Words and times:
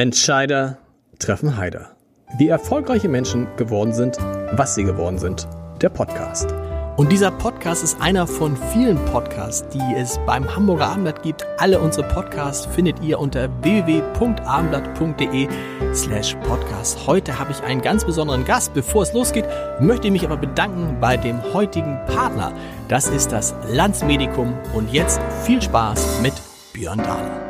Entscheider 0.00 0.78
treffen 1.18 1.58
Heider. 1.58 1.90
Wie 2.38 2.48
erfolgreiche 2.48 3.10
Menschen 3.10 3.46
geworden 3.58 3.92
sind, 3.92 4.16
was 4.52 4.74
sie 4.74 4.84
geworden 4.84 5.18
sind. 5.18 5.46
Der 5.82 5.90
Podcast. 5.90 6.54
Und 6.96 7.12
dieser 7.12 7.30
Podcast 7.30 7.84
ist 7.84 8.00
einer 8.00 8.26
von 8.26 8.56
vielen 8.72 8.96
Podcasts, 9.04 9.68
die 9.74 9.94
es 9.94 10.18
beim 10.24 10.56
Hamburger 10.56 10.86
Abendblatt 10.86 11.22
gibt. 11.22 11.44
Alle 11.58 11.78
unsere 11.80 12.08
Podcasts 12.08 12.64
findet 12.64 13.02
ihr 13.02 13.18
unter 13.18 13.50
www.abendblatt.de 13.62 15.48
slash 15.92 16.34
podcast. 16.44 17.06
Heute 17.06 17.38
habe 17.38 17.52
ich 17.52 17.62
einen 17.62 17.82
ganz 17.82 18.06
besonderen 18.06 18.46
Gast. 18.46 18.72
Bevor 18.72 19.02
es 19.02 19.12
losgeht, 19.12 19.44
möchte 19.80 20.06
ich 20.06 20.14
mich 20.14 20.24
aber 20.24 20.38
bedanken 20.38 20.96
bei 20.98 21.18
dem 21.18 21.42
heutigen 21.52 21.98
Partner. 22.06 22.54
Das 22.88 23.06
ist 23.06 23.32
das 23.32 23.54
Landsmedikum. 23.70 24.54
Und 24.72 24.94
jetzt 24.94 25.20
viel 25.44 25.60
Spaß 25.60 26.22
mit 26.22 26.32
Björn 26.72 26.96
Dahler. 26.96 27.49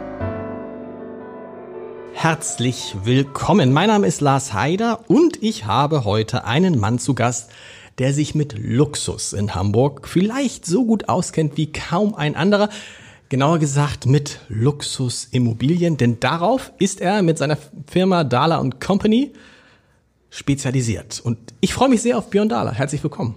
Herzlich 2.22 2.96
willkommen. 3.02 3.72
Mein 3.72 3.88
Name 3.88 4.06
ist 4.06 4.20
Lars 4.20 4.52
Haider 4.52 5.08
und 5.08 5.42
ich 5.42 5.64
habe 5.64 6.04
heute 6.04 6.44
einen 6.44 6.78
Mann 6.78 6.98
zu 6.98 7.14
Gast, 7.14 7.50
der 7.96 8.12
sich 8.12 8.34
mit 8.34 8.58
Luxus 8.58 9.32
in 9.32 9.54
Hamburg 9.54 10.06
vielleicht 10.06 10.66
so 10.66 10.84
gut 10.84 11.08
auskennt 11.08 11.56
wie 11.56 11.72
kaum 11.72 12.14
ein 12.14 12.36
anderer. 12.36 12.68
Genauer 13.30 13.58
gesagt 13.58 14.04
mit 14.04 14.38
Luxusimmobilien, 14.50 15.96
denn 15.96 16.20
darauf 16.20 16.72
ist 16.78 17.00
er 17.00 17.22
mit 17.22 17.38
seiner 17.38 17.56
Firma 17.90 18.22
Dahler 18.22 18.68
Company 18.84 19.32
spezialisiert. 20.28 21.22
Und 21.24 21.38
ich 21.62 21.72
freue 21.72 21.88
mich 21.88 22.02
sehr 22.02 22.18
auf 22.18 22.28
Björn 22.28 22.50
Dahler. 22.50 22.72
Herzlich 22.72 23.02
willkommen. 23.02 23.34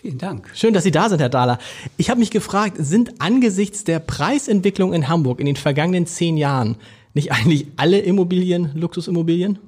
Vielen 0.00 0.16
Dank. 0.16 0.50
Schön, 0.54 0.72
dass 0.72 0.84
Sie 0.84 0.90
da 0.92 1.10
sind, 1.10 1.20
Herr 1.20 1.28
Dahler. 1.28 1.58
Ich 1.98 2.08
habe 2.08 2.20
mich 2.20 2.30
gefragt, 2.30 2.78
sind 2.78 3.20
angesichts 3.20 3.84
der 3.84 3.98
Preisentwicklung 3.98 4.94
in 4.94 5.08
Hamburg 5.08 5.40
in 5.40 5.46
den 5.46 5.56
vergangenen 5.56 6.06
zehn 6.06 6.38
Jahren 6.38 6.78
nicht 7.14 7.32
eigentlich 7.32 7.66
alle 7.76 7.98
Immobilien 7.98 8.70
Luxusimmobilien? 8.74 9.58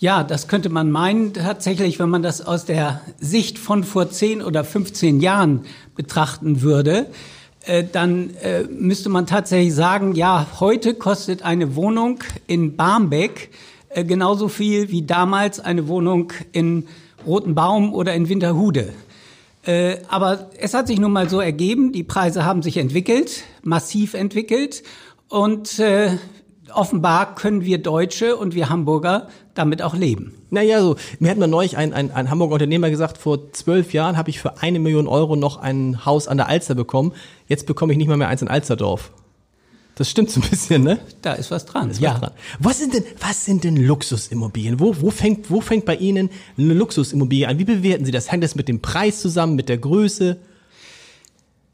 Ja, 0.00 0.22
das 0.22 0.46
könnte 0.46 0.68
man 0.68 0.92
meinen, 0.92 1.32
tatsächlich, 1.32 1.98
wenn 1.98 2.08
man 2.08 2.22
das 2.22 2.40
aus 2.40 2.64
der 2.64 3.00
Sicht 3.18 3.58
von 3.58 3.82
vor 3.82 4.08
10 4.08 4.42
oder 4.42 4.62
15 4.62 5.20
Jahren 5.20 5.64
betrachten 5.96 6.62
würde, 6.62 7.06
äh, 7.68 7.84
dann 7.84 8.30
äh, 8.36 8.62
müsste 8.62 9.08
man 9.08 9.26
tatsächlich 9.26 9.74
sagen, 9.74 10.14
ja, 10.14 10.46
heute 10.60 10.94
kostet 10.94 11.42
eine 11.42 11.74
Wohnung 11.74 12.20
in 12.46 12.76
Barmbek 12.76 13.50
äh, 13.88 14.04
genauso 14.04 14.48
viel 14.48 14.90
wie 14.90 15.02
damals 15.02 15.58
eine 15.60 15.88
Wohnung 15.88 16.32
in 16.52 16.86
Roten 17.26 17.54
Baum 17.54 17.92
oder 17.92 18.14
in 18.14 18.28
Winterhude. 18.28 18.92
Aber 20.08 20.48
es 20.58 20.72
hat 20.72 20.86
sich 20.86 20.98
nun 20.98 21.12
mal 21.12 21.28
so 21.28 21.40
ergeben, 21.40 21.92
die 21.92 22.04
Preise 22.04 22.46
haben 22.46 22.62
sich 22.62 22.78
entwickelt, 22.78 23.42
massiv 23.62 24.14
entwickelt. 24.14 24.82
Und 25.28 25.78
äh, 25.78 26.16
offenbar 26.72 27.34
können 27.34 27.64
wir 27.64 27.78
Deutsche 27.78 28.36
und 28.36 28.54
wir 28.54 28.68
Hamburger 28.68 29.28
damit 29.54 29.82
auch 29.82 29.94
leben. 29.94 30.34
Naja, 30.50 30.80
so, 30.80 30.96
mir 31.18 31.30
hat 31.30 31.38
mal 31.38 31.46
neulich 31.46 31.76
ein, 31.76 31.92
ein, 31.92 32.10
ein 32.10 32.30
Hamburger 32.30 32.54
Unternehmer 32.54 32.90
gesagt, 32.90 33.18
vor 33.18 33.52
zwölf 33.52 33.92
Jahren 33.92 34.16
habe 34.16 34.30
ich 34.30 34.40
für 34.40 34.62
eine 34.62 34.78
Million 34.78 35.06
Euro 35.06 35.36
noch 35.36 35.58
ein 35.58 36.06
Haus 36.06 36.28
an 36.28 36.38
der 36.38 36.48
Alster 36.48 36.74
bekommen. 36.74 37.12
Jetzt 37.46 37.66
bekomme 37.66 37.92
ich 37.92 37.98
nicht 37.98 38.08
mal 38.08 38.16
mehr 38.16 38.28
eins 38.28 38.42
in 38.42 38.48
Alsterdorf. 38.48 39.12
Das 39.96 40.08
stimmt 40.08 40.30
so 40.30 40.40
ein 40.40 40.48
bisschen, 40.48 40.84
ne? 40.84 41.00
Da 41.22 41.32
ist 41.32 41.50
was 41.50 41.66
dran. 41.66 41.90
Ist 41.90 42.00
ja. 42.00 42.12
Was, 42.12 42.20
dran. 42.20 42.32
was 42.60 42.78
sind 42.78 42.94
denn, 42.94 43.04
was 43.18 43.44
sind 43.44 43.64
denn 43.64 43.76
Luxusimmobilien? 43.76 44.78
Wo, 44.78 44.94
wo 45.00 45.10
fängt, 45.10 45.50
wo 45.50 45.60
fängt 45.60 45.86
bei 45.86 45.96
Ihnen 45.96 46.30
eine 46.56 46.72
Luxusimmobilie 46.72 47.48
an? 47.48 47.58
Wie 47.58 47.64
bewerten 47.64 48.04
Sie 48.04 48.12
das? 48.12 48.30
Hängt 48.30 48.44
das 48.44 48.54
mit 48.54 48.68
dem 48.68 48.80
Preis 48.80 49.20
zusammen, 49.20 49.56
mit 49.56 49.68
der 49.68 49.78
Größe? 49.78 50.38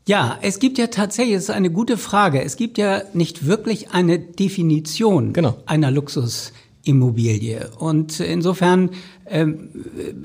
Ja, 0.06 0.38
es 0.42 0.58
gibt 0.58 0.76
ja 0.76 0.88
tatsächlich, 0.88 1.36
es 1.36 1.44
ist 1.44 1.50
eine 1.50 1.70
gute 1.70 1.96
Frage, 1.96 2.42
es 2.42 2.56
gibt 2.56 2.76
ja 2.76 3.02
nicht 3.14 3.46
wirklich 3.46 3.92
eine 3.92 4.18
Definition 4.18 5.32
genau. 5.32 5.56
einer 5.64 5.90
Luxusimmobilie. 5.90 7.70
Und 7.78 8.20
insofern 8.20 8.90
ähm, 9.26 9.70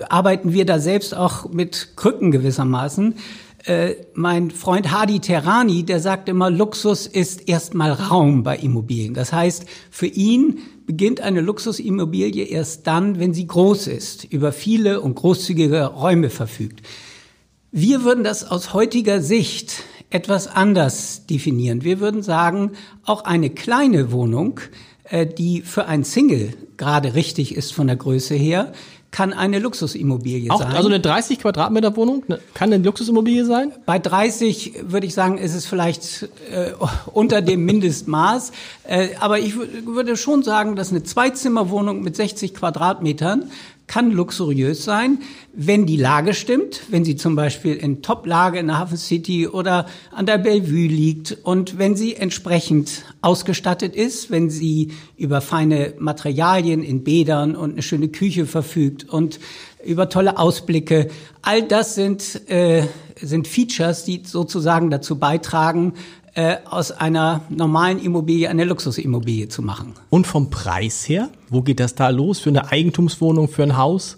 arbeiten 0.09 0.51
wir 0.51 0.65
da 0.65 0.79
selbst 0.79 1.15
auch 1.15 1.49
mit 1.49 1.93
Krücken 1.95 2.31
gewissermaßen. 2.31 3.15
Äh, 3.63 3.95
mein 4.13 4.51
Freund 4.51 4.91
Hadi 4.91 5.21
Terani, 5.21 5.83
der 5.83 6.01
sagt 6.01 6.27
immer, 6.27 6.49
Luxus 6.49 7.07
ist 7.07 7.47
erstmal 7.47 7.93
Raum 7.93 8.43
bei 8.43 8.57
Immobilien. 8.57 9.13
Das 9.13 9.31
heißt, 9.31 9.65
für 9.91 10.07
ihn 10.07 10.59
beginnt 10.87 11.21
eine 11.21 11.39
Luxusimmobilie 11.39 12.43
erst 12.43 12.85
dann, 12.85 13.17
wenn 13.17 13.33
sie 13.33 13.47
groß 13.47 13.87
ist, 13.87 14.25
über 14.25 14.51
viele 14.51 14.99
und 14.99 15.15
großzügige 15.15 15.85
Räume 15.85 16.29
verfügt. 16.29 16.81
Wir 17.71 18.03
würden 18.03 18.23
das 18.23 18.49
aus 18.49 18.73
heutiger 18.73 19.21
Sicht 19.21 19.83
etwas 20.09 20.47
anders 20.47 21.27
definieren. 21.27 21.83
Wir 21.83 21.99
würden 21.99 22.23
sagen, 22.23 22.71
auch 23.05 23.25
eine 23.25 23.51
kleine 23.51 24.11
Wohnung, 24.11 24.59
äh, 25.03 25.27
die 25.27 25.61
für 25.61 25.85
ein 25.85 26.03
Single 26.03 26.53
gerade 26.77 27.13
richtig 27.13 27.55
ist 27.55 27.73
von 27.73 27.85
der 27.85 27.95
Größe 27.95 28.33
her, 28.33 28.73
kann 29.11 29.33
eine 29.33 29.59
Luxusimmobilie 29.59 30.51
auch, 30.51 30.59
sein. 30.59 30.71
Also 30.71 30.87
eine 30.87 30.99
30 30.99 31.39
Quadratmeter 31.39 31.95
Wohnung 31.95 32.23
ne, 32.27 32.39
kann 32.53 32.71
eine 32.71 32.83
Luxusimmobilie 32.83 33.45
sein? 33.45 33.71
Bei 33.85 33.99
30 33.99 34.73
würde 34.83 35.07
ich 35.07 35.13
sagen, 35.13 35.37
ist 35.37 35.55
es 35.55 35.65
vielleicht 35.65 36.23
äh, 36.51 36.73
unter 37.11 37.41
dem 37.41 37.65
Mindestmaß. 37.65 38.51
Äh, 38.83 39.09
aber 39.19 39.39
ich 39.39 39.55
würde 39.55 40.15
schon 40.15 40.43
sagen, 40.43 40.75
dass 40.75 40.91
eine 40.91 41.03
Zweizimmerwohnung 41.03 42.01
mit 42.01 42.15
60 42.15 42.53
Quadratmetern 42.53 43.51
kann 43.89 44.11
luxuriös 44.11 44.85
sein, 44.85 45.17
wenn 45.51 45.87
die 45.87 45.97
Lage 45.97 46.35
stimmt, 46.35 46.83
wenn 46.89 47.03
sie 47.03 47.15
zum 47.15 47.35
Beispiel 47.35 47.75
in 47.75 48.03
Top-Lage 48.03 48.59
in 48.59 48.67
der 48.67 48.77
Hafen 48.77 48.97
City 48.97 49.47
oder 49.47 49.87
an 50.11 50.27
der 50.27 50.37
Bellevue 50.37 50.87
liegt 50.87 51.37
und 51.43 51.79
wenn 51.79 51.95
sie 51.95 52.15
entsprechend 52.15 53.03
ausgestattet 53.21 53.95
ist, 53.95 54.29
wenn 54.29 54.51
sie 54.51 54.91
über 55.17 55.41
feine 55.41 55.95
Materialien 55.97 56.83
in 56.83 57.03
Bädern 57.03 57.55
und 57.55 57.71
eine 57.71 57.81
schöne 57.81 58.09
Küche 58.09 58.45
verfügt 58.45 59.09
und 59.09 59.39
über 59.83 60.07
tolle 60.07 60.37
Ausblicke. 60.37 61.07
All 61.41 61.63
das 61.63 61.95
sind, 61.95 62.47
äh, 62.49 62.83
sind 63.19 63.47
Features, 63.47 64.03
die 64.03 64.21
sozusagen 64.23 64.91
dazu 64.91 65.17
beitragen, 65.17 65.93
äh, 66.39 66.59
aus 66.69 66.91
einer 66.91 67.41
normalen 67.49 67.99
Immobilie 67.99 68.49
eine 68.49 68.63
Luxusimmobilie 68.63 69.49
zu 69.49 69.61
machen. 69.61 69.93
Und 70.09 70.25
vom 70.25 70.49
Preis 70.49 71.09
her, 71.09 71.27
wo 71.49 71.61
geht 71.61 71.81
das 71.81 71.95
da 71.95 72.07
los 72.07 72.39
für 72.39 72.49
eine 72.49 72.71
Eigentumswohnung, 72.71 73.49
für 73.49 73.63
ein 73.63 73.75
Haus? 73.75 74.17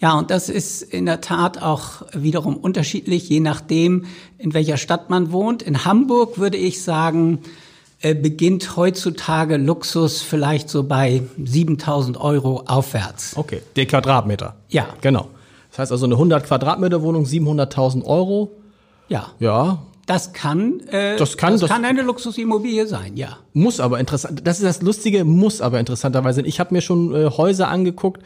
Ja, 0.00 0.18
und 0.18 0.32
das 0.32 0.48
ist 0.48 0.82
in 0.82 1.06
der 1.06 1.20
Tat 1.20 1.62
auch 1.62 2.02
wiederum 2.12 2.56
unterschiedlich, 2.56 3.28
je 3.28 3.38
nachdem, 3.38 4.06
in 4.38 4.54
welcher 4.54 4.76
Stadt 4.76 5.08
man 5.08 5.30
wohnt. 5.30 5.62
In 5.62 5.84
Hamburg 5.84 6.36
würde 6.38 6.56
ich 6.56 6.82
sagen, 6.82 7.38
äh, 8.00 8.16
beginnt 8.16 8.76
heutzutage 8.76 9.56
Luxus 9.56 10.20
vielleicht 10.20 10.68
so 10.68 10.82
bei 10.82 11.22
7000 11.44 12.16
Euro 12.20 12.64
aufwärts. 12.66 13.36
Okay, 13.36 13.62
der 13.76 13.86
Quadratmeter. 13.86 14.56
Ja. 14.68 14.88
Genau. 15.00 15.28
Das 15.70 15.78
heißt 15.78 15.92
also 15.92 16.06
eine 16.06 16.16
100 16.16 16.44
Quadratmeter 16.44 17.02
Wohnung, 17.02 17.24
700.000 17.24 18.04
Euro. 18.04 18.50
Ja. 19.08 19.30
Ja, 19.38 19.78
das 20.06 20.32
kann, 20.32 20.80
äh, 20.88 21.16
das 21.16 21.36
kann, 21.36 21.52
das, 21.52 21.62
das 21.62 21.70
kann 21.70 21.84
eine 21.84 22.02
Luxusimmobilie 22.02 22.86
sein, 22.86 23.16
ja. 23.16 23.38
Muss 23.52 23.78
aber 23.78 24.00
interessant. 24.00 24.42
Das 24.44 24.58
ist 24.58 24.64
das 24.64 24.82
Lustige, 24.82 25.24
muss 25.24 25.60
aber 25.60 25.78
interessanterweise. 25.78 26.42
Ich 26.42 26.58
habe 26.58 26.74
mir 26.74 26.80
schon 26.80 27.14
äh, 27.14 27.30
Häuser 27.30 27.68
angeguckt 27.68 28.22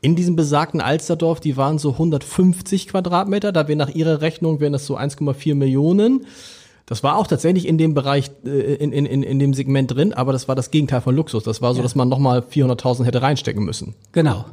in 0.00 0.16
diesem 0.16 0.34
besagten 0.34 0.80
Alsterdorf. 0.80 1.40
Die 1.40 1.56
waren 1.56 1.78
so 1.78 1.92
150 1.92 2.88
Quadratmeter. 2.88 3.52
Da 3.52 3.68
wäre 3.68 3.76
nach 3.76 3.90
ihrer 3.90 4.20
Rechnung 4.20 4.60
wären 4.60 4.72
das 4.72 4.86
so 4.86 4.96
1,4 4.96 5.54
Millionen. 5.54 6.26
Das 6.86 7.04
war 7.04 7.16
auch 7.16 7.28
tatsächlich 7.28 7.68
in 7.68 7.78
dem 7.78 7.94
Bereich, 7.94 8.32
äh, 8.44 8.74
in, 8.74 8.92
in, 8.92 9.06
in, 9.06 9.22
in 9.22 9.38
dem 9.38 9.54
Segment 9.54 9.94
drin, 9.94 10.12
aber 10.12 10.32
das 10.32 10.48
war 10.48 10.56
das 10.56 10.72
Gegenteil 10.72 11.00
von 11.00 11.14
Luxus. 11.14 11.44
Das 11.44 11.62
war 11.62 11.72
so, 11.72 11.78
ja. 11.78 11.82
dass 11.84 11.94
man 11.94 12.08
nochmal 12.08 12.40
400.000 12.40 13.04
hätte 13.04 13.22
reinstecken 13.22 13.64
müssen. 13.64 13.94
Genau. 14.10 14.46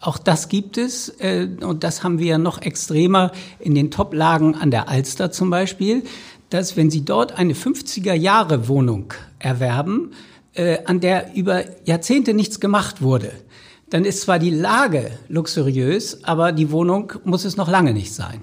Auch 0.00 0.16
das 0.16 0.48
gibt 0.48 0.78
es 0.78 1.10
äh, 1.20 1.48
und 1.60 1.84
das 1.84 2.02
haben 2.02 2.18
wir 2.18 2.26
ja 2.26 2.38
noch 2.38 2.62
extremer 2.62 3.32
in 3.58 3.74
den 3.74 3.90
Top-Lagen 3.90 4.54
an 4.54 4.70
der 4.70 4.88
Alster 4.88 5.30
zum 5.30 5.50
Beispiel, 5.50 6.04
dass 6.48 6.76
wenn 6.76 6.90
Sie 6.90 7.04
dort 7.04 7.38
eine 7.38 7.52
50er-Jahre-Wohnung 7.52 9.12
erwerben, 9.38 10.12
äh, 10.54 10.78
an 10.84 11.00
der 11.00 11.34
über 11.34 11.64
Jahrzehnte 11.84 12.32
nichts 12.34 12.60
gemacht 12.60 13.02
wurde, 13.02 13.30
dann 13.90 14.04
ist 14.04 14.22
zwar 14.22 14.38
die 14.38 14.50
Lage 14.50 15.10
luxuriös, 15.28 16.24
aber 16.24 16.52
die 16.52 16.70
Wohnung 16.70 17.12
muss 17.24 17.44
es 17.44 17.56
noch 17.56 17.68
lange 17.68 17.92
nicht 17.92 18.14
sein. 18.14 18.42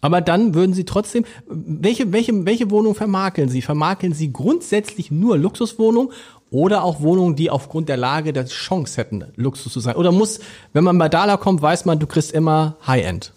Aber 0.00 0.20
dann 0.20 0.54
würden 0.54 0.74
Sie 0.74 0.84
trotzdem, 0.84 1.24
welche, 1.46 2.12
welche, 2.12 2.44
welche 2.44 2.70
Wohnung 2.70 2.94
vermakeln 2.94 3.48
Sie? 3.48 3.62
Vermakeln 3.62 4.12
Sie 4.12 4.34
grundsätzlich 4.34 5.10
nur 5.10 5.38
Luxuswohnungen 5.38 6.12
oder 6.54 6.84
auch 6.84 7.00
Wohnungen, 7.00 7.34
die 7.34 7.50
aufgrund 7.50 7.88
der 7.88 7.96
Lage 7.96 8.32
der 8.32 8.46
Chance 8.46 8.96
hätten, 8.96 9.24
Luxus 9.34 9.72
zu 9.72 9.80
sein? 9.80 9.96
Oder 9.96 10.12
muss, 10.12 10.38
wenn 10.72 10.84
man 10.84 10.96
bei 10.96 11.08
Dala 11.08 11.36
kommt, 11.36 11.60
weiß 11.60 11.84
man, 11.84 11.98
du 11.98 12.06
kriegst 12.06 12.32
immer 12.32 12.76
High-End? 12.86 13.32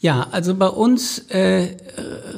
Ja, 0.00 0.28
also 0.30 0.54
bei 0.54 0.68
uns 0.68 1.18
äh, 1.28 1.76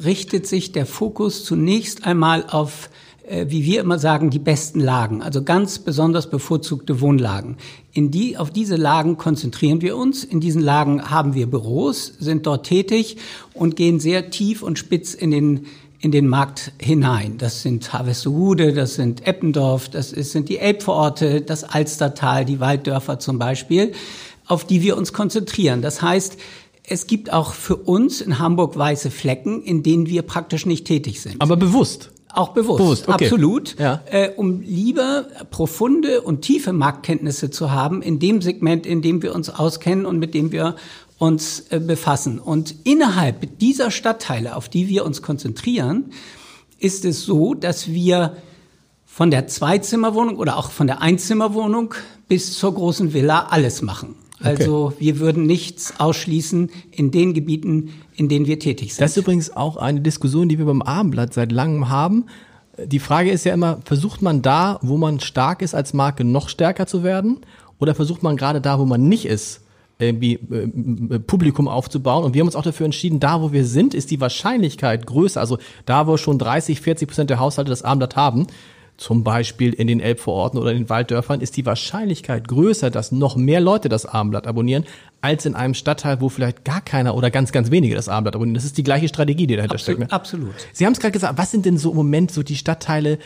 richtet 0.02 0.46
sich 0.46 0.72
der 0.72 0.86
Fokus 0.86 1.44
zunächst 1.44 2.06
einmal 2.06 2.44
auf 2.48 2.90
äh, 3.30 3.46
wie 3.48 3.64
wir 3.64 3.80
immer 3.80 3.98
sagen, 4.00 4.30
die 4.30 4.40
besten 4.40 4.80
Lagen, 4.80 5.22
also 5.22 5.44
ganz 5.44 5.78
besonders 5.78 6.28
bevorzugte 6.28 7.00
Wohnlagen. 7.00 7.58
In 7.92 8.10
die, 8.10 8.36
auf 8.36 8.50
diese 8.50 8.74
Lagen 8.74 9.16
konzentrieren 9.16 9.80
wir 9.80 9.96
uns. 9.96 10.24
In 10.24 10.40
diesen 10.40 10.62
Lagen 10.62 11.10
haben 11.10 11.34
wir 11.34 11.48
Büros, 11.48 12.14
sind 12.18 12.46
dort 12.46 12.66
tätig 12.66 13.18
und 13.54 13.76
gehen 13.76 14.00
sehr 14.00 14.30
tief 14.30 14.62
und 14.62 14.78
spitz 14.78 15.14
in 15.14 15.30
den 15.30 15.66
in 16.00 16.12
den 16.12 16.26
Markt 16.26 16.72
hinein. 16.80 17.36
Das 17.36 17.62
sind 17.62 17.92
Harvestehude, 17.92 18.72
das 18.72 18.94
sind 18.94 19.26
Eppendorf, 19.26 19.88
das 19.88 20.10
sind 20.10 20.48
die 20.48 20.58
Elbvororte, 20.58 21.42
das 21.42 21.62
Alstertal, 21.62 22.44
die 22.44 22.58
Walddörfer 22.58 23.18
zum 23.18 23.38
Beispiel, 23.38 23.92
auf 24.46 24.64
die 24.64 24.80
wir 24.82 24.96
uns 24.96 25.12
konzentrieren. 25.12 25.82
Das 25.82 26.00
heißt, 26.00 26.38
es 26.84 27.06
gibt 27.06 27.32
auch 27.32 27.52
für 27.52 27.76
uns 27.76 28.20
in 28.20 28.38
Hamburg 28.38 28.76
weiße 28.76 29.10
Flecken, 29.10 29.62
in 29.62 29.82
denen 29.82 30.06
wir 30.06 30.22
praktisch 30.22 30.64
nicht 30.64 30.86
tätig 30.86 31.20
sind. 31.20 31.40
Aber 31.40 31.56
bewusst. 31.56 32.10
Auch 32.32 32.50
bewusst, 32.50 32.78
bewusst 32.78 33.08
okay. 33.08 33.24
absolut, 33.24 33.76
ja. 33.78 34.02
äh, 34.08 34.30
um 34.36 34.60
lieber 34.60 35.26
profunde 35.50 36.20
und 36.20 36.42
tiefe 36.42 36.72
Marktkenntnisse 36.72 37.50
zu 37.50 37.72
haben 37.72 38.02
in 38.02 38.20
dem 38.20 38.40
Segment, 38.40 38.86
in 38.86 39.02
dem 39.02 39.20
wir 39.22 39.34
uns 39.34 39.50
auskennen 39.50 40.06
und 40.06 40.18
mit 40.20 40.32
dem 40.32 40.52
wir 40.52 40.76
uns 41.20 41.66
äh, 41.68 41.78
befassen. 41.78 42.38
Und 42.38 42.74
innerhalb 42.84 43.58
dieser 43.58 43.90
Stadtteile, 43.90 44.56
auf 44.56 44.70
die 44.70 44.88
wir 44.88 45.04
uns 45.04 45.20
konzentrieren, 45.20 46.06
ist 46.78 47.04
es 47.04 47.24
so, 47.24 47.52
dass 47.52 47.88
wir 47.88 48.38
von 49.04 49.30
der 49.30 49.46
Zweizimmerwohnung 49.46 50.38
oder 50.38 50.56
auch 50.56 50.70
von 50.70 50.86
der 50.86 51.02
Einzimmerwohnung 51.02 51.94
bis 52.26 52.54
zur 52.58 52.74
großen 52.74 53.12
Villa 53.12 53.48
alles 53.50 53.82
machen. 53.82 54.14
Also 54.42 54.86
okay. 54.86 54.96
wir 54.98 55.18
würden 55.18 55.44
nichts 55.44 56.00
ausschließen 56.00 56.70
in 56.90 57.10
den 57.10 57.34
Gebieten, 57.34 57.90
in 58.16 58.30
denen 58.30 58.46
wir 58.46 58.58
tätig 58.58 58.94
sind. 58.94 59.02
Das 59.02 59.10
ist 59.10 59.18
übrigens 59.18 59.54
auch 59.54 59.76
eine 59.76 60.00
Diskussion, 60.00 60.48
die 60.48 60.56
wir 60.56 60.64
beim 60.64 60.80
Abendblatt 60.80 61.34
seit 61.34 61.52
langem 61.52 61.90
haben. 61.90 62.24
Die 62.82 62.98
Frage 62.98 63.30
ist 63.30 63.44
ja 63.44 63.52
immer, 63.52 63.80
versucht 63.84 64.22
man 64.22 64.40
da, 64.40 64.78
wo 64.80 64.96
man 64.96 65.20
stark 65.20 65.60
ist 65.60 65.74
als 65.74 65.92
Marke, 65.92 66.24
noch 66.24 66.48
stärker 66.48 66.86
zu 66.86 67.02
werden? 67.02 67.40
Oder 67.78 67.94
versucht 67.94 68.22
man 68.22 68.38
gerade 68.38 68.62
da, 68.62 68.78
wo 68.78 68.86
man 68.86 69.06
nicht 69.06 69.26
ist, 69.26 69.60
irgendwie 70.00 70.34
äh, 70.34 71.18
Publikum 71.18 71.68
aufzubauen. 71.68 72.24
Und 72.24 72.34
wir 72.34 72.40
haben 72.40 72.48
uns 72.48 72.56
auch 72.56 72.62
dafür 72.62 72.86
entschieden, 72.86 73.20
da 73.20 73.42
wo 73.42 73.52
wir 73.52 73.64
sind, 73.64 73.94
ist 73.94 74.10
die 74.10 74.20
Wahrscheinlichkeit 74.20 75.06
größer. 75.06 75.40
Also 75.40 75.58
da, 75.86 76.06
wo 76.06 76.16
schon 76.16 76.38
30, 76.38 76.80
40 76.80 77.08
Prozent 77.08 77.30
der 77.30 77.40
Haushalte 77.40 77.70
das 77.70 77.82
Abendblatt 77.82 78.16
haben, 78.16 78.46
zum 79.00 79.24
Beispiel 79.24 79.72
in 79.72 79.86
den 79.86 79.98
Elbvororten 79.98 80.60
oder 80.60 80.72
in 80.72 80.78
den 80.78 80.88
Walddörfern, 80.90 81.40
ist 81.40 81.56
die 81.56 81.64
Wahrscheinlichkeit 81.64 82.46
größer, 82.48 82.90
dass 82.90 83.12
noch 83.12 83.34
mehr 83.34 83.60
Leute 83.60 83.88
das 83.88 84.04
Abendblatt 84.04 84.46
abonnieren, 84.46 84.84
als 85.22 85.46
in 85.46 85.54
einem 85.54 85.72
Stadtteil, 85.72 86.20
wo 86.20 86.28
vielleicht 86.28 86.64
gar 86.64 86.82
keiner 86.82 87.14
oder 87.14 87.30
ganz, 87.30 87.50
ganz 87.50 87.70
wenige 87.70 87.94
das 87.94 88.10
Abendblatt 88.10 88.34
abonnieren. 88.34 88.54
Das 88.54 88.64
ist 88.64 88.76
die 88.76 88.82
gleiche 88.82 89.08
Strategie, 89.08 89.46
die 89.46 89.56
dahinter 89.56 89.76
absolut, 89.76 89.96
steckt. 89.96 90.10
Ne? 90.10 90.14
Absolut. 90.14 90.54
Sie 90.74 90.84
haben 90.84 90.92
es 90.92 91.00
gerade 91.00 91.12
gesagt, 91.12 91.38
was 91.38 91.50
sind 91.50 91.64
denn 91.64 91.78
so 91.78 91.90
im 91.90 91.96
Moment 91.96 92.30
so 92.30 92.42
die 92.42 92.56
Stadtteile, 92.56 93.18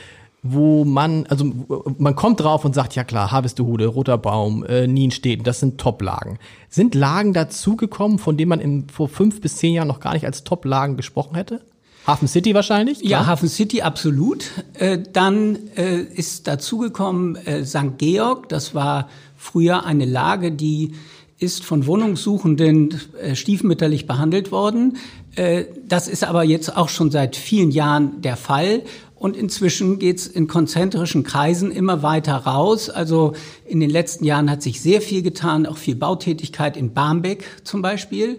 wo 0.46 0.84
man, 0.84 1.24
also 1.26 1.50
man 1.96 2.14
kommt 2.14 2.40
drauf 2.40 2.66
und 2.66 2.74
sagt, 2.74 2.94
ja 2.94 3.02
klar, 3.02 3.32
Harvestehude, 3.32 3.86
Roter 3.86 4.18
Baum, 4.18 4.62
äh, 4.64 4.86
Niensteden, 4.86 5.42
das 5.42 5.58
sind 5.58 5.78
Top-Lagen. 5.78 6.38
Sind 6.68 6.94
Lagen 6.94 7.32
dazugekommen, 7.32 8.18
von 8.18 8.36
denen 8.36 8.50
man 8.50 8.60
in, 8.60 8.88
vor 8.90 9.08
fünf 9.08 9.40
bis 9.40 9.56
zehn 9.56 9.72
Jahren 9.72 9.88
noch 9.88 10.00
gar 10.00 10.12
nicht 10.12 10.26
als 10.26 10.44
Top-Lagen 10.44 10.98
gesprochen 10.98 11.34
hätte? 11.34 11.62
Hafen 12.06 12.28
City 12.28 12.54
wahrscheinlich? 12.54 12.98
Klar? 12.98 13.10
Ja, 13.10 13.26
Hafen 13.26 13.48
City 13.48 13.80
absolut. 13.80 14.50
Äh, 14.74 14.98
dann 15.10 15.56
äh, 15.76 16.02
ist 16.02 16.46
dazugekommen 16.46 17.36
äh, 17.36 17.64
St. 17.64 17.96
Georg. 17.96 18.50
Das 18.50 18.74
war 18.74 19.08
früher 19.38 19.86
eine 19.86 20.04
Lage, 20.04 20.52
die 20.52 20.92
ist 21.38 21.64
von 21.64 21.86
Wohnungssuchenden 21.86 23.00
äh, 23.18 23.34
stiefmütterlich 23.34 24.06
behandelt 24.06 24.52
worden. 24.52 24.98
Äh, 25.36 25.64
das 25.88 26.06
ist 26.06 26.22
aber 26.22 26.44
jetzt 26.44 26.76
auch 26.76 26.90
schon 26.90 27.10
seit 27.10 27.34
vielen 27.34 27.70
Jahren 27.70 28.20
der 28.20 28.36
Fall. 28.36 28.82
Und 29.24 29.38
inzwischen 29.38 29.98
geht's 29.98 30.26
in 30.26 30.48
konzentrischen 30.48 31.22
Kreisen 31.22 31.70
immer 31.70 32.02
weiter 32.02 32.34
raus. 32.34 32.90
Also 32.90 33.32
in 33.64 33.80
den 33.80 33.88
letzten 33.88 34.26
Jahren 34.26 34.50
hat 34.50 34.60
sich 34.60 34.82
sehr 34.82 35.00
viel 35.00 35.22
getan, 35.22 35.64
auch 35.64 35.78
viel 35.78 35.94
Bautätigkeit 35.94 36.76
in 36.76 36.92
Barmbek 36.92 37.46
zum 37.64 37.80
Beispiel. 37.80 38.38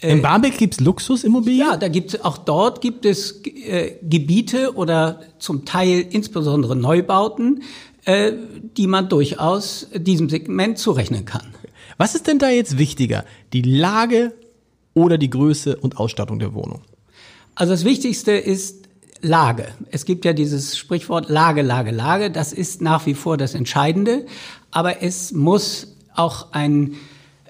In 0.00 0.18
äh, 0.18 0.20
Barmbek 0.22 0.58
gibt's 0.58 0.80
Luxusimmobilien? 0.80 1.60
Ja, 1.60 1.76
da 1.76 1.86
gibt's 1.86 2.20
auch 2.20 2.36
dort 2.36 2.80
gibt 2.80 3.04
es 3.04 3.42
äh, 3.44 3.92
Gebiete 4.02 4.74
oder 4.74 5.20
zum 5.38 5.66
Teil 5.66 6.04
insbesondere 6.10 6.74
Neubauten, 6.74 7.62
äh, 8.04 8.32
die 8.76 8.88
man 8.88 9.08
durchaus 9.08 9.86
diesem 9.94 10.28
Segment 10.28 10.78
zurechnen 10.78 11.24
kann. 11.26 11.54
Was 11.96 12.16
ist 12.16 12.26
denn 12.26 12.40
da 12.40 12.50
jetzt 12.50 12.76
wichtiger? 12.76 13.24
Die 13.52 13.62
Lage 13.62 14.32
oder 14.94 15.16
die 15.16 15.30
Größe 15.30 15.76
und 15.76 15.98
Ausstattung 15.98 16.40
der 16.40 16.54
Wohnung? 16.54 16.80
Also 17.54 17.72
das 17.72 17.84
Wichtigste 17.84 18.32
ist 18.32 18.83
Lage. 19.24 19.66
Es 19.90 20.04
gibt 20.04 20.24
ja 20.24 20.32
dieses 20.32 20.76
Sprichwort 20.76 21.28
Lage, 21.28 21.62
Lage, 21.62 21.90
Lage. 21.90 22.30
Das 22.30 22.52
ist 22.52 22.82
nach 22.82 23.06
wie 23.06 23.14
vor 23.14 23.36
das 23.36 23.54
Entscheidende. 23.54 24.26
Aber 24.70 25.02
es 25.02 25.32
muss 25.32 25.96
auch 26.14 26.52
ein 26.52 26.94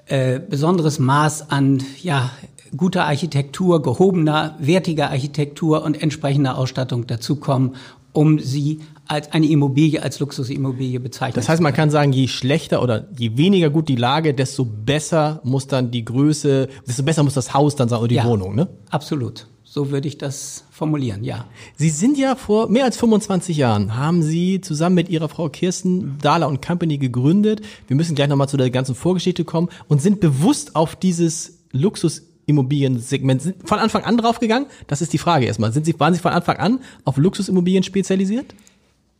äh, 0.07 0.39
besonderes 0.39 0.99
Maß 0.99 1.49
an 1.51 1.83
ja, 2.01 2.31
guter 2.75 3.05
Architektur, 3.05 3.81
gehobener, 3.81 4.55
wertiger 4.59 5.09
Architektur 5.09 5.83
und 5.83 6.01
entsprechender 6.01 6.57
Ausstattung 6.57 7.07
dazukommen, 7.07 7.75
um 8.13 8.39
sie 8.39 8.79
als 9.07 9.31
eine 9.33 9.45
Immobilie, 9.47 10.01
als 10.01 10.19
Luxusimmobilie 10.19 10.99
bezeichnen. 10.99 11.35
Das 11.35 11.49
heißt, 11.49 11.61
man 11.61 11.73
kann 11.73 11.89
sagen, 11.89 12.11
je 12.11 12.27
schlechter 12.27 12.81
oder 12.81 13.07
je 13.17 13.37
weniger 13.37 13.69
gut 13.69 13.87
die 13.87 13.95
Lage, 13.95 14.33
desto 14.33 14.65
besser 14.65 15.41
muss 15.43 15.67
dann 15.67 15.91
die 15.91 16.05
Größe, 16.05 16.69
desto 16.87 17.03
besser 17.03 17.23
muss 17.23 17.35
das 17.35 17.53
Haus 17.53 17.75
dann 17.75 17.89
sein 17.89 17.99
oder 17.99 18.07
die 18.07 18.15
ja, 18.15 18.25
Wohnung, 18.25 18.55
ne? 18.55 18.67
Absolut. 18.89 19.47
So 19.75 19.91
würde 19.91 20.07
ich 20.07 20.17
das 20.17 20.63
formulieren, 20.71 21.25
ja. 21.25 21.47
Sie 21.75 21.89
sind 21.89 22.17
ja 22.17 22.37
vor 22.37 22.69
mehr 22.69 22.85
als 22.85 22.95
25 22.95 23.57
Jahren, 23.57 23.97
haben 23.97 24.23
Sie 24.23 24.61
zusammen 24.61 24.95
mit 24.95 25.09
Ihrer 25.09 25.27
Frau 25.27 25.49
Kirsten 25.49 26.17
Dahler 26.21 26.47
und 26.47 26.65
Company 26.65 26.97
gegründet. 26.97 27.59
Wir 27.87 27.97
müssen 27.97 28.15
gleich 28.15 28.29
nochmal 28.29 28.47
zu 28.47 28.55
der 28.55 28.69
ganzen 28.69 28.95
Vorgeschichte 28.95 29.43
kommen 29.43 29.67
und 29.89 30.01
sind 30.01 30.21
bewusst 30.21 30.77
auf 30.77 30.95
dieses 30.95 31.59
Luxus 31.73 32.21
Immobiliensegment 32.45 33.53
von 33.65 33.79
Anfang 33.79 34.05
an 34.05 34.15
draufgegangen? 34.15 34.69
Das 34.87 35.01
ist 35.01 35.11
die 35.11 35.17
Frage 35.17 35.45
erstmal. 35.45 35.73
Sind 35.73 35.85
Sie, 35.85 35.99
waren 35.99 36.13
Sie 36.13 36.21
von 36.21 36.31
Anfang 36.31 36.55
an 36.55 36.79
auf 37.03 37.17
Luxusimmobilien 37.17 37.83
spezialisiert? 37.83 38.55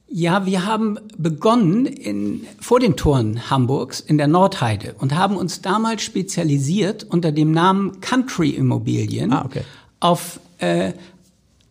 Ja, 0.08 0.46
wir 0.46 0.66
haben 0.66 1.00
begonnen 1.18 1.86
in, 1.86 2.48
vor 2.62 2.80
den 2.80 2.96
Toren 2.96 3.50
Hamburgs 3.50 4.00
in 4.00 4.18
der 4.18 4.28
Nordheide 4.28 4.96
und 5.00 5.16
haben 5.16 5.36
uns 5.36 5.62
damals 5.62 6.04
spezialisiert 6.04 7.04
unter 7.04 7.34
dem 7.34 7.52
Namen 7.52 8.00
Country 8.00 8.52
Immobilien 8.52 9.34
ah, 9.34 9.44
okay. 9.44 9.64
auf 10.00 10.40
äh, 10.60 10.94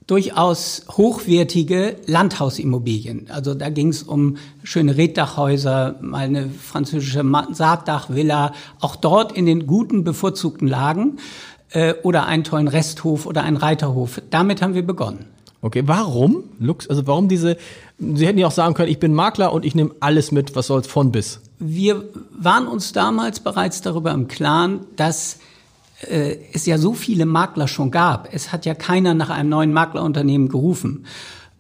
durchaus 0.07 0.83
hochwertige 0.91 1.97
Landhausimmobilien. 2.07 3.29
Also 3.31 3.55
da 3.55 3.71
ging 3.71 3.89
es 3.89 4.03
um 4.03 4.37
schöne 4.63 4.97
Reddachhäuser, 4.97 5.97
mal 6.01 6.27
eine 6.27 6.51
französische 6.51 7.25
Sargdachvilla, 7.53 8.53
auch 8.81 8.97
dort 8.97 9.33
in 9.33 9.47
den 9.47 9.67
guten, 9.67 10.05
bevorzugten 10.05 10.69
Lagen 10.69 11.19
äh, 11.71 11.95
oder 12.03 12.27
einen 12.27 12.45
tollen 12.45 12.69
Resthof 12.69 13.25
oder 13.25 13.43
einen 13.43 13.57
Reiterhof. 13.57 14.21
Damit 14.31 14.61
haben 14.61 14.75
wir 14.75 14.87
begonnen. 14.87 15.27
Okay, 15.63 15.83
warum 15.87 16.45
Lux? 16.59 16.91
Also 16.91 17.07
warum 17.07 17.29
diese? 17.29 17.57
Sie 17.99 18.27
hätten 18.27 18.39
ja 18.39 18.49
auch 18.49 18.53
sagen 18.53 18.75
können, 18.75 18.91
ich 18.91 18.99
bin 18.99 19.15
Makler 19.15 19.51
und 19.55 19.65
ich 19.65 19.75
nehme 19.75 19.93
alles 20.01 20.31
mit, 20.31 20.55
was 20.55 20.67
soll's 20.67 20.87
von 20.87 21.11
bis. 21.11 21.41
Wir 21.59 22.05
waren 22.37 22.67
uns 22.67 22.93
damals 22.93 23.41
bereits 23.41 23.81
darüber 23.81 24.13
im 24.13 24.29
Klaren, 24.29 24.81
dass 24.97 25.39
äh, 26.11 26.39
es 26.53 26.67
ja 26.67 26.79
so 26.79 26.95
viele 26.95 27.27
Makler 27.27 27.69
schon 27.69 27.91
gab. 27.91 28.29
Es 28.33 28.53
hat 28.53 28.67
ja 28.67 28.75
keiner 28.75 29.15
nach 29.15 29.31
einem 29.31 29.49
neuen 29.49 29.73
Maklerunternehmen 29.73 30.49
gerufen. 30.49 31.05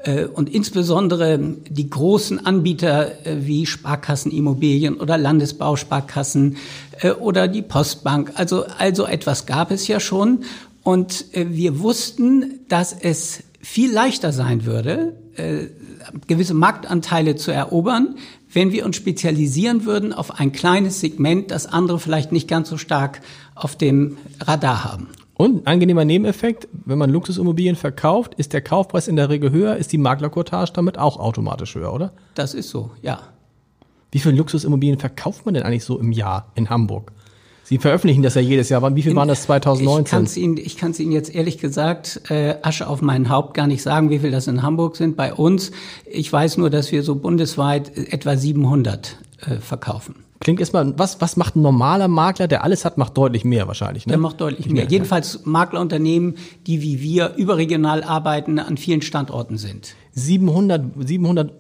Äh, 0.05 0.27
und 0.27 0.53
insbesondere 0.55 1.39
die 1.39 1.89
großen 1.89 2.45
Anbieter 2.45 3.27
äh, 3.27 3.47
wie 3.47 3.67
Sparkassenimmobilien 3.67 4.97
oder 4.97 5.17
Landesbausparkassen 5.19 6.57
äh, 7.01 7.11
oder 7.11 7.49
die 7.49 7.63
Postbank, 7.63 8.33
also 8.35 8.65
also 8.79 9.07
etwas 9.07 9.47
gab 9.47 9.71
es 9.71 9.89
ja 9.89 10.01
schon. 10.01 10.45
Und 10.83 11.25
wir 11.33 11.81
wussten, 11.81 12.61
dass 12.69 12.93
es 12.93 13.43
viel 13.65 13.93
leichter 13.93 14.33
sein 14.33 14.65
würde, 14.65 15.17
gewisse 16.27 16.55
Marktanteile 16.55 17.35
zu 17.35 17.51
erobern, 17.51 18.17
wenn 18.53 18.73
wir 18.73 18.85
uns 18.85 18.97
spezialisieren 18.97 19.85
würden 19.85 20.13
auf 20.13 20.39
ein 20.39 20.53
kleines 20.53 21.01
Segment, 21.01 21.51
das 21.51 21.67
andere 21.67 21.99
vielleicht 21.99 22.31
nicht 22.31 22.47
ganz 22.47 22.69
so 22.69 22.77
stark 22.77 23.21
auf 23.55 23.77
dem 23.77 24.19
Radar 24.41 24.85
haben. 24.85 25.09
Und 25.37 25.67
angenehmer 25.67 26.05
Nebeneffekt, 26.05 26.69
wenn 26.85 26.99
man 26.99 27.11
Luxusimmobilien 27.11 27.75
verkauft, 27.75 28.35
ist 28.35 28.53
der 28.53 28.61
Kaufpreis 28.61 29.09
in 29.09 29.17
der 29.17 29.31
Regel 29.31 29.51
höher, 29.51 29.77
ist 29.77 29.91
die 29.91 29.99
Maklercourtage 29.99 30.73
damit 30.73 30.97
auch 30.97 31.19
automatisch 31.19 31.75
höher, 31.75 31.93
oder? 31.93 32.13
Das 32.35 32.55
ist 32.55 32.71
so, 32.71 32.93
ja. 33.03 33.21
Wie 34.13 34.21
viele 34.21 34.37
Luxusimmobilien 34.37 35.01
verkauft 35.01 35.45
man 35.45 35.55
denn 35.55 35.65
eigentlich 35.65 35.85
so 35.85 35.99
im 35.99 36.13
Jahr 36.13 36.53
in 36.55 36.71
Hamburg? 36.71 37.11
Sie 37.65 37.79
veröffentlichen 37.79 38.23
das 38.23 38.35
ja 38.35 38.43
jedes 38.43 38.69
Jahr. 38.69 38.95
Wie 38.95 39.03
viel 39.03 39.17
waren 39.17 39.29
das 39.29 39.43
2019? 39.45 40.05
Ich 40.05 40.11
kann 40.11 40.25
es 40.25 40.37
Ihnen, 40.37 40.57
ich 40.59 40.77
kann's 40.77 41.01
Ihnen 41.01 41.13
jetzt 41.13 41.35
ehrlich 41.35 41.59
gesagt, 41.59 42.21
äh, 42.31 42.57
Asche 42.63 42.87
auf 42.87 43.01
mein 43.01 43.31
Haupt 43.31 43.55
gar 43.55 43.67
nicht 43.67 43.83
sagen, 43.83 44.11
wie 44.11 44.19
viel 44.19 44.31
das 44.31 44.47
in 44.47 44.63
Hamburg 44.63 44.97
sind. 44.97 45.17
Bei 45.17 45.33
uns, 45.33 45.73
ich 46.05 46.31
weiß 46.31 46.59
nur, 46.59 46.69
dass 46.69 46.93
wir 46.93 47.03
so 47.03 47.15
bundesweit 47.15 47.97
etwa 47.97 48.37
700 48.37 49.17
äh, 49.41 49.57
verkaufen. 49.57 50.17
Klingt 50.41 50.61
erstmal, 50.61 50.99
was, 50.99 51.23
was 51.23 51.39
macht 51.39 51.57
ein 51.57 51.63
normaler 51.63 52.07
Makler, 52.07 52.49
der 52.49 52.65
alles 52.65 52.85
hat, 52.85 52.99
macht 52.99 53.17
deutlich 53.17 53.47
mehr 53.47 53.67
wahrscheinlich, 53.67 54.07
ne? 54.07 54.11
Der 54.11 54.19
macht 54.19 54.43
deutlich 54.43 54.67
mehr. 54.67 54.83
mehr. 54.83 54.91
Jedenfalls 54.91 55.47
Maklerunternehmen, 55.47 56.35
die 56.67 56.83
wie 56.83 57.01
wir 57.01 57.35
überregional 57.37 58.05
arbeiten, 58.05 58.59
an 58.59 58.77
vielen 58.77 59.01
Standorten 59.01 59.57
sind. 59.57 59.95
700, 60.13 60.83
700 60.99 61.53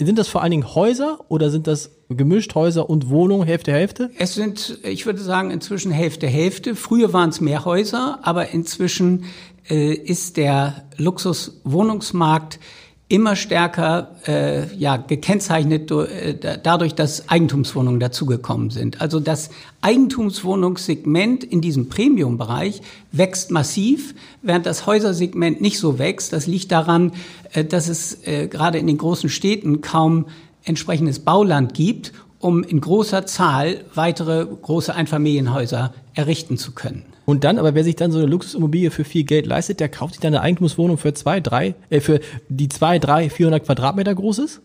sind 0.00 0.18
das 0.18 0.28
vor 0.28 0.42
allen 0.42 0.50
Dingen 0.50 0.74
Häuser 0.74 1.20
oder 1.28 1.50
sind 1.50 1.66
das 1.66 1.90
gemischt 2.08 2.54
Häuser 2.54 2.88
und 2.88 3.10
Wohnungen, 3.10 3.46
Hälfte, 3.46 3.72
Hälfte? 3.72 4.10
Es 4.18 4.34
sind, 4.34 4.78
ich 4.82 5.06
würde 5.06 5.20
sagen, 5.20 5.50
inzwischen 5.50 5.92
Hälfte, 5.92 6.26
Hälfte. 6.26 6.74
Früher 6.74 7.12
waren 7.12 7.30
es 7.30 7.40
mehr 7.40 7.64
Häuser, 7.64 8.18
aber 8.22 8.50
inzwischen 8.50 9.24
äh, 9.68 9.92
ist 9.92 10.36
der 10.36 10.84
Luxuswohnungsmarkt 10.96 12.58
immer 13.08 13.36
stärker 13.36 14.16
äh, 14.26 14.74
ja, 14.76 14.98
gekennzeichnet 14.98 15.90
äh, 15.90 16.58
dadurch, 16.62 16.94
dass 16.94 17.28
Eigentumswohnungen 17.30 18.00
dazugekommen 18.00 18.68
sind. 18.70 19.00
Also 19.00 19.18
das 19.18 19.48
Eigentumswohnungssegment 19.80 21.42
in 21.42 21.62
diesem 21.62 21.88
Premium-Bereich 21.88 22.82
wächst 23.10 23.50
massiv, 23.50 24.14
während 24.42 24.66
das 24.66 24.86
Häusersegment 24.86 25.62
nicht 25.62 25.78
so 25.78 25.98
wächst. 25.98 26.34
Das 26.34 26.46
liegt 26.46 26.70
daran, 26.70 27.12
äh, 27.54 27.64
dass 27.64 27.88
es 27.88 28.26
äh, 28.26 28.46
gerade 28.46 28.78
in 28.78 28.86
den 28.86 28.98
großen 28.98 29.30
Städten 29.30 29.80
kaum 29.80 30.26
entsprechendes 30.64 31.20
Bauland 31.20 31.72
gibt, 31.72 32.12
um 32.40 32.62
in 32.62 32.80
großer 32.80 33.24
Zahl 33.24 33.84
weitere 33.94 34.44
große 34.44 34.94
Einfamilienhäuser 34.94 35.94
errichten 36.14 36.58
zu 36.58 36.72
können. 36.72 37.04
Und 37.28 37.44
dann, 37.44 37.58
aber 37.58 37.74
wer 37.74 37.84
sich 37.84 37.94
dann 37.94 38.10
so 38.10 38.16
eine 38.16 38.26
Luxusimmobilie 38.26 38.90
für 38.90 39.04
viel 39.04 39.22
Geld 39.22 39.44
leistet, 39.44 39.80
der 39.80 39.90
kauft 39.90 40.14
sich 40.14 40.20
dann 40.22 40.32
eine 40.32 40.40
Eigentumswohnung 40.40 40.96
für 40.96 41.12
zwei, 41.12 41.40
drei, 41.40 41.74
äh, 41.90 42.00
für 42.00 42.20
die 42.48 42.70
zwei, 42.70 42.98
drei, 42.98 43.28
400 43.28 43.66
Quadratmeter 43.66 44.14
groß 44.14 44.38
ist? 44.38 44.62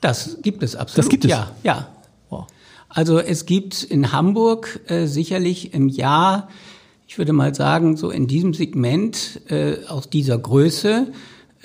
Das 0.00 0.38
gibt 0.40 0.62
es 0.62 0.74
absolut. 0.74 1.04
Das 1.04 1.10
gibt 1.10 1.26
es? 1.26 1.30
Ja, 1.30 1.50
ja. 1.62 1.88
Wow. 2.30 2.46
Also 2.88 3.18
es 3.18 3.44
gibt 3.44 3.82
in 3.82 4.10
Hamburg 4.10 4.80
äh, 4.86 5.04
sicherlich 5.04 5.74
im 5.74 5.90
Jahr, 5.90 6.48
ich 7.06 7.18
würde 7.18 7.34
mal 7.34 7.54
sagen, 7.54 7.98
so 7.98 8.08
in 8.08 8.26
diesem 8.26 8.54
Segment 8.54 9.42
äh, 9.50 9.84
aus 9.86 10.08
dieser 10.08 10.38
Größe 10.38 11.08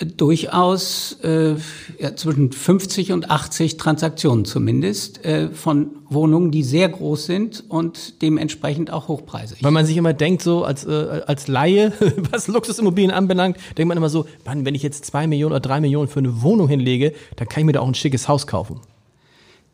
durchaus 0.05 1.17
äh, 1.23 1.55
ja, 1.99 2.15
zwischen 2.15 2.51
50 2.51 3.13
und 3.13 3.31
80 3.31 3.77
Transaktionen 3.77 4.45
zumindest 4.45 5.25
äh, 5.25 5.49
von 5.49 5.89
Wohnungen, 6.09 6.51
die 6.51 6.63
sehr 6.63 6.87
groß 6.89 7.25
sind 7.25 7.63
und 7.67 8.21
dementsprechend 8.21 8.91
auch 8.91 9.07
hochpreisig. 9.07 9.63
Weil 9.63 9.71
man 9.71 9.85
sich 9.85 9.97
immer 9.97 10.13
denkt, 10.13 10.43
so 10.43 10.63
als, 10.63 10.85
äh, 10.85 11.21
als 11.25 11.47
Laie, 11.47 11.93
was 12.31 12.47
Luxusimmobilien 12.47 13.11
anbelangt, 13.11 13.57
denkt 13.77 13.87
man 13.87 13.97
immer 13.97 14.09
so, 14.09 14.27
Mann, 14.45 14.65
wenn 14.65 14.75
ich 14.75 14.83
jetzt 14.83 15.05
zwei 15.05 15.25
Millionen 15.25 15.53
oder 15.53 15.61
drei 15.61 15.81
Millionen 15.81 16.07
für 16.07 16.19
eine 16.19 16.43
Wohnung 16.43 16.67
hinlege, 16.67 17.13
dann 17.35 17.47
kann 17.47 17.61
ich 17.61 17.65
mir 17.65 17.73
da 17.73 17.79
auch 17.79 17.87
ein 17.87 17.95
schickes 17.95 18.27
Haus 18.27 18.45
kaufen. 18.45 18.79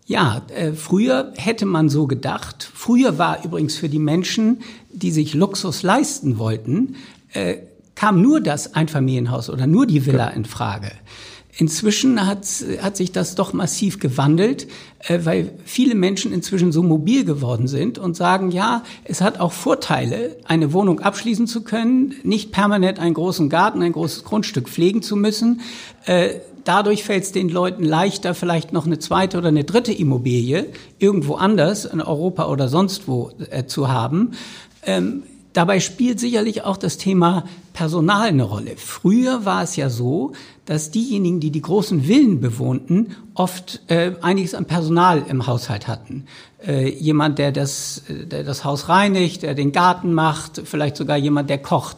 Ja, 0.06 0.42
äh, 0.56 0.74
früher 0.74 1.34
hätte 1.36 1.66
man 1.66 1.90
so 1.90 2.08
gedacht. 2.08 2.70
Früher 2.74 3.18
war 3.18 3.44
übrigens 3.44 3.76
für 3.76 3.90
die 3.90 4.00
Menschen, 4.00 4.62
die 4.92 5.12
sich 5.12 5.34
Luxus 5.34 5.84
leisten 5.84 6.38
wollten, 6.38 6.96
äh, 7.34 7.58
kam 8.04 8.22
nur 8.22 8.42
das 8.42 8.76
Einfamilienhaus 8.76 9.50
oder 9.50 9.66
nur 9.66 9.86
die 9.86 10.06
Villa 10.06 10.28
in 10.28 10.44
Frage. 10.44 10.92
Inzwischen 11.56 12.28
hat, 12.28 12.46
hat 12.82 12.98
sich 12.98 13.14
das 13.14 13.36
doch 13.36 13.54
massiv 13.54 14.02
gewandelt, 14.02 14.68
äh, 15.00 15.20
weil 15.24 15.52
viele 15.64 15.96
Menschen 15.96 16.34
inzwischen 16.34 16.74
so 16.74 16.84
mobil 16.84 17.24
geworden 17.24 17.70
sind 17.70 17.98
und 17.98 18.18
sagen, 18.18 18.52
ja, 18.52 18.84
es 19.06 19.22
hat 19.22 19.40
auch 19.40 19.54
Vorteile, 19.54 20.36
eine 20.44 20.74
Wohnung 20.74 21.00
abschließen 21.00 21.48
zu 21.48 21.64
können, 21.64 22.16
nicht 22.24 22.52
permanent 22.52 23.00
einen 23.00 23.14
großen 23.14 23.48
Garten, 23.48 23.82
ein 23.82 23.94
großes 23.94 24.26
Grundstück 24.26 24.68
pflegen 24.68 25.02
zu 25.02 25.16
müssen. 25.16 25.62
Äh, 26.04 26.42
dadurch 26.66 27.06
fällt 27.06 27.24
es 27.24 27.32
den 27.32 27.48
Leuten 27.48 27.86
leichter, 27.86 28.36
vielleicht 28.36 28.74
noch 28.74 28.86
eine 28.86 29.00
zweite 29.00 29.38
oder 29.38 29.48
eine 29.48 29.64
dritte 29.64 29.94
Immobilie 29.94 30.66
irgendwo 31.00 31.36
anders, 31.36 31.86
in 31.86 32.02
Europa 32.02 32.50
oder 32.50 32.68
sonst 32.68 33.08
wo, 33.08 33.32
äh, 33.50 33.64
zu 33.66 33.88
haben. 33.88 34.32
Ähm, 34.86 35.24
Dabei 35.54 35.80
spielt 35.80 36.20
sicherlich 36.20 36.64
auch 36.64 36.78
das 36.78 36.98
Thema 36.98 37.46
Personal 37.74 38.30
eine 38.30 38.44
Rolle. 38.44 38.74
Früher 38.76 39.46
war 39.46 39.64
es 39.64 39.76
ja 39.76 39.90
so, 39.90 40.34
dass 40.66 40.92
diejenigen, 40.92 41.40
die 41.40 41.52
die 41.52 41.62
großen 41.62 42.04
Villen 42.04 42.42
bewohnten, 42.42 43.16
oft 43.36 43.82
äh, 43.88 44.14
einiges 44.22 44.56
an 44.56 44.66
Personal 44.66 45.24
im 45.28 45.46
Haushalt 45.46 45.88
hatten. 45.88 46.26
Äh, 46.66 46.90
jemand, 46.90 47.38
der 47.38 47.52
das, 47.52 48.04
der 48.08 48.44
das 48.44 48.64
Haus 48.64 48.90
reinigt, 48.90 49.44
der 49.44 49.54
den 49.54 49.72
Garten 49.72 50.14
macht, 50.14 50.62
vielleicht 50.66 50.98
sogar 50.98 51.18
jemand, 51.18 51.50
der 51.50 51.60
kocht. 51.60 51.98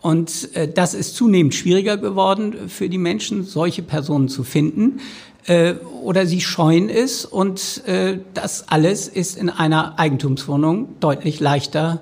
Und 0.00 0.54
äh, 0.54 0.68
das 0.68 0.94
ist 0.94 1.14
zunehmend 1.16 1.54
schwieriger 1.54 1.96
geworden 1.96 2.68
für 2.68 2.88
die 2.88 2.98
Menschen, 2.98 3.44
solche 3.44 3.82
Personen 3.82 4.28
zu 4.28 4.44
finden. 4.44 5.00
Äh, 5.46 5.74
oder 6.02 6.26
sie 6.26 6.40
scheuen 6.40 6.88
es. 6.88 7.24
Und 7.24 7.86
äh, 7.86 8.18
das 8.34 8.68
alles 8.68 9.08
ist 9.08 9.36
in 9.36 9.50
einer 9.50 9.98
Eigentumswohnung 9.98 10.88
deutlich 11.00 11.40
leichter 11.40 12.00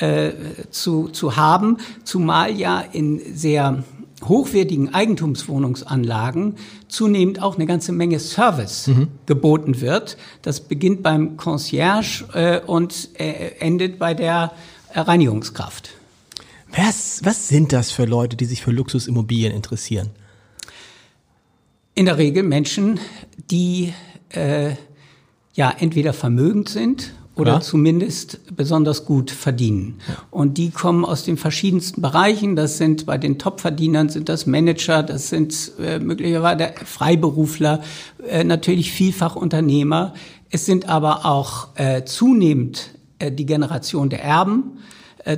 äh, 0.00 0.32
zu, 0.70 1.08
zu 1.08 1.36
haben, 1.36 1.78
zumal 2.04 2.52
ja 2.52 2.80
in 2.80 3.20
sehr 3.34 3.84
hochwertigen 4.24 4.94
Eigentumswohnungsanlagen 4.94 6.56
zunehmend 6.88 7.42
auch 7.42 7.56
eine 7.56 7.66
ganze 7.66 7.92
Menge 7.92 8.20
Service 8.20 8.86
mhm. 8.86 9.08
geboten 9.26 9.80
wird. 9.80 10.16
Das 10.42 10.60
beginnt 10.60 11.02
beim 11.02 11.36
Concierge 11.36 12.24
äh, 12.32 12.60
und 12.60 13.10
äh, 13.18 13.56
endet 13.58 13.98
bei 13.98 14.14
der 14.14 14.52
Reinigungskraft. 14.94 15.90
Was, 16.74 17.20
was 17.24 17.48
sind 17.48 17.72
das 17.72 17.90
für 17.90 18.04
Leute, 18.04 18.36
die 18.36 18.44
sich 18.44 18.62
für 18.62 18.70
Luxusimmobilien 18.70 19.52
interessieren? 19.52 20.10
In 21.94 22.06
der 22.06 22.16
Regel 22.16 22.42
Menschen, 22.42 22.98
die 23.50 23.92
äh, 24.30 24.74
ja 25.52 25.74
entweder 25.78 26.14
vermögend 26.14 26.70
sind 26.70 27.12
oder 27.34 27.54
ja. 27.54 27.60
zumindest 27.60 28.40
besonders 28.54 29.06
gut 29.06 29.30
verdienen. 29.30 29.98
Und 30.30 30.58
die 30.58 30.70
kommen 30.70 31.04
aus 31.04 31.24
den 31.24 31.36
verschiedensten 31.36 32.02
Bereichen. 32.02 32.56
Das 32.56 32.76
sind 32.76 33.06
bei 33.06 33.16
den 33.16 33.38
Topverdienern 33.38 34.10
sind 34.10 34.28
das 34.28 34.46
Manager, 34.46 35.02
das 35.02 35.30
sind 35.30 35.72
äh, 35.80 35.98
möglicherweise 35.98 36.72
Freiberufler, 36.84 37.80
äh, 38.28 38.44
natürlich 38.44 38.92
vielfach 38.92 39.34
Unternehmer. 39.34 40.12
Es 40.50 40.66
sind 40.66 40.88
aber 40.88 41.24
auch 41.24 41.68
äh, 41.76 42.04
zunehmend 42.04 42.90
äh, 43.18 43.32
die 43.32 43.46
Generation 43.46 44.10
der 44.10 44.22
Erben 44.22 44.78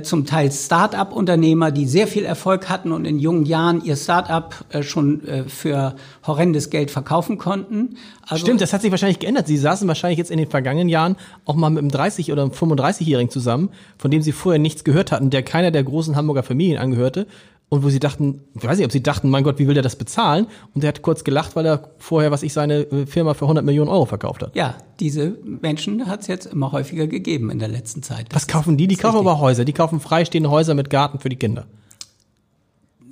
zum 0.01 0.25
Teil 0.25 0.51
Start-up-Unternehmer, 0.51 1.71
die 1.71 1.85
sehr 1.85 2.07
viel 2.07 2.25
Erfolg 2.25 2.69
hatten 2.69 2.91
und 2.91 3.05
in 3.05 3.19
jungen 3.19 3.45
Jahren 3.45 3.83
ihr 3.83 3.95
Start-up 3.95 4.65
äh, 4.69 4.83
schon 4.83 5.25
äh, 5.27 5.43
für 5.43 5.95
horrendes 6.25 6.69
Geld 6.69 6.91
verkaufen 6.91 7.37
konnten. 7.37 7.97
Also 8.27 8.45
Stimmt, 8.45 8.61
das 8.61 8.73
hat 8.73 8.81
sich 8.81 8.91
wahrscheinlich 8.91 9.19
geändert. 9.19 9.47
Sie 9.47 9.57
saßen 9.57 9.87
wahrscheinlich 9.87 10.17
jetzt 10.17 10.31
in 10.31 10.37
den 10.37 10.49
vergangenen 10.49 10.89
Jahren 10.89 11.15
auch 11.45 11.55
mal 11.55 11.69
mit 11.69 11.79
einem 11.79 11.91
30- 11.91 12.31
oder 12.31 12.43
einem 12.43 12.51
35-Jährigen 12.51 13.29
zusammen, 13.29 13.69
von 13.97 14.09
dem 14.09 14.21
sie 14.21 14.31
vorher 14.31 14.59
nichts 14.59 14.83
gehört 14.83 15.11
hatten, 15.11 15.29
der 15.29 15.43
keiner 15.43 15.71
der 15.71 15.83
großen 15.83 16.15
Hamburger 16.15 16.43
Familien 16.43 16.79
angehörte 16.79 17.27
und 17.69 17.83
wo 17.83 17.89
sie 17.89 17.99
dachten, 17.99 18.41
ich 18.53 18.63
weiß 18.63 18.77
nicht, 18.77 18.85
ob 18.85 18.91
sie 18.91 19.01
dachten, 19.01 19.29
mein 19.29 19.43
Gott, 19.43 19.57
wie 19.57 19.67
will 19.67 19.73
der 19.73 19.83
das 19.83 19.95
bezahlen? 19.95 20.47
Und 20.73 20.83
der 20.83 20.89
hat 20.89 21.01
kurz 21.01 21.23
gelacht, 21.23 21.55
weil 21.55 21.65
er 21.65 21.89
vorher, 21.97 22.31
was 22.31 22.43
ich, 22.43 22.53
seine 22.53 22.81
äh, 22.81 23.05
Firma 23.05 23.33
für 23.33 23.45
100 23.45 23.65
Millionen 23.65 23.89
Euro 23.89 24.05
verkauft 24.05 24.43
hat. 24.43 24.55
Ja, 24.55 24.75
diese 24.99 25.37
Menschen 25.43 26.05
hat 26.07 26.21
es 26.21 26.27
jetzt 26.27 26.45
immer 26.45 26.71
häufiger 26.71 27.07
gegeben 27.07 27.49
in 27.49 27.59
der 27.59 27.67
letzten 27.67 28.03
Zeit. 28.03 28.27
Das 28.29 28.43
was 28.43 28.47
kaufen 28.47 28.77
die? 28.77 28.87
Die 28.87 28.95
kaufen 28.95 29.17
richtig. 29.17 29.31
aber 29.31 29.39
Häuser. 29.39 29.65
Die 29.65 29.73
kaufen 29.73 29.99
freistehende 29.99 30.51
Häuser 30.51 30.75
mit 30.75 30.89
Garten 30.89 31.19
für 31.19 31.29
die 31.29 31.37
Kinder. 31.37 31.65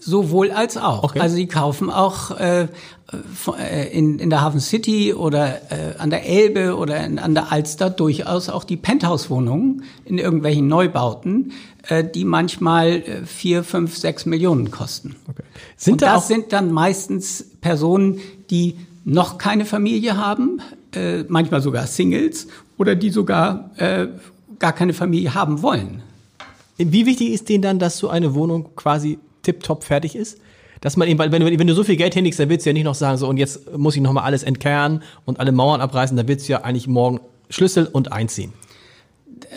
Sowohl 0.06 0.52
als 0.52 0.78
auch. 0.78 1.04
Okay. 1.04 1.20
Also 1.20 1.38
die 1.38 1.48
kaufen 1.48 1.90
auch 1.90 2.38
äh, 2.38 2.68
äh, 3.58 3.98
in, 3.98 4.20
in 4.20 4.30
der 4.30 4.42
Hafen 4.42 4.60
City 4.60 5.14
oder 5.14 5.72
äh, 5.72 5.98
an 5.98 6.10
der 6.10 6.28
Elbe 6.28 6.76
oder 6.76 7.04
in, 7.06 7.20
an 7.20 7.34
der 7.34 7.52
Alster 7.52 7.90
durchaus 7.90 8.50
auch 8.50 8.66
die 8.66 8.76
Penthouse-Wohnungen 8.76 9.84
in 10.04 10.18
irgendwelchen 10.18 10.68
Neubauten, 10.68 11.54
die 11.90 12.26
manchmal 12.26 12.88
äh, 12.90 13.26
vier, 13.26 13.64
fünf, 13.64 13.98
sechs 13.98 14.26
Millionen 14.26 14.72
kosten. 14.72 15.16
Okay. 15.28 15.44
Sind 15.76 15.94
Und 15.94 16.02
da 16.02 16.16
das 16.16 16.28
sind 16.28 16.54
dann 16.54 16.72
meistens 16.72 17.46
Personen, 17.62 18.20
die 18.50 18.78
noch 19.06 19.38
keine 19.38 19.66
Familie 19.66 20.18
haben, 20.18 20.62
äh, 20.96 21.24
manchmal 21.28 21.62
sogar 21.62 21.88
Singles 21.88 22.48
oder 22.78 22.96
die 22.96 23.10
sogar 23.10 23.72
äh, 23.78 24.08
gar 24.60 24.74
keine 24.74 24.94
Familie 24.94 25.34
haben 25.34 25.62
wollen. 25.62 26.02
Wie 26.78 27.06
wichtig 27.06 27.32
ist 27.32 27.50
denen 27.50 27.62
dann, 27.62 27.80
dass 27.80 27.98
so 27.98 28.10
eine 28.10 28.34
Wohnung 28.34 28.70
quasi 28.76 29.20
tipptopp 29.44 29.84
fertig 29.84 30.16
ist? 30.16 30.40
Dass 30.82 30.98
man 30.98 31.08
eben, 31.08 31.20
weil 31.20 31.32
wenn 31.32 31.42
du, 31.42 31.60
wenn 31.60 31.68
du 31.68 31.76
so 31.76 31.84
viel 31.84 31.96
Geld 31.96 32.14
hinlegst, 32.14 32.40
dann 32.40 32.50
willst 32.50 32.66
du 32.66 32.70
ja 32.70 32.74
nicht 32.74 32.84
noch 32.84 32.96
sagen, 32.96 33.18
so 33.18 33.28
und 33.28 33.38
jetzt 33.38 33.78
muss 33.78 33.96
ich 33.96 34.02
nochmal 34.02 34.24
alles 34.24 34.44
entkernen 34.44 35.04
und 35.26 35.40
alle 35.40 35.52
Mauern 35.52 35.82
abreißen, 35.82 36.18
dann 36.18 36.28
willst 36.28 36.48
du 36.48 36.54
ja 36.54 36.62
eigentlich 36.62 36.88
morgen 36.88 37.20
Schlüssel 37.50 37.86
und 37.86 38.12
einziehen. 38.12 38.54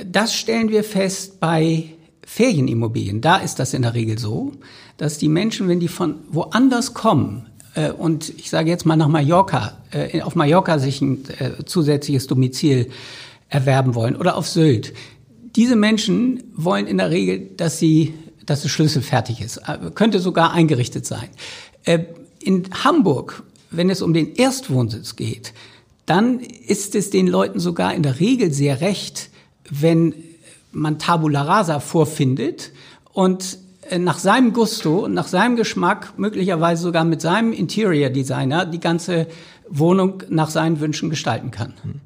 Das 0.05 0.35
stellen 0.35 0.69
wir 0.69 0.85
fest 0.85 1.41
bei 1.41 1.96
Ferienimmobilien. 2.27 3.21
Da 3.21 3.37
ist 3.37 3.61
das 3.61 3.73
in 3.73 3.83
der 3.83 3.95
Regel 3.95 4.19
so, 4.19 4.53
dass 4.97 5.17
die 5.17 5.29
Menschen, 5.29 5.69
wenn 5.69 5.81
die 5.81 5.89
von 5.89 6.17
woanders 6.29 6.93
kommen, 6.93 7.47
äh, 7.77 7.93
und 7.93 8.31
ich 8.37 8.51
sage 8.51 8.69
jetzt 8.69 8.85
mal 8.85 8.97
nach 8.97 9.09
Mallorca, 9.09 9.79
äh, 9.93 10.21
auf 10.23 10.35
Mallorca 10.35 10.81
sich 10.81 11.01
ein 11.01 11.25
äh, 11.39 11.65
zusätzliches 11.65 12.27
Domizil 12.27 12.91
erwerben 13.49 13.95
wollen 13.95 14.17
oder 14.17 14.37
auf 14.37 14.49
Sylt. 14.49 14.93
Diese 15.55 15.77
Menschen 15.77 16.43
wollen 16.55 16.89
in 16.89 16.99
der 16.99 17.11
Regel, 17.11 17.51
dass 17.57 17.79
sie 17.79 18.15
dass 18.45 18.63
der 18.63 18.69
Schlüssel 18.69 19.03
fertig 19.03 19.41
ist. 19.41 19.61
Könnte 19.97 20.21
sogar 20.21 20.53
eingerichtet 20.53 21.05
sein. 21.05 21.29
In 22.39 22.63
Hamburg, 22.85 23.43
wenn 23.73 23.91
es 23.91 24.03
um 24.03 24.15
den 24.15 24.37
Erstwohnsitz 24.37 25.17
geht, 25.17 25.53
dann 26.05 26.39
ist 26.39 26.95
es 26.95 27.11
den 27.11 27.27
Leuten 27.27 27.59
sogar 27.59 27.93
in 27.93 28.05
der 28.05 28.21
Regel 28.21 28.53
sehr 28.53 28.81
recht, 28.81 29.31
wenn 29.69 30.15
man 30.77 30.99
Tabula 30.99 31.43
Rasa 31.43 31.81
vorfindet 31.81 32.73
und 33.13 33.59
äh, 33.91 33.99
nach 33.99 34.19
seinem 34.19 34.53
Gusto, 34.53 35.09
nach 35.09 35.27
seinem 35.27 35.57
Geschmack, 35.57 36.13
möglicherweise 36.17 36.83
sogar 36.83 37.05
mit 37.05 37.21
seinem 37.21 37.53
Interior 37.53 38.11
Designer 38.11 38.67
die 38.67 38.81
ganze 38.81 39.27
Wohnung 39.69 40.23
nach 40.29 40.51
seinen 40.51 40.81
Wünschen 40.81 41.11
gestalten 41.11 41.51
kann. 41.51 41.75
Hm. 41.83 42.01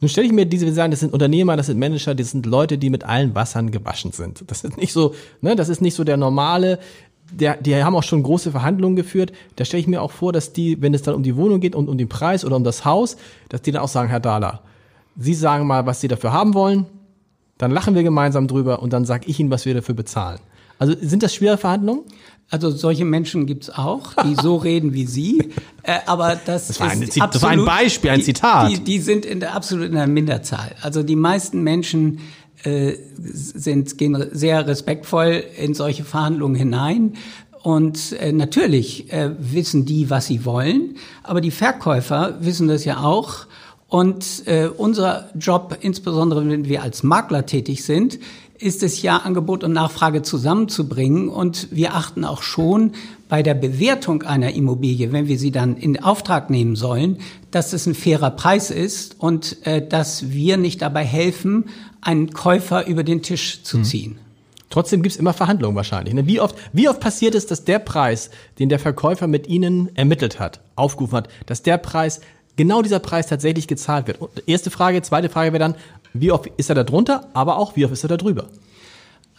Nun 0.00 0.08
stelle 0.08 0.26
ich 0.26 0.32
mir 0.32 0.46
diese, 0.46 0.66
wir 0.66 0.72
sagen, 0.72 0.90
das 0.90 1.00
sind 1.00 1.12
Unternehmer, 1.12 1.56
das 1.56 1.66
sind 1.66 1.78
Manager, 1.78 2.14
das 2.14 2.32
sind 2.32 2.46
Leute, 2.46 2.76
die 2.76 2.90
mit 2.90 3.04
allen 3.04 3.34
Wassern 3.34 3.70
gewaschen 3.70 4.10
sind. 4.10 4.42
Das 4.48 4.64
ist 4.64 4.76
nicht 4.76 4.92
so, 4.92 5.14
ne, 5.40 5.54
das 5.54 5.68
ist 5.68 5.80
nicht 5.80 5.94
so 5.94 6.02
der 6.02 6.16
normale, 6.16 6.80
der, 7.30 7.56
die 7.56 7.82
haben 7.82 7.94
auch 7.94 8.02
schon 8.02 8.22
große 8.22 8.50
Verhandlungen 8.50 8.96
geführt. 8.96 9.32
Da 9.56 9.64
stelle 9.64 9.80
ich 9.80 9.86
mir 9.86 10.02
auch 10.02 10.10
vor, 10.10 10.32
dass 10.32 10.52
die, 10.52 10.82
wenn 10.82 10.92
es 10.92 11.02
dann 11.02 11.14
um 11.14 11.22
die 11.22 11.36
Wohnung 11.36 11.60
geht 11.60 11.76
und 11.76 11.88
um 11.88 11.98
den 11.98 12.08
Preis 12.08 12.44
oder 12.44 12.56
um 12.56 12.64
das 12.64 12.84
Haus, 12.84 13.16
dass 13.48 13.62
die 13.62 13.70
dann 13.70 13.82
auch 13.82 13.88
sagen, 13.88 14.08
Herr 14.08 14.20
Dahler, 14.20 14.62
Sie 15.16 15.34
sagen 15.34 15.66
mal, 15.66 15.86
was 15.86 16.00
Sie 16.00 16.08
dafür 16.08 16.32
haben 16.32 16.54
wollen, 16.54 16.86
dann 17.58 17.70
lachen 17.70 17.94
wir 17.94 18.02
gemeinsam 18.02 18.48
drüber 18.48 18.82
und 18.82 18.92
dann 18.92 19.04
sage 19.04 19.24
ich 19.28 19.38
Ihnen, 19.38 19.50
was 19.50 19.64
wir 19.64 19.74
dafür 19.74 19.94
bezahlen. 19.94 20.40
Also 20.78 20.94
sind 21.00 21.22
das 21.22 21.34
schwere 21.34 21.58
Verhandlungen? 21.58 22.02
Also 22.50 22.70
solche 22.70 23.04
Menschen 23.04 23.46
gibt's 23.46 23.70
auch, 23.70 24.14
die 24.24 24.34
so 24.34 24.56
reden 24.68 24.92
wie 24.92 25.06
Sie. 25.06 25.52
Äh, 25.82 26.00
aber 26.06 26.36
das, 26.44 26.68
das, 26.68 26.80
war 26.80 26.90
ein, 26.90 27.00
ist 27.00 27.10
absolut, 27.10 27.34
das 27.34 27.42
war 27.42 27.50
ein 27.50 27.64
Beispiel, 27.64 28.10
ein 28.10 28.22
Zitat. 28.22 28.70
Die, 28.70 28.74
die, 28.74 28.84
die 28.84 28.98
sind 28.98 29.24
in 29.24 29.40
der, 29.40 29.54
absolut 29.54 29.86
in 29.86 29.94
der 29.94 30.06
Minderzahl. 30.06 30.74
Also 30.82 31.02
die 31.02 31.16
meisten 31.16 31.62
Menschen 31.62 32.20
äh, 32.64 32.94
sind, 33.16 33.96
gehen 33.96 34.28
sehr 34.32 34.66
respektvoll 34.66 35.44
in 35.56 35.74
solche 35.74 36.04
Verhandlungen 36.04 36.56
hinein. 36.56 37.14
Und 37.62 38.12
äh, 38.12 38.32
natürlich 38.32 39.12
äh, 39.12 39.30
wissen 39.38 39.84
die, 39.84 40.10
was 40.10 40.26
sie 40.26 40.44
wollen, 40.44 40.96
aber 41.22 41.40
die 41.40 41.52
Verkäufer 41.52 42.38
wissen 42.40 42.66
das 42.68 42.84
ja 42.84 43.02
auch. 43.02 43.46
Und 43.92 44.44
äh, 44.46 44.70
unser 44.74 45.28
Job, 45.38 45.76
insbesondere 45.82 46.48
wenn 46.48 46.64
wir 46.64 46.82
als 46.82 47.02
Makler 47.02 47.44
tätig 47.44 47.84
sind, 47.84 48.18
ist 48.58 48.82
es 48.82 49.02
ja, 49.02 49.18
Angebot 49.18 49.62
und 49.64 49.74
Nachfrage 49.74 50.22
zusammenzubringen. 50.22 51.28
Und 51.28 51.68
wir 51.72 51.94
achten 51.94 52.24
auch 52.24 52.40
schon 52.40 52.92
bei 53.28 53.42
der 53.42 53.52
Bewertung 53.52 54.22
einer 54.22 54.54
Immobilie, 54.54 55.12
wenn 55.12 55.28
wir 55.28 55.38
sie 55.38 55.50
dann 55.50 55.76
in 55.76 56.02
Auftrag 56.02 56.48
nehmen 56.48 56.74
sollen, 56.74 57.18
dass 57.50 57.74
es 57.74 57.84
ein 57.84 57.94
fairer 57.94 58.30
Preis 58.30 58.70
ist 58.70 59.16
und 59.18 59.58
äh, 59.66 59.86
dass 59.86 60.30
wir 60.30 60.56
nicht 60.56 60.80
dabei 60.80 61.04
helfen, 61.04 61.66
einen 62.00 62.32
Käufer 62.32 62.86
über 62.86 63.04
den 63.04 63.20
Tisch 63.20 63.62
zu 63.62 63.76
hm. 63.76 63.84
ziehen. 63.84 64.18
Trotzdem 64.70 65.02
gibt's 65.02 65.18
immer 65.18 65.34
Verhandlungen 65.34 65.76
wahrscheinlich. 65.76 66.14
Ne? 66.14 66.26
Wie, 66.26 66.40
oft, 66.40 66.56
wie 66.72 66.88
oft 66.88 66.98
passiert 66.98 67.34
es, 67.34 67.44
dass 67.44 67.64
der 67.64 67.78
Preis, 67.78 68.30
den 68.58 68.70
der 68.70 68.78
Verkäufer 68.78 69.26
mit 69.26 69.48
Ihnen 69.48 69.94
ermittelt 69.96 70.40
hat, 70.40 70.60
aufgerufen 70.76 71.16
hat, 71.16 71.28
dass 71.44 71.62
der 71.62 71.76
Preis 71.76 72.22
genau 72.56 72.82
dieser 72.82 72.98
Preis 72.98 73.26
tatsächlich 73.26 73.68
gezahlt 73.68 74.06
wird. 74.06 74.18
erste 74.46 74.70
Frage, 74.70 75.02
zweite 75.02 75.28
Frage 75.28 75.52
wäre 75.52 75.60
dann, 75.60 75.74
wie 76.12 76.32
oft 76.32 76.46
ist 76.56 76.68
er 76.68 76.74
da 76.74 76.84
drunter, 76.84 77.28
aber 77.32 77.58
auch 77.58 77.76
wie 77.76 77.84
oft 77.84 77.92
ist 77.92 78.04
er 78.04 78.08
da 78.08 78.16
drüber? 78.16 78.48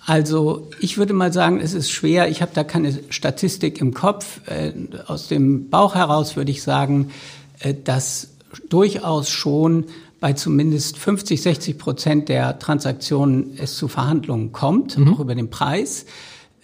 Also 0.05 0.69
ich 0.81 0.97
würde 0.97 1.13
mal 1.13 1.31
sagen, 1.31 1.59
es 1.61 1.73
ist 1.73 1.89
schwer. 1.89 2.29
Ich 2.29 2.41
habe 2.41 2.51
da 2.53 2.63
keine 2.63 2.99
Statistik 3.09 3.79
im 3.79 3.93
Kopf. 3.93 4.41
Äh, 4.47 4.73
aus 5.07 5.27
dem 5.27 5.69
Bauch 5.69 5.95
heraus 5.95 6.35
würde 6.35 6.51
ich 6.51 6.61
sagen, 6.61 7.11
äh, 7.59 7.73
dass 7.73 8.29
durchaus 8.69 9.29
schon 9.29 9.85
bei 10.19 10.33
zumindest 10.33 10.97
50, 10.97 11.41
60 11.41 11.77
Prozent 11.77 12.29
der 12.29 12.59
Transaktionen 12.59 13.57
es 13.57 13.75
zu 13.75 13.87
Verhandlungen 13.87 14.51
kommt, 14.51 14.97
mhm. 14.97 15.13
auch 15.13 15.19
über 15.19 15.35
den 15.35 15.49
Preis. 15.49 16.05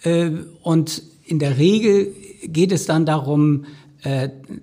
Äh, 0.02 0.30
und 0.62 1.02
in 1.24 1.38
der 1.38 1.56
Regel 1.58 2.14
geht 2.42 2.72
es 2.72 2.86
dann 2.86 3.06
darum, 3.06 3.64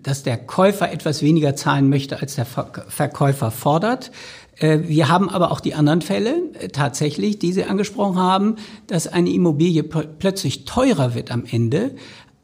dass 0.03 0.23
der 0.23 0.37
Käufer 0.37 0.91
etwas 0.91 1.21
weniger 1.21 1.55
zahlen 1.55 1.89
möchte, 1.89 2.21
als 2.21 2.35
der 2.35 2.45
Verkäufer 2.45 3.51
fordert. 3.51 4.11
Äh, 4.59 4.79
wir 4.87 5.09
haben 5.09 5.29
aber 5.29 5.51
auch 5.51 5.59
die 5.59 5.75
anderen 5.75 6.01
Fälle 6.01 6.35
äh, 6.59 6.69
tatsächlich, 6.69 7.39
die 7.39 7.53
Sie 7.53 7.63
angesprochen 7.63 8.17
haben, 8.17 8.55
dass 8.87 9.07
eine 9.07 9.29
Immobilie 9.29 9.83
plötzlich 9.83 10.65
teurer 10.65 11.13
wird 11.13 11.31
am 11.31 11.43
Ende, 11.49 11.91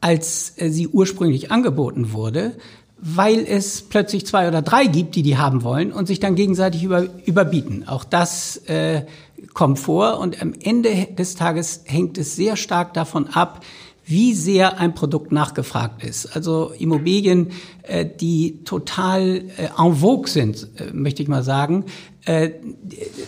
als 0.00 0.52
sie 0.58 0.86
ursprünglich 0.88 1.50
angeboten 1.50 2.12
wurde, 2.12 2.52
weil 2.98 3.38
es 3.38 3.80
plötzlich 3.80 4.26
zwei 4.26 4.48
oder 4.48 4.60
drei 4.60 4.84
gibt, 4.84 5.14
die 5.14 5.22
die 5.22 5.38
haben 5.38 5.62
wollen 5.62 5.92
und 5.92 6.06
sich 6.06 6.20
dann 6.20 6.34
gegenseitig 6.34 6.82
über, 6.82 7.06
überbieten. 7.24 7.88
Auch 7.88 8.04
das 8.04 8.58
äh, 8.66 9.06
kommt 9.54 9.78
vor 9.78 10.18
und 10.20 10.42
am 10.42 10.52
Ende 10.60 11.08
des 11.16 11.36
Tages 11.36 11.84
hängt 11.84 12.18
es 12.18 12.36
sehr 12.36 12.56
stark 12.56 12.92
davon 12.92 13.28
ab, 13.28 13.64
wie 14.04 14.34
sehr 14.34 14.78
ein 14.78 14.94
Produkt 14.94 15.32
nachgefragt 15.32 16.04
ist. 16.04 16.26
Also 16.36 16.72
Immobilien, 16.78 17.48
äh, 17.82 18.04
die 18.04 18.62
total 18.64 19.44
äh, 19.56 19.68
en 19.78 19.94
vogue 19.94 20.28
sind, 20.28 20.68
äh, 20.78 20.92
möchte 20.92 21.22
ich 21.22 21.28
mal 21.28 21.42
sagen, 21.42 21.84
äh, 22.26 22.52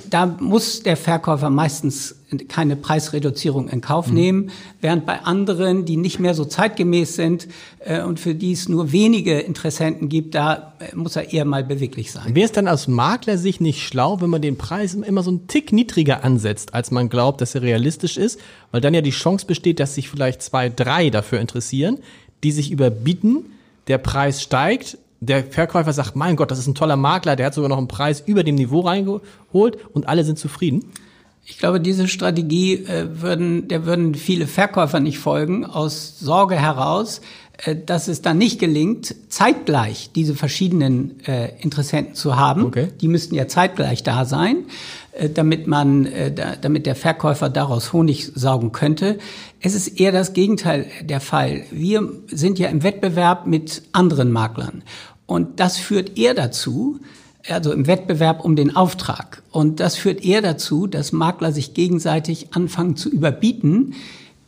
da 0.08 0.24
muss 0.26 0.82
der 0.82 0.96
Verkäufer 0.96 1.50
meistens 1.50 2.16
keine 2.48 2.76
Preisreduzierung 2.76 3.68
in 3.68 3.82
Kauf 3.82 4.08
mhm. 4.08 4.14
nehmen, 4.14 4.50
während 4.80 5.04
bei 5.04 5.20
anderen, 5.20 5.84
die 5.84 5.98
nicht 5.98 6.18
mehr 6.18 6.32
so 6.32 6.46
zeitgemäß 6.46 7.14
sind 7.14 7.46
äh, 7.80 8.02
und 8.02 8.18
für 8.18 8.34
die 8.34 8.52
es 8.52 8.68
nur 8.68 8.92
wenige 8.92 9.38
Interessenten 9.38 10.08
gibt, 10.08 10.34
da 10.34 10.74
äh, 10.78 10.96
muss 10.96 11.14
er 11.14 11.32
eher 11.32 11.44
mal 11.44 11.62
beweglich 11.62 12.10
sein. 12.10 12.34
Wäre 12.34 12.46
es 12.46 12.52
dann 12.52 12.68
aus 12.68 12.88
Maklersicht 12.88 13.60
nicht 13.60 13.86
schlau, 13.86 14.20
wenn 14.22 14.30
man 14.30 14.40
den 14.40 14.56
Preis 14.56 14.94
immer 14.94 15.22
so 15.22 15.30
einen 15.30 15.46
Tick 15.46 15.72
niedriger 15.72 16.24
ansetzt, 16.24 16.72
als 16.72 16.90
man 16.90 17.10
glaubt, 17.10 17.42
dass 17.42 17.54
er 17.54 17.62
realistisch 17.62 18.16
ist, 18.16 18.40
weil 18.70 18.80
dann 18.80 18.94
ja 18.94 19.02
die 19.02 19.10
Chance 19.10 19.44
besteht, 19.44 19.78
dass 19.78 19.94
sich 19.94 20.08
vielleicht 20.08 20.40
zwei, 20.40 20.70
drei 20.70 21.10
dafür 21.10 21.40
interessieren, 21.40 21.98
die 22.42 22.52
sich 22.52 22.70
überbieten, 22.70 23.44
der 23.88 23.98
Preis 23.98 24.42
steigt, 24.42 24.98
der 25.26 25.44
Verkäufer 25.44 25.92
sagt, 25.92 26.16
mein 26.16 26.36
Gott, 26.36 26.50
das 26.50 26.58
ist 26.58 26.66
ein 26.66 26.74
toller 26.74 26.96
Makler, 26.96 27.36
der 27.36 27.46
hat 27.46 27.54
sogar 27.54 27.68
noch 27.68 27.78
einen 27.78 27.88
Preis 27.88 28.22
über 28.24 28.44
dem 28.44 28.54
Niveau 28.54 28.80
reingeholt 28.80 29.78
und 29.92 30.08
alle 30.08 30.24
sind 30.24 30.38
zufrieden? 30.38 30.84
Ich 31.48 31.58
glaube, 31.58 31.80
diese 31.80 32.08
Strategie 32.08 32.74
äh, 32.74 33.22
würden, 33.22 33.68
der 33.68 33.86
würden 33.86 34.16
viele 34.16 34.48
Verkäufer 34.48 34.98
nicht 34.98 35.20
folgen, 35.20 35.64
aus 35.64 36.18
Sorge 36.18 36.56
heraus, 36.56 37.20
äh, 37.58 37.76
dass 37.76 38.08
es 38.08 38.20
dann 38.20 38.38
nicht 38.38 38.58
gelingt, 38.58 39.14
zeitgleich 39.28 40.10
diese 40.12 40.34
verschiedenen 40.34 41.24
äh, 41.24 41.52
Interessenten 41.60 42.16
zu 42.16 42.36
haben. 42.36 42.64
Okay. 42.64 42.88
Die 43.00 43.06
müssten 43.06 43.36
ja 43.36 43.46
zeitgleich 43.46 44.02
da 44.02 44.24
sein, 44.24 44.64
äh, 45.12 45.30
damit 45.30 45.68
man, 45.68 46.06
äh, 46.06 46.32
da, 46.32 46.56
damit 46.60 46.84
der 46.84 46.96
Verkäufer 46.96 47.48
daraus 47.48 47.92
Honig 47.92 48.32
saugen 48.34 48.72
könnte. 48.72 49.18
Es 49.60 49.76
ist 49.76 50.00
eher 50.00 50.10
das 50.10 50.32
Gegenteil 50.32 50.86
der 51.02 51.20
Fall. 51.20 51.62
Wir 51.70 52.10
sind 52.26 52.58
ja 52.58 52.68
im 52.68 52.82
Wettbewerb 52.82 53.46
mit 53.46 53.82
anderen 53.92 54.32
Maklern. 54.32 54.82
Und 55.26 55.60
das 55.60 55.76
führt 55.76 56.16
eher 56.16 56.34
dazu, 56.34 57.00
also 57.48 57.72
im 57.72 57.86
Wettbewerb 57.86 58.44
um 58.44 58.56
den 58.56 58.74
Auftrag. 58.74 59.42
Und 59.50 59.80
das 59.80 59.96
führt 59.96 60.24
eher 60.24 60.42
dazu, 60.42 60.86
dass 60.86 61.12
Makler 61.12 61.52
sich 61.52 61.74
gegenseitig 61.74 62.54
anfangen 62.54 62.96
zu 62.96 63.08
überbieten, 63.10 63.94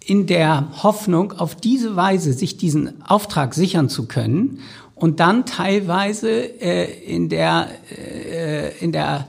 in 0.04 0.26
der 0.26 0.68
Hoffnung, 0.82 1.32
auf 1.32 1.54
diese 1.54 1.94
Weise 1.94 2.32
sich 2.32 2.56
diesen 2.56 3.02
Auftrag 3.04 3.54
sichern 3.54 3.90
zu 3.90 4.06
können 4.06 4.60
und 4.94 5.20
dann 5.20 5.44
teilweise 5.44 6.30
äh, 6.30 6.90
in 7.04 7.28
der, 7.28 7.68
äh, 7.90 8.76
in 8.78 8.92
der 8.92 9.28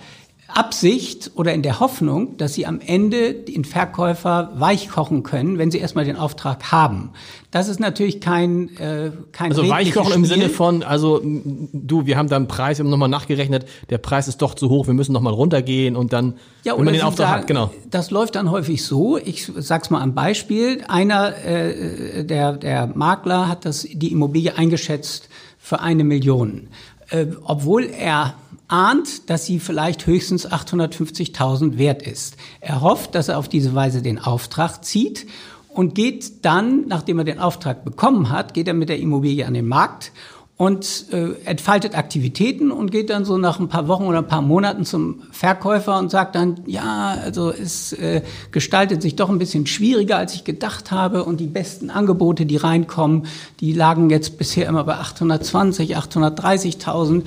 Absicht 0.50 1.32
oder 1.36 1.54
in 1.54 1.62
der 1.62 1.80
Hoffnung, 1.80 2.38
dass 2.38 2.54
sie 2.54 2.66
am 2.66 2.80
Ende 2.80 3.34
den 3.34 3.66
Verkäufer 3.66 4.52
weichkochen 4.56 5.24
können, 5.24 5.58
wenn 5.58 5.72
sie 5.72 5.78
erstmal 5.78 6.06
den 6.06 6.16
Auftrag 6.16 6.72
haben. 6.72 7.12
Das 7.52 7.68
ist 7.68 7.80
natürlich 7.80 8.22
kein 8.22 8.76
äh, 8.78 9.12
kein 9.32 9.52
Also 9.52 9.68
weichkochen 9.68 10.14
im 10.14 10.26
Sinne 10.26 10.50
von, 10.50 10.84
also 10.84 11.22
du, 11.24 12.06
wir 12.06 12.18
haben 12.18 12.30
da 12.30 12.36
einen 12.36 12.48
Preis, 12.48 12.78
wir 12.78 12.84
haben 12.84 12.92
nochmal 12.92 13.10
nachgerechnet, 13.10 13.66
der 13.90 13.98
Preis 13.98 14.28
ist 14.28 14.42
doch 14.42 14.54
zu 14.54 14.70
hoch, 14.70 14.88
wir 14.88 14.94
müssen 14.94 15.14
nochmal 15.14 15.34
runtergehen 15.34 15.96
und 15.96 16.14
dann, 16.14 16.36
ja, 16.64 16.78
wenn 16.78 16.86
man 16.86 16.94
den 16.94 17.04
Auftrag 17.04 17.28
sagen, 17.28 17.42
hat, 17.42 17.48
genau. 17.48 17.72
Das 17.90 18.12
läuft 18.12 18.36
dann 18.36 18.52
häufig 18.52 18.84
so, 18.84 19.18
ich 19.18 19.52
sag's 19.58 19.90
mal 19.90 20.02
am 20.02 20.14
Beispiel, 20.14 20.84
einer 20.88 21.36
äh, 21.44 22.24
der, 22.24 22.54
der 22.54 22.88
Makler 22.88 23.48
hat 23.48 23.66
das, 23.66 23.88
die 23.92 24.12
Immobilie 24.12 24.58
eingeschätzt 24.58 25.30
für 25.58 25.80
eine 25.80 26.04
Million. 26.04 26.68
Äh, 27.10 27.28
obwohl 27.44 27.86
er 27.86 28.36
ahnt, 28.70 29.30
dass 29.30 29.46
sie 29.46 29.60
vielleicht 29.60 30.06
höchstens 30.06 30.48
850.000 30.48 31.78
wert 31.78 32.02
ist. 32.02 32.38
Er 32.62 32.82
hofft, 32.82 33.16
dass 33.16 33.28
er 33.28 33.38
auf 33.38 33.50
diese 33.50 33.76
Weise 33.76 34.02
den 34.02 34.20
Auftrag 34.20 34.86
zieht 34.86 35.28
und 35.70 35.96
geht 35.96 36.46
dann, 36.46 36.88
nachdem 36.88 37.20
er 37.20 37.26
den 37.26 37.40
Auftrag 37.40 37.84
bekommen 37.84 38.30
hat, 38.30 38.54
geht 38.54 38.68
er 38.68 38.74
mit 38.74 38.90
der 38.90 39.00
Immobilie 39.00 39.46
an 39.46 39.54
den 39.54 39.68
Markt 39.68 40.12
und 40.60 41.06
äh, 41.14 41.36
entfaltet 41.46 41.98
Aktivitäten 41.98 42.70
und 42.70 42.92
geht 42.92 43.10
dann 43.10 43.24
so 43.24 43.38
nach 43.38 43.62
ein 43.62 43.70
paar 43.70 43.88
Wochen 43.88 44.04
oder 44.04 44.18
ein 44.18 44.28
paar 44.28 44.42
Monaten 44.42 44.84
zum 44.84 45.22
Verkäufer 45.32 45.98
und 45.98 46.12
sagt 46.12 46.36
dann, 46.36 46.60
ja, 46.66 47.18
also 47.24 47.50
es 47.50 47.94
äh, 47.94 48.24
gestaltet 48.52 49.02
sich 49.02 49.16
doch 49.16 49.30
ein 49.30 49.40
bisschen 49.40 49.68
schwieriger, 49.68 50.18
als 50.18 50.36
ich 50.36 50.44
gedacht 50.44 50.92
habe 50.92 51.24
und 51.24 51.40
die 51.40 51.48
besten 51.48 51.90
Angebote, 51.90 52.46
die 52.46 52.58
reinkommen, 52.58 53.26
die 53.62 53.72
lagen 53.72 54.10
jetzt 54.10 54.38
bisher 54.38 54.68
immer 54.68 54.84
bei 54.84 54.96
820, 54.96 55.96
830.000. 55.96 57.22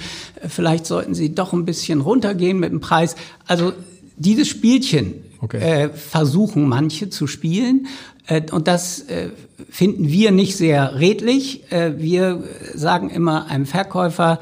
Vielleicht 0.46 0.84
sollten 0.84 1.14
sie 1.14 1.34
doch 1.34 1.54
ein 1.54 1.64
bisschen 1.64 2.02
runtergehen 2.02 2.60
mit 2.60 2.70
dem 2.70 2.80
Preis. 2.80 3.16
Also 3.46 3.72
dieses 4.18 4.46
Spielchen 4.46 5.14
okay. 5.42 5.58
äh, 5.58 5.88
versuchen 5.90 6.66
manche 6.68 7.10
zu 7.10 7.26
spielen 7.26 7.86
äh, 8.26 8.42
und 8.50 8.68
das 8.68 9.00
äh, 9.02 9.30
finden 9.68 10.08
wir 10.08 10.30
nicht 10.30 10.56
sehr 10.56 10.98
redlich. 10.98 11.70
Äh, 11.70 11.98
wir 11.98 12.42
sagen 12.74 13.10
immer 13.10 13.46
einem 13.46 13.66
Verkäufer, 13.66 14.40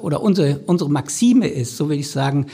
oder 0.00 0.22
unsere, 0.22 0.60
unsere 0.66 0.88
Maxime 0.88 1.48
ist, 1.48 1.76
so 1.76 1.88
will 1.88 1.98
ich 1.98 2.08
sagen, 2.08 2.46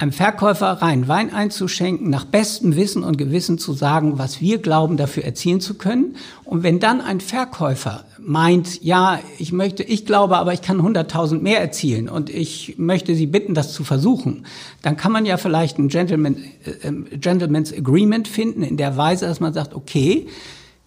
einem 0.00 0.12
Verkäufer 0.12 0.66
rein 0.66 1.08
Wein 1.08 1.32
einzuschenken, 1.32 2.10
nach 2.10 2.24
bestem 2.24 2.76
Wissen 2.76 3.02
und 3.02 3.18
Gewissen 3.18 3.58
zu 3.58 3.72
sagen, 3.72 4.18
was 4.18 4.40
wir 4.40 4.58
glauben, 4.58 4.96
dafür 4.96 5.24
erzielen 5.24 5.60
zu 5.60 5.74
können. 5.74 6.16
Und 6.44 6.62
wenn 6.62 6.80
dann 6.80 7.00
ein 7.00 7.20
Verkäufer 7.20 8.04
meint, 8.18 8.82
ja, 8.82 9.20
ich 9.38 9.52
möchte, 9.52 9.82
ich 9.82 10.06
glaube, 10.06 10.36
aber 10.36 10.52
ich 10.52 10.62
kann 10.62 10.80
100.000 10.80 11.40
mehr 11.40 11.60
erzielen 11.60 12.08
und 12.08 12.30
ich 12.30 12.74
möchte 12.78 13.14
Sie 13.14 13.26
bitten, 13.26 13.54
das 13.54 13.72
zu 13.72 13.84
versuchen, 13.84 14.46
dann 14.82 14.96
kann 14.96 15.12
man 15.12 15.26
ja 15.26 15.36
vielleicht 15.36 15.78
ein 15.78 15.88
Gentleman, 15.88 16.36
äh, 16.64 16.88
äh 16.88 17.18
Gentleman's 17.18 17.72
Agreement 17.72 18.28
finden 18.28 18.62
in 18.62 18.76
der 18.76 18.96
Weise, 18.96 19.26
dass 19.26 19.40
man 19.40 19.52
sagt, 19.52 19.74
okay, 19.74 20.26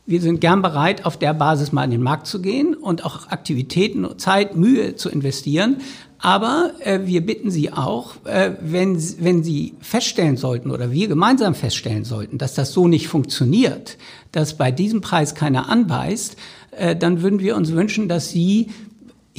wir 0.09 0.21
sind 0.21 0.41
gern 0.41 0.63
bereit, 0.63 1.05
auf 1.05 1.17
der 1.17 1.35
Basis 1.35 1.71
mal 1.71 1.83
in 1.83 1.91
den 1.91 2.01
Markt 2.01 2.25
zu 2.25 2.41
gehen 2.41 2.73
und 2.73 3.05
auch 3.05 3.27
Aktivitäten, 3.27 4.07
Zeit, 4.17 4.55
Mühe 4.55 4.95
zu 4.95 5.07
investieren. 5.07 5.77
Aber 6.19 6.71
äh, 6.83 6.99
wir 7.05 7.25
bitten 7.25 7.49
Sie 7.49 7.71
auch, 7.71 8.15
äh, 8.25 8.51
wenn, 8.59 9.01
wenn 9.19 9.41
Sie 9.41 9.75
feststellen 9.79 10.35
sollten 10.35 10.69
oder 10.69 10.91
wir 10.91 11.07
gemeinsam 11.07 11.55
feststellen 11.55 12.03
sollten, 12.03 12.37
dass 12.37 12.53
das 12.53 12.73
so 12.73 12.87
nicht 12.89 13.07
funktioniert, 13.07 13.97
dass 14.33 14.57
bei 14.57 14.69
diesem 14.69 14.99
Preis 14.99 15.33
keiner 15.33 15.69
anbeißt, 15.69 16.35
äh, 16.71 16.95
dann 16.95 17.21
würden 17.21 17.39
wir 17.39 17.55
uns 17.55 17.71
wünschen, 17.71 18.09
dass 18.09 18.29
Sie 18.29 18.69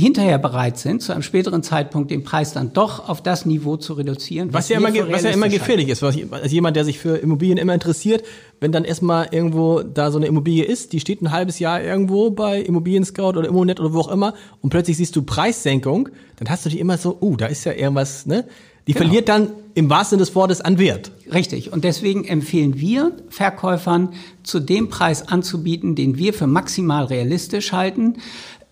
hinterher 0.00 0.38
bereit 0.38 0.78
sind, 0.78 1.02
zu 1.02 1.12
einem 1.12 1.22
späteren 1.22 1.62
Zeitpunkt 1.62 2.10
den 2.10 2.24
Preis 2.24 2.52
dann 2.52 2.72
doch 2.72 3.08
auf 3.08 3.22
das 3.22 3.46
Niveau 3.46 3.76
zu 3.76 3.94
reduzieren. 3.94 4.52
Was, 4.52 4.64
was 4.64 4.68
ja, 4.70 4.78
immer, 4.78 5.12
was 5.12 5.22
ja 5.22 5.30
immer 5.30 5.48
gefährlich 5.48 5.88
ist, 5.88 6.02
was, 6.02 6.16
als 6.30 6.52
jemand, 6.52 6.76
der 6.76 6.84
sich 6.84 6.98
für 6.98 7.16
Immobilien 7.16 7.58
immer 7.58 7.74
interessiert, 7.74 8.24
wenn 8.60 8.72
dann 8.72 8.84
erstmal 8.84 9.28
irgendwo 9.30 9.82
da 9.82 10.10
so 10.10 10.18
eine 10.18 10.26
Immobilie 10.26 10.64
ist, 10.64 10.92
die 10.92 11.00
steht 11.00 11.22
ein 11.22 11.30
halbes 11.30 11.58
Jahr 11.58 11.82
irgendwo 11.82 12.30
bei 12.30 12.60
Immobilien 12.60 13.04
Scout 13.04 13.38
oder 13.38 13.48
Immonet 13.48 13.80
oder 13.80 13.92
wo 13.92 14.00
auch 14.00 14.10
immer 14.10 14.34
und 14.60 14.70
plötzlich 14.70 14.96
siehst 14.96 15.14
du 15.16 15.22
Preissenkung, 15.22 16.08
dann 16.36 16.48
hast 16.48 16.64
du 16.64 16.70
dich 16.70 16.78
immer 16.78 16.98
so, 16.98 17.18
uh, 17.20 17.36
da 17.36 17.46
ist 17.46 17.64
ja 17.64 17.72
irgendwas, 17.72 18.26
ne? 18.26 18.44
Die 18.86 18.94
genau. 18.94 19.04
verliert 19.04 19.28
dann 19.28 19.50
im 19.74 19.90
wahrsten 19.90 20.18
Sinne 20.18 20.26
des 20.26 20.34
Wortes 20.34 20.60
an 20.62 20.78
Wert. 20.78 21.12
Richtig. 21.32 21.72
Und 21.72 21.84
deswegen 21.84 22.24
empfehlen 22.24 22.80
wir 22.80 23.12
Verkäufern, 23.28 24.14
zu 24.42 24.58
dem 24.58 24.88
Preis 24.88 25.28
anzubieten, 25.28 25.94
den 25.94 26.18
wir 26.18 26.32
für 26.32 26.46
maximal 26.46 27.04
realistisch 27.04 27.72
halten 27.72 28.16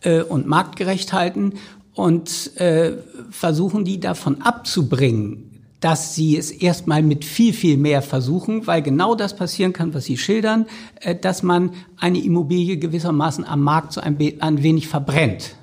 äh, 0.03 0.23
und 0.23 0.47
marktgerecht 0.47 1.13
halten 1.13 1.55
und 1.95 2.57
äh, 2.57 2.93
versuchen 3.31 3.85
die 3.85 3.99
davon 3.99 4.41
abzubringen, 4.43 5.49
dass 5.81 6.15
sie 6.15 6.37
es 6.37 6.51
erstmal 6.51 7.03
mit 7.03 7.25
viel, 7.25 7.53
viel 7.53 7.77
mehr 7.77 8.03
versuchen, 8.03 8.67
weil 8.67 8.83
genau 8.83 9.15
das 9.15 9.37
passieren 9.37 9.73
kann, 9.73 9.95
was 9.95 10.05
Sie 10.05 10.17
schildern, 10.17 10.67
äh, 11.01 11.15
dass 11.15 11.43
man 11.43 11.71
eine 11.97 12.19
Immobilie 12.19 12.79
gewissermaßen 12.79 13.45
am 13.45 13.63
Markt 13.63 13.93
so 13.93 14.01
ein, 14.01 14.17
ein 14.41 14.63
wenig 14.63 14.89
verbrennt. 14.89 15.57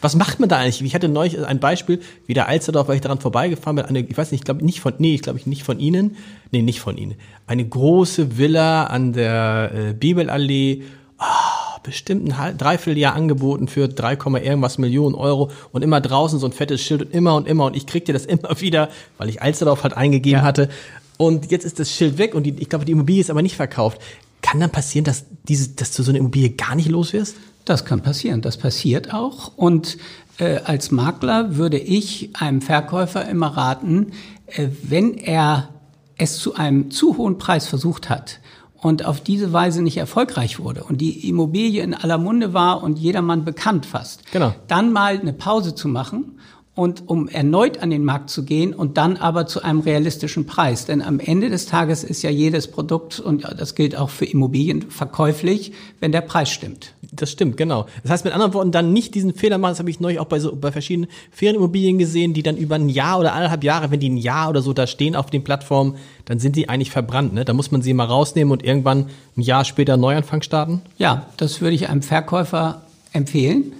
Was 0.00 0.14
macht 0.14 0.40
man 0.40 0.48
da 0.48 0.58
eigentlich? 0.58 0.82
Ich 0.82 0.94
hatte 0.94 1.08
neulich 1.08 1.44
ein 1.44 1.58
Beispiel, 1.58 2.00
wie 2.26 2.34
der 2.34 2.48
Alsterdorf, 2.48 2.88
weil 2.88 2.96
ich 2.96 3.00
daran 3.00 3.18
vorbeigefahren 3.18 3.76
bin, 3.76 3.86
eine, 3.86 4.00
ich 4.00 4.16
weiß 4.16 4.30
nicht, 4.30 4.42
ich 4.42 4.44
glaube 4.44 4.64
nicht 4.64 4.80
von, 4.80 4.94
nee, 4.98 5.14
ich 5.14 5.22
glaube 5.22 5.40
nicht 5.46 5.62
von 5.62 5.80
Ihnen, 5.80 6.16
nee, 6.52 6.62
nicht 6.62 6.80
von 6.80 6.96
Ihnen, 6.96 7.14
eine 7.46 7.66
große 7.66 8.38
Villa 8.38 8.84
an 8.84 9.12
der 9.12 9.72
äh, 9.74 9.92
Bibelallee, 9.94 10.82
oh, 11.18 11.55
bestimmt 11.86 12.38
ein 12.38 12.58
Dreivierteljahr 12.58 13.14
angeboten 13.14 13.68
für 13.68 13.88
3, 13.88 14.12
irgendwas 14.42 14.76
Millionen 14.76 15.14
Euro 15.14 15.50
und 15.72 15.82
immer 15.82 16.00
draußen 16.00 16.38
so 16.38 16.46
ein 16.46 16.52
fettes 16.52 16.82
Schild 16.82 17.02
und 17.02 17.14
immer 17.14 17.36
und 17.36 17.48
immer 17.48 17.64
und 17.64 17.76
ich 17.76 17.86
kriegte 17.86 18.12
das 18.12 18.26
immer 18.26 18.60
wieder, 18.60 18.90
weil 19.16 19.28
ich 19.28 19.40
Alsterdorf 19.40 19.82
halt 19.84 19.96
eingegeben 19.96 20.40
ja. 20.40 20.44
hatte. 20.44 20.68
Und 21.16 21.50
jetzt 21.50 21.64
ist 21.64 21.78
das 21.78 21.90
Schild 21.90 22.18
weg 22.18 22.34
und 22.34 22.42
die, 22.42 22.54
ich 22.58 22.68
glaube, 22.68 22.84
die 22.84 22.92
Immobilie 22.92 23.20
ist 23.20 23.30
aber 23.30 23.40
nicht 23.40 23.56
verkauft. 23.56 24.00
Kann 24.42 24.60
dann 24.60 24.70
passieren, 24.70 25.04
dass, 25.04 25.24
diese, 25.48 25.70
dass 25.70 25.92
du 25.92 26.02
so 26.02 26.10
eine 26.10 26.18
Immobilie 26.18 26.50
gar 26.50 26.74
nicht 26.74 26.88
los 26.88 27.12
wirst? 27.12 27.36
Das 27.64 27.84
kann 27.84 28.02
passieren. 28.02 28.42
Das 28.42 28.58
passiert 28.58 29.14
auch. 29.14 29.52
Und 29.56 29.96
äh, 30.38 30.58
als 30.58 30.90
Makler 30.90 31.56
würde 31.56 31.78
ich 31.78 32.30
einem 32.34 32.60
Verkäufer 32.60 33.26
immer 33.26 33.56
raten, 33.56 34.12
äh, 34.46 34.68
wenn 34.82 35.14
er 35.14 35.70
es 36.18 36.38
zu 36.38 36.54
einem 36.54 36.90
zu 36.90 37.16
hohen 37.16 37.38
Preis 37.38 37.66
versucht 37.66 38.10
hat 38.10 38.40
und 38.86 39.04
auf 39.04 39.20
diese 39.20 39.52
Weise 39.52 39.82
nicht 39.82 39.96
erfolgreich 39.96 40.60
wurde 40.60 40.84
und 40.84 41.00
die 41.00 41.28
Immobilie 41.28 41.82
in 41.82 41.92
aller 41.92 42.18
Munde 42.18 42.54
war 42.54 42.82
und 42.82 42.98
jedermann 42.98 43.44
bekannt 43.44 43.84
fast, 43.84 44.30
genau. 44.30 44.54
dann 44.68 44.92
mal 44.92 45.18
eine 45.18 45.32
Pause 45.32 45.74
zu 45.74 45.88
machen 45.88 46.38
und 46.76 47.08
um 47.08 47.26
erneut 47.26 47.78
an 47.82 47.88
den 47.88 48.04
Markt 48.04 48.28
zu 48.28 48.44
gehen 48.44 48.74
und 48.74 48.98
dann 48.98 49.16
aber 49.16 49.46
zu 49.46 49.62
einem 49.62 49.80
realistischen 49.80 50.46
Preis. 50.46 50.84
Denn 50.84 51.00
am 51.00 51.18
Ende 51.18 51.48
des 51.48 51.64
Tages 51.64 52.04
ist 52.04 52.22
ja 52.22 52.28
jedes 52.28 52.68
Produkt, 52.68 53.18
und 53.18 53.44
das 53.58 53.74
gilt 53.74 53.96
auch 53.96 54.10
für 54.10 54.26
Immobilien, 54.26 54.82
verkäuflich, 54.90 55.72
wenn 56.00 56.12
der 56.12 56.20
Preis 56.20 56.50
stimmt. 56.50 56.92
Das 57.12 57.30
stimmt, 57.32 57.56
genau. 57.56 57.86
Das 58.02 58.12
heißt 58.12 58.24
mit 58.26 58.34
anderen 58.34 58.52
Worten, 58.52 58.72
dann 58.72 58.92
nicht 58.92 59.14
diesen 59.14 59.32
Fehler 59.32 59.56
machen, 59.56 59.72
das 59.72 59.78
habe 59.78 59.88
ich 59.88 60.00
neulich 60.00 60.20
auch 60.20 60.26
bei, 60.26 60.38
so, 60.38 60.54
bei 60.54 60.70
verschiedenen 60.70 61.10
Ferienimmobilien 61.30 61.96
gesehen, 61.96 62.34
die 62.34 62.42
dann 62.42 62.58
über 62.58 62.74
ein 62.74 62.90
Jahr 62.90 63.20
oder 63.20 63.32
anderthalb 63.32 63.64
Jahre, 63.64 63.90
wenn 63.90 64.00
die 64.00 64.10
ein 64.10 64.18
Jahr 64.18 64.50
oder 64.50 64.60
so 64.60 64.74
da 64.74 64.86
stehen 64.86 65.16
auf 65.16 65.30
den 65.30 65.44
Plattformen, 65.44 65.96
dann 66.26 66.38
sind 66.40 66.56
die 66.56 66.68
eigentlich 66.68 66.90
verbrannt. 66.90 67.32
Ne? 67.32 67.46
Da 67.46 67.54
muss 67.54 67.70
man 67.70 67.80
sie 67.80 67.94
mal 67.94 68.04
rausnehmen 68.04 68.52
und 68.52 68.62
irgendwann 68.62 69.06
ein 69.34 69.40
Jahr 69.40 69.64
später 69.64 69.96
Neuanfang 69.96 70.42
starten? 70.42 70.82
Ja, 70.98 71.24
das 71.38 71.62
würde 71.62 71.74
ich 71.74 71.88
einem 71.88 72.02
Verkäufer 72.02 72.82
empfehlen 73.14 73.72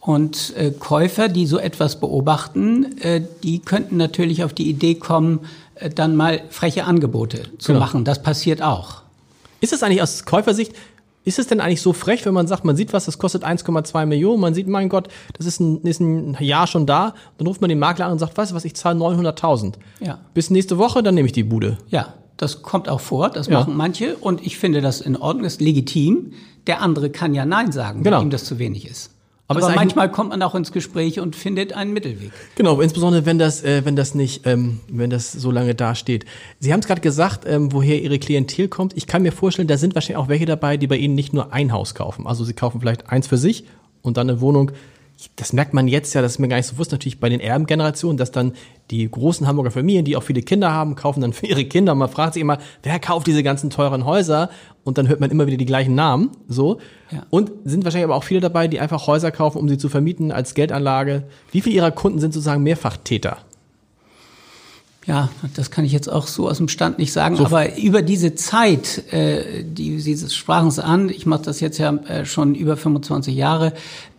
und 0.00 0.54
äh, 0.56 0.70
Käufer, 0.70 1.28
die 1.28 1.46
so 1.46 1.58
etwas 1.58 2.00
beobachten, 2.00 2.98
äh, 3.00 3.22
die 3.42 3.58
könnten 3.58 3.96
natürlich 3.96 4.44
auf 4.44 4.52
die 4.52 4.68
Idee 4.68 4.94
kommen, 4.94 5.40
äh, 5.74 5.90
dann 5.90 6.16
mal 6.16 6.40
freche 6.50 6.84
Angebote 6.84 7.42
zu 7.58 7.72
genau. 7.72 7.80
machen. 7.80 8.04
Das 8.04 8.22
passiert 8.22 8.62
auch. 8.62 9.02
Ist 9.60 9.72
es 9.72 9.82
eigentlich 9.82 10.02
aus 10.02 10.24
Käufersicht, 10.24 10.72
ist 11.24 11.38
es 11.38 11.46
denn 11.46 11.60
eigentlich 11.60 11.82
so 11.82 11.92
frech, 11.92 12.24
wenn 12.24 12.32
man 12.32 12.46
sagt, 12.46 12.64
man 12.64 12.76
sieht 12.76 12.92
was, 12.92 13.04
das 13.04 13.18
kostet 13.18 13.44
1,2 13.44 14.06
Millionen, 14.06 14.40
man 14.40 14.54
sieht, 14.54 14.66
mein 14.66 14.88
Gott, 14.88 15.08
das 15.36 15.46
ist 15.46 15.60
ein, 15.60 15.82
ist 15.82 16.00
ein 16.00 16.36
Jahr 16.40 16.66
schon 16.66 16.86
da, 16.86 17.14
dann 17.36 17.46
ruft 17.46 17.60
man 17.60 17.68
den 17.68 17.78
Makler 17.78 18.06
an 18.06 18.12
und 18.12 18.18
sagt, 18.18 18.36
weißt 18.36 18.52
du 18.52 18.54
was, 18.54 18.64
ich 18.64 18.74
zahle 18.74 18.98
900.000. 18.98 19.74
Ja. 20.00 20.20
Bis 20.32 20.48
nächste 20.48 20.78
Woche, 20.78 21.02
dann 21.02 21.14
nehme 21.14 21.26
ich 21.26 21.32
die 21.32 21.42
Bude. 21.42 21.76
Ja, 21.88 22.14
das 22.38 22.62
kommt 22.62 22.88
auch 22.88 23.00
vor, 23.00 23.28
das 23.30 23.48
ja. 23.48 23.58
machen 23.58 23.76
manche 23.76 24.16
und 24.16 24.46
ich 24.46 24.56
finde 24.56 24.80
das 24.80 25.00
in 25.00 25.16
Ordnung, 25.16 25.42
das 25.42 25.54
ist 25.54 25.60
legitim. 25.60 26.32
Der 26.66 26.80
andere 26.80 27.10
kann 27.10 27.34
ja 27.34 27.44
Nein 27.44 27.72
sagen, 27.72 28.02
genau. 28.02 28.18
wenn 28.18 28.28
ihm 28.28 28.30
das 28.30 28.44
zu 28.44 28.58
wenig 28.58 28.88
ist. 28.88 29.10
Aber, 29.50 29.62
Aber 29.62 29.74
manchmal 29.74 30.10
kommt 30.10 30.28
man 30.28 30.42
auch 30.42 30.54
ins 30.54 30.72
Gespräch 30.72 31.20
und 31.20 31.34
findet 31.34 31.72
einen 31.72 31.94
Mittelweg. 31.94 32.32
Genau, 32.54 32.82
insbesondere 32.82 33.24
wenn 33.24 33.38
das, 33.38 33.64
äh, 33.64 33.82
wenn 33.82 33.96
das 33.96 34.14
nicht, 34.14 34.46
ähm, 34.46 34.80
wenn 34.88 35.08
das 35.08 35.32
so 35.32 35.50
lange 35.50 35.74
dasteht. 35.74 36.26
Sie 36.60 36.70
haben 36.70 36.80
es 36.80 36.86
gerade 36.86 37.00
gesagt, 37.00 37.44
ähm, 37.46 37.72
woher 37.72 38.02
Ihre 38.02 38.18
Klientel 38.18 38.68
kommt. 38.68 38.94
Ich 38.94 39.06
kann 39.06 39.22
mir 39.22 39.32
vorstellen, 39.32 39.66
da 39.66 39.78
sind 39.78 39.94
wahrscheinlich 39.94 40.18
auch 40.18 40.28
welche 40.28 40.44
dabei, 40.44 40.76
die 40.76 40.86
bei 40.86 40.98
Ihnen 40.98 41.14
nicht 41.14 41.32
nur 41.32 41.54
ein 41.54 41.72
Haus 41.72 41.94
kaufen. 41.94 42.26
Also 42.26 42.44
Sie 42.44 42.52
kaufen 42.52 42.78
vielleicht 42.80 43.08
eins 43.08 43.26
für 43.26 43.38
sich 43.38 43.64
und 44.02 44.18
dann 44.18 44.28
eine 44.28 44.42
Wohnung 44.42 44.70
das 45.36 45.52
merkt 45.52 45.74
man 45.74 45.88
jetzt 45.88 46.14
ja, 46.14 46.22
das 46.22 46.32
ist 46.32 46.38
mir 46.38 46.48
gar 46.48 46.58
nicht 46.58 46.66
so 46.66 46.74
bewusst, 46.74 46.92
natürlich 46.92 47.18
bei 47.18 47.28
den 47.28 47.40
Erbengenerationen, 47.40 48.16
dass 48.16 48.30
dann 48.30 48.52
die 48.90 49.10
großen 49.10 49.46
Hamburger 49.46 49.70
Familien, 49.70 50.04
die 50.04 50.16
auch 50.16 50.22
viele 50.22 50.42
Kinder 50.42 50.72
haben, 50.72 50.94
kaufen 50.94 51.20
dann 51.20 51.32
für 51.32 51.46
ihre 51.46 51.64
Kinder. 51.64 51.92
Und 51.92 51.98
man 51.98 52.08
fragt 52.08 52.34
sich 52.34 52.40
immer, 52.40 52.58
wer 52.82 52.98
kauft 53.00 53.26
diese 53.26 53.42
ganzen 53.42 53.70
teuren 53.70 54.04
Häuser? 54.04 54.50
Und 54.84 54.96
dann 54.96 55.08
hört 55.08 55.20
man 55.20 55.30
immer 55.30 55.46
wieder 55.46 55.56
die 55.56 55.66
gleichen 55.66 55.94
Namen, 55.94 56.30
so. 56.48 56.78
Ja. 57.10 57.26
Und 57.30 57.50
sind 57.64 57.84
wahrscheinlich 57.84 58.04
aber 58.04 58.14
auch 58.14 58.24
viele 58.24 58.40
dabei, 58.40 58.68
die 58.68 58.80
einfach 58.80 59.06
Häuser 59.06 59.30
kaufen, 59.30 59.58
um 59.58 59.68
sie 59.68 59.76
zu 59.76 59.88
vermieten 59.88 60.30
als 60.30 60.54
Geldanlage. 60.54 61.24
Wie 61.50 61.60
viele 61.60 61.76
ihrer 61.76 61.90
Kunden 61.90 62.20
sind 62.20 62.32
sozusagen 62.32 62.62
Mehrfachtäter? 62.62 63.38
Ja, 65.08 65.30
das 65.54 65.70
kann 65.70 65.86
ich 65.86 65.92
jetzt 65.92 66.12
auch 66.12 66.26
so 66.26 66.48
aus 66.48 66.58
dem 66.58 66.68
Stand 66.68 66.98
nicht 66.98 67.14
sagen, 67.14 67.36
so. 67.36 67.46
aber 67.46 67.78
über 67.78 68.02
diese 68.02 68.34
Zeit, 68.34 69.10
äh, 69.10 69.64
die 69.64 70.00
Sie 70.00 70.16
sprachen 70.28 70.68
es 70.68 70.78
an, 70.78 71.08
ich 71.08 71.24
mache 71.24 71.44
das 71.44 71.60
jetzt 71.60 71.78
ja 71.78 71.94
äh, 71.94 72.26
schon 72.26 72.54
über 72.54 72.76
25 72.76 73.34
Jahre, 73.34 73.72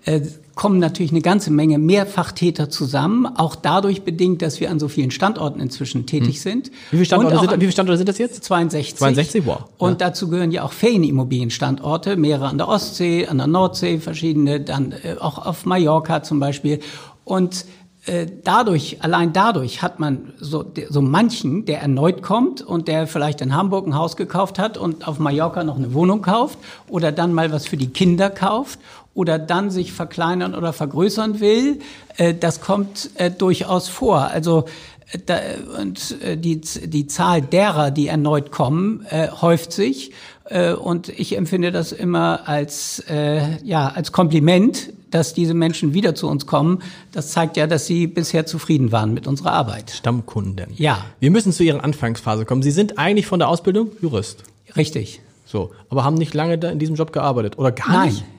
äh, 0.05 0.21
kommen 0.59 0.79
natürlich 0.79 1.11
eine 1.11 1.21
ganze 1.21 1.51
Menge 1.51 1.77
Mehrfachtäter 1.77 2.69
zusammen, 2.69 3.25
auch 3.25 3.55
dadurch 3.55 4.01
bedingt, 4.01 4.41
dass 4.41 4.59
wir 4.59 4.69
an 4.69 4.77
so 4.77 4.89
vielen 4.89 5.09
Standorten 5.09 5.61
inzwischen 5.61 6.05
tätig 6.05 6.35
hm. 6.35 6.41
sind. 6.41 6.71
Wie 6.91 6.97
viele, 6.97 7.05
Standorte 7.05 7.39
sind, 7.39 7.51
wie 7.51 7.59
viele 7.59 7.71
Standorte 7.71 7.97
sind 7.97 8.09
das 8.09 8.17
jetzt? 8.17 8.43
62. 8.43 8.97
62, 8.97 9.45
wow. 9.45 9.63
Und 9.77 10.01
ja. 10.01 10.07
dazu 10.09 10.27
gehören 10.27 10.51
ja 10.51 10.63
auch 10.63 10.73
Ferienimmobilienstandorte, 10.73 12.17
mehrere 12.17 12.49
an 12.49 12.57
der 12.57 12.67
Ostsee, 12.67 13.25
an 13.25 13.37
der 13.37 13.47
Nordsee, 13.47 13.99
verschiedene, 13.99 14.59
dann 14.59 14.91
äh, 14.91 15.15
auch 15.17 15.45
auf 15.45 15.65
Mallorca 15.65 16.23
zum 16.23 16.41
Beispiel. 16.41 16.81
Und 17.23 17.63
äh, 18.05 18.27
dadurch, 18.43 18.97
allein 19.01 19.33
dadurch 19.33 19.81
hat 19.81 19.99
man 19.99 20.33
so, 20.39 20.65
so 20.89 21.01
manchen, 21.01 21.65
der 21.65 21.81
erneut 21.81 22.21
kommt 22.21 22.61
und 22.61 22.87
der 22.87 23.07
vielleicht 23.07 23.39
in 23.41 23.53
Hamburg 23.53 23.87
ein 23.87 23.95
Haus 23.95 24.15
gekauft 24.17 24.57
hat 24.57 24.77
und 24.77 25.07
auf 25.07 25.19
Mallorca 25.19 25.63
noch 25.63 25.77
eine 25.77 25.93
Wohnung 25.93 26.21
kauft 26.21 26.57
oder 26.87 27.11
dann 27.11 27.33
mal 27.33 27.51
was 27.51 27.67
für 27.67 27.77
die 27.77 27.89
Kinder 27.89 28.29
kauft 28.29 28.79
oder 29.13 29.39
dann 29.39 29.69
sich 29.71 29.91
verkleinern 29.91 30.55
oder 30.55 30.73
vergrößern 30.73 31.39
will. 31.39 31.79
Äh, 32.17 32.33
das 32.33 32.61
kommt 32.61 33.09
äh, 33.15 33.31
durchaus 33.31 33.87
vor. 33.89 34.21
Also 34.21 34.65
da, 35.25 35.39
und 35.81 36.15
die, 36.35 36.61
die 36.61 37.07
Zahl 37.07 37.41
derer, 37.41 37.89
die 37.89 38.05
erneut 38.05 38.51
kommen, 38.51 39.07
häuft 39.41 39.73
sich. 39.73 40.11
Und 40.83 41.09
ich 41.09 41.35
empfinde 41.35 41.71
das 41.71 41.91
immer 41.91 42.47
als, 42.47 43.03
ja, 43.63 43.87
als 43.87 44.11
Kompliment, 44.11 44.93
dass 45.11 45.33
diese 45.33 45.53
Menschen 45.53 45.93
wieder 45.93 46.15
zu 46.15 46.27
uns 46.27 46.45
kommen, 46.45 46.81
das 47.11 47.31
zeigt 47.31 47.57
ja, 47.57 47.67
dass 47.67 47.85
sie 47.85 48.07
bisher 48.07 48.45
zufrieden 48.45 48.91
waren 48.91 49.13
mit 49.13 49.27
unserer 49.27 49.53
Arbeit. 49.53 49.91
Stammkunden. 49.91 50.73
Ja. 50.75 51.05
Wir 51.19 51.31
müssen 51.31 51.51
zu 51.51 51.63
Ihrer 51.63 51.83
Anfangsphase 51.83 52.45
kommen. 52.45 52.61
Sie 52.61 52.71
sind 52.71 52.97
eigentlich 52.97 53.25
von 53.25 53.39
der 53.39 53.49
Ausbildung 53.49 53.91
Jurist. 54.01 54.43
Richtig. 54.75 55.21
So, 55.45 55.71
aber 55.89 56.03
haben 56.03 56.15
nicht 56.15 56.33
lange 56.33 56.53
in 56.55 56.77
diesem 56.77 56.95
Job 56.95 57.11
gearbeitet 57.11 57.57
oder 57.57 57.71
gar 57.71 57.91
Nein. 57.91 58.09
nicht? 58.09 58.21
Nein, 58.21 58.38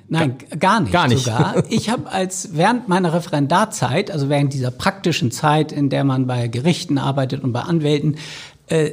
gar 0.58 0.80
nicht. 0.80 0.92
Gar 0.92 1.08
nicht. 1.08 1.24
Sogar. 1.24 1.62
Ich 1.70 1.88
habe 1.88 2.10
als 2.10 2.50
während 2.52 2.88
meiner 2.88 3.12
Referendarzeit, 3.12 4.10
also 4.10 4.28
während 4.28 4.52
dieser 4.52 4.70
praktischen 4.70 5.30
Zeit, 5.30 5.72
in 5.72 5.88
der 5.88 6.04
man 6.04 6.26
bei 6.26 6.48
Gerichten 6.48 6.98
arbeitet 6.98 7.44
und 7.44 7.52
bei 7.52 7.60
Anwälten, 7.60 8.16
äh, 8.66 8.92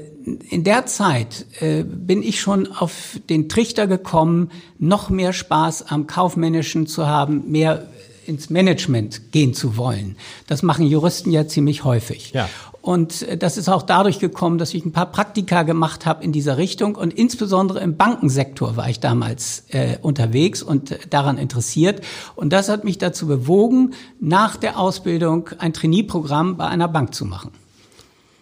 in 0.49 0.63
der 0.63 0.85
Zeit 0.85 1.45
äh, 1.59 1.83
bin 1.83 2.21
ich 2.21 2.41
schon 2.41 2.67
auf 2.71 3.19
den 3.29 3.49
Trichter 3.49 3.87
gekommen, 3.87 4.51
noch 4.77 5.09
mehr 5.09 5.33
Spaß 5.33 5.89
am 5.89 6.05
Kaufmännischen 6.07 6.87
zu 6.87 7.07
haben, 7.07 7.49
mehr 7.49 7.87
ins 8.25 8.49
Management 8.49 9.31
gehen 9.31 9.53
zu 9.53 9.77
wollen. 9.77 10.17
Das 10.47 10.61
machen 10.61 10.85
Juristen 10.85 11.31
ja 11.31 11.47
ziemlich 11.47 11.85
häufig. 11.85 12.31
Ja. 12.33 12.49
Und 12.87 13.23
äh, 13.23 13.35
das 13.35 13.57
ist 13.57 13.67
auch 13.67 13.83
dadurch 13.83 14.17
gekommen, 14.17 14.57
dass 14.57 14.73
ich 14.73 14.85
ein 14.85 14.93
paar 14.93 15.11
Praktika 15.11 15.63
gemacht 15.63 16.05
habe 16.05 16.23
in 16.23 16.31
dieser 16.31 16.57
Richtung 16.57 16.95
und 16.95 17.13
insbesondere 17.13 17.81
im 17.81 17.97
Bankensektor 17.97 18.77
war 18.77 18.89
ich 18.89 19.01
damals 19.01 19.65
äh, 19.71 19.97
unterwegs 20.01 20.63
und 20.63 20.91
äh, 20.91 20.99
daran 21.09 21.37
interessiert. 21.37 21.99
Und 22.37 22.53
das 22.53 22.69
hat 22.69 22.85
mich 22.85 22.97
dazu 22.97 23.27
bewogen, 23.27 23.93
nach 24.21 24.55
der 24.55 24.79
Ausbildung 24.79 25.49
ein 25.57 25.73
Trainee-Programm 25.73 26.55
bei 26.55 26.67
einer 26.67 26.87
Bank 26.87 27.13
zu 27.13 27.25
machen. 27.25 27.51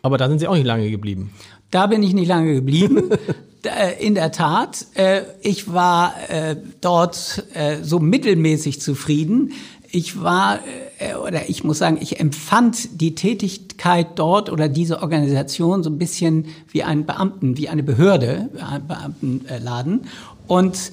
Aber 0.03 0.19
da 0.19 0.29
sind 0.29 0.37
Sie 0.37 0.47
auch 0.47 0.53
nicht 0.53 0.67
lange 0.67 0.91
geblieben. 0.91 1.31
Da 1.71 1.87
bin 1.87 2.03
ich 2.03 2.13
nicht 2.13 2.27
lange 2.27 2.53
geblieben. 2.53 3.09
Äh, 3.65 4.05
in 4.05 4.13
der 4.13 4.31
Tat, 4.31 4.85
ich 5.41 5.73
war 5.73 6.13
dort 6.81 7.43
so 7.81 7.97
mittelmäßig 7.97 8.79
zufrieden. 8.79 9.53
Ich 9.95 10.21
war, 10.21 10.59
oder 11.23 11.47
ich 11.47 11.63
muss 11.63 11.77
sagen, 11.77 11.97
ich 12.01 12.19
empfand 12.19 12.99
die 12.99 13.15
Tätigkeit 13.15 14.19
dort 14.19 14.51
oder 14.51 14.67
diese 14.67 15.01
Organisation 15.01 15.83
so 15.83 15.89
ein 15.89 15.97
bisschen 15.97 16.47
wie 16.67 16.83
einen 16.83 17.05
Beamten, 17.05 17.55
wie 17.55 17.69
eine 17.69 17.81
Behörde, 17.81 18.49
ein 18.59 18.85
Beamtenladen. 18.85 20.01
Und 20.47 20.91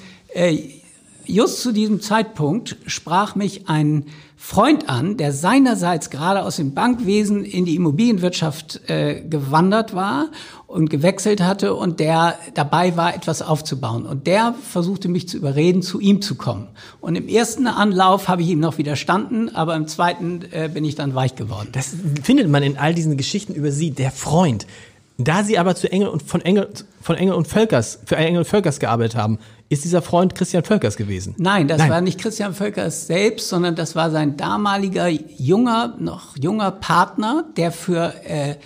just 1.27 1.63
zu 1.63 1.73
diesem 1.73 2.01
Zeitpunkt 2.01 2.77
sprach 2.87 3.35
mich 3.35 3.69
ein 3.69 4.05
Freund 4.45 4.89
an, 4.89 5.17
der 5.17 5.33
seinerseits 5.33 6.11
gerade 6.11 6.43
aus 6.43 6.57
dem 6.57 6.75
Bankwesen 6.75 7.45
in 7.45 7.65
die 7.65 7.77
Immobilienwirtschaft 7.77 8.91
äh, 8.91 9.23
gewandert 9.23 9.95
war 9.95 10.31
und 10.67 10.91
gewechselt 10.91 11.41
hatte 11.41 11.75
und 11.75 12.01
der 12.01 12.37
dabei 12.53 12.97
war, 12.97 13.15
etwas 13.15 13.41
aufzubauen. 13.41 14.05
Und 14.05 14.27
der 14.27 14.55
versuchte 14.69 15.09
mich 15.09 15.29
zu 15.29 15.37
überreden, 15.37 15.81
zu 15.81 16.01
ihm 16.01 16.21
zu 16.21 16.35
kommen. 16.35 16.67
Und 17.01 17.15
im 17.15 17.29
ersten 17.29 17.69
Anlauf 17.69 18.27
habe 18.27 18.43
ich 18.43 18.49
ihm 18.49 18.59
noch 18.59 18.79
widerstanden, 18.79 19.55
aber 19.55 19.77
im 19.77 19.87
zweiten 19.87 20.43
äh, 20.51 20.69
bin 20.69 20.85
ich 20.85 20.97
dann 20.97 21.15
weich 21.15 21.37
geworden. 21.37 21.69
Das 21.71 21.95
findet 22.23 22.49
man 22.49 22.65
in 22.65 22.77
all 22.77 22.95
diesen 22.95 23.17
Geschichten 23.17 23.55
über 23.55 23.71
Sie, 23.71 23.93
der 23.93 24.11
Freund. 24.11 24.67
Da 25.19 25.45
Sie 25.45 25.57
aber 25.57 25.77
zu 25.77 25.91
Engel 25.91 26.09
und 26.09 26.23
von 26.25 26.41
Engel, 26.41 26.69
von 27.01 27.17
Engel 27.17 27.35
und 27.35 27.47
Völkers, 27.47 28.01
für 28.05 28.17
Engel 28.17 28.41
und 28.41 28.47
Völkers 28.47 28.81
gearbeitet 28.81 29.17
haben, 29.17 29.39
ist 29.73 29.85
dieser 29.85 30.03
Freund 30.03 30.35
Christian 30.35 30.65
Völkers 30.65 30.99
gewesen? 30.99 31.35
Nein, 31.39 31.67
das 31.67 31.79
Nein. 31.79 31.91
war 31.91 32.01
nicht 32.03 32.21
Christian 32.21 32.53
Völkers 32.53 33.07
selbst, 33.07 33.49
sondern 33.49 33.75
das 33.75 33.97
war 33.97 34.11
sein 34.11 34.37
damaliger 34.37 35.09
junger, 35.09 35.95
noch 35.99 36.37
junger 36.37 36.71
Partner, 36.71 37.47
der 37.57 37.73
für 37.73 38.13
äh, 38.25 38.57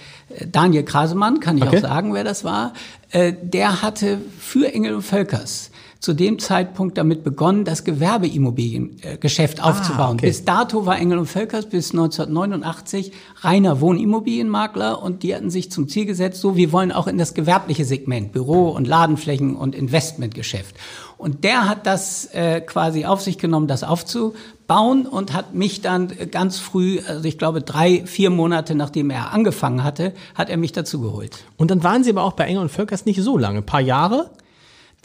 Daniel 0.50 0.82
Krasemann, 0.82 1.38
kann 1.38 1.58
ich 1.58 1.62
okay. 1.62 1.76
auch 1.76 1.80
sagen, 1.80 2.12
wer 2.12 2.24
das 2.24 2.42
war, 2.42 2.72
äh, 3.12 3.32
der 3.40 3.82
hatte 3.82 4.18
für 4.40 4.74
Engel 4.74 4.96
und 4.96 5.02
Völkers 5.02 5.70
zu 6.00 6.12
dem 6.12 6.38
Zeitpunkt 6.38 6.98
damit 6.98 7.24
begonnen, 7.24 7.64
das 7.64 7.84
Gewerbeimmobiliengeschäft 7.84 9.60
ah, 9.60 9.70
aufzubauen. 9.70 10.14
Okay. 10.14 10.26
Bis 10.26 10.44
dato 10.44 10.86
war 10.86 10.98
Engel 10.98 11.18
und 11.18 11.26
Völkers 11.26 11.66
bis 11.66 11.92
1989 11.92 13.12
reiner 13.40 13.80
Wohnimmobilienmakler 13.80 15.02
und 15.02 15.22
die 15.22 15.34
hatten 15.34 15.50
sich 15.50 15.70
zum 15.70 15.88
Ziel 15.88 16.06
gesetzt, 16.06 16.40
so 16.40 16.56
wir 16.56 16.72
wollen 16.72 16.92
auch 16.92 17.06
in 17.06 17.18
das 17.18 17.34
gewerbliche 17.34 17.84
Segment, 17.84 18.32
Büro 18.32 18.68
und 18.70 18.86
Ladenflächen 18.86 19.56
und 19.56 19.74
Investmentgeschäft. 19.74 20.76
Und 21.18 21.44
der 21.44 21.66
hat 21.68 21.86
das 21.86 22.26
äh, 22.34 22.60
quasi 22.60 23.06
auf 23.06 23.22
sich 23.22 23.38
genommen, 23.38 23.68
das 23.68 23.82
aufzubauen 23.82 25.06
und 25.06 25.32
hat 25.32 25.54
mich 25.54 25.80
dann 25.80 26.12
ganz 26.30 26.58
früh, 26.58 27.00
also 27.06 27.24
ich 27.24 27.38
glaube 27.38 27.62
drei, 27.62 28.04
vier 28.04 28.28
Monate 28.28 28.74
nachdem 28.74 29.08
er 29.08 29.32
angefangen 29.32 29.82
hatte, 29.82 30.12
hat 30.34 30.50
er 30.50 30.58
mich 30.58 30.72
dazu 30.72 31.00
geholt. 31.00 31.44
Und 31.56 31.70
dann 31.70 31.82
waren 31.82 32.04
Sie 32.04 32.10
aber 32.10 32.22
auch 32.22 32.34
bei 32.34 32.44
Engel 32.44 32.62
und 32.62 32.68
Völkers 32.70 33.06
nicht 33.06 33.22
so 33.22 33.38
lange, 33.38 33.58
ein 33.58 33.66
paar 33.66 33.80
Jahre? 33.80 34.30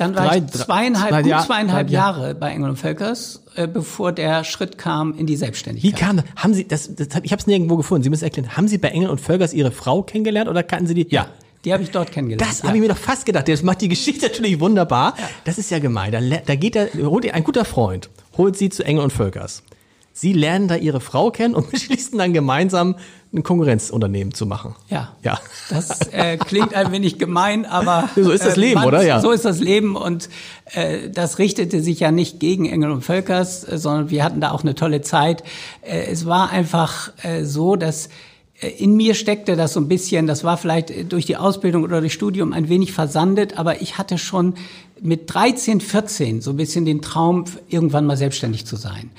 Dann 0.01 0.15
war 0.15 0.27
drei, 0.27 0.37
ich 0.37 0.47
zweieinhalb, 0.47 1.11
drei, 1.11 1.21
gut 1.21 1.41
zweieinhalb 1.45 1.87
drei, 1.87 1.93
Jahre 1.93 2.33
bei 2.33 2.49
Engel 2.49 2.71
und 2.71 2.77
Völkers, 2.77 3.43
äh, 3.55 3.67
bevor 3.67 4.11
der 4.11 4.43
Schritt 4.43 4.79
kam 4.79 5.15
in 5.15 5.27
die 5.27 5.35
Selbstständigkeit. 5.35 5.91
Wie 5.91 5.95
kam 5.95 6.17
das? 6.17 6.25
Haben 6.35 6.55
Sie, 6.55 6.67
das, 6.67 6.95
das 6.95 7.07
ich 7.21 7.31
habe 7.31 7.39
es 7.39 7.45
nirgendwo 7.45 7.77
gefunden, 7.77 8.03
Sie 8.03 8.09
müssen 8.09 8.23
erklären, 8.23 8.57
haben 8.57 8.67
Sie 8.67 8.79
bei 8.79 8.87
Engel 8.87 9.09
und 9.09 9.21
Völkers 9.21 9.53
Ihre 9.53 9.69
Frau 9.69 10.01
kennengelernt 10.01 10.49
oder 10.49 10.63
kannten 10.63 10.87
Sie 10.87 10.95
die? 10.95 11.07
Ja. 11.09 11.27
Die 11.63 11.71
habe 11.71 11.83
ich 11.83 11.91
dort 11.91 12.11
kennengelernt. 12.11 12.49
Das 12.49 12.63
ja. 12.63 12.67
habe 12.67 12.77
ich 12.77 12.81
mir 12.81 12.89
doch 12.89 12.97
fast 12.97 13.27
gedacht. 13.27 13.47
Das 13.47 13.61
macht 13.61 13.81
die 13.81 13.89
Geschichte 13.89 14.25
natürlich 14.27 14.59
wunderbar. 14.59 15.13
Ja. 15.15 15.29
Das 15.43 15.59
ist 15.59 15.69
ja 15.69 15.77
gemein. 15.77 16.11
Da, 16.11 16.19
da 16.19 16.55
geht 16.55 16.75
er, 16.75 16.89
holt 16.95 17.31
ein 17.31 17.43
guter 17.43 17.65
Freund, 17.65 18.09
holt 18.37 18.57
sie 18.57 18.69
zu 18.69 18.83
Engel 18.83 19.03
und 19.03 19.13
Völkers. 19.13 19.61
Sie 20.21 20.33
lernen 20.33 20.67
da 20.67 20.75
ihre 20.75 20.99
Frau 20.99 21.31
kennen 21.31 21.55
und 21.55 21.71
beschließen 21.71 22.15
dann 22.15 22.31
gemeinsam 22.31 22.95
ein 23.33 23.41
Konkurrenzunternehmen 23.41 24.35
zu 24.35 24.45
machen. 24.45 24.75
Ja. 24.87 25.15
Ja. 25.23 25.39
Das 25.71 26.09
äh, 26.11 26.37
klingt 26.37 26.75
ein 26.75 26.91
wenig 26.91 27.17
gemein, 27.17 27.65
aber. 27.65 28.07
So 28.15 28.29
ist 28.29 28.45
das 28.45 28.55
äh, 28.55 28.59
Leben, 28.59 28.75
man, 28.75 28.87
oder? 28.87 29.03
Ja. 29.03 29.19
So 29.19 29.31
ist 29.31 29.45
das 29.45 29.59
Leben 29.59 29.95
und 29.95 30.29
äh, 30.73 31.09
das 31.09 31.39
richtete 31.39 31.81
sich 31.81 32.01
ja 32.01 32.11
nicht 32.11 32.39
gegen 32.39 32.67
Engel 32.67 32.91
und 32.91 33.01
Völkers, 33.01 33.63
äh, 33.63 33.79
sondern 33.79 34.11
wir 34.11 34.23
hatten 34.23 34.41
da 34.41 34.51
auch 34.51 34.61
eine 34.61 34.75
tolle 34.75 35.01
Zeit. 35.01 35.41
Äh, 35.81 36.03
es 36.11 36.27
war 36.27 36.51
einfach 36.51 37.13
äh, 37.23 37.43
so, 37.43 37.75
dass 37.75 38.09
äh, 38.61 38.67
in 38.67 38.95
mir 38.95 39.15
steckte 39.15 39.55
das 39.55 39.73
so 39.73 39.79
ein 39.79 39.87
bisschen, 39.87 40.27
das 40.27 40.43
war 40.43 40.57
vielleicht 40.57 41.11
durch 41.11 41.25
die 41.25 41.37
Ausbildung 41.37 41.83
oder 41.83 41.99
durch 41.99 42.13
Studium 42.13 42.53
ein 42.53 42.69
wenig 42.69 42.93
versandet, 42.93 43.57
aber 43.57 43.81
ich 43.81 43.97
hatte 43.97 44.19
schon 44.19 44.53
mit 45.01 45.33
13, 45.33 45.81
14 45.81 46.41
so 46.41 46.51
ein 46.51 46.57
bisschen 46.57 46.85
den 46.85 47.01
Traum, 47.01 47.45
irgendwann 47.69 48.05
mal 48.05 48.17
selbstständig 48.17 48.67
zu 48.67 48.75
sein. 48.75 49.09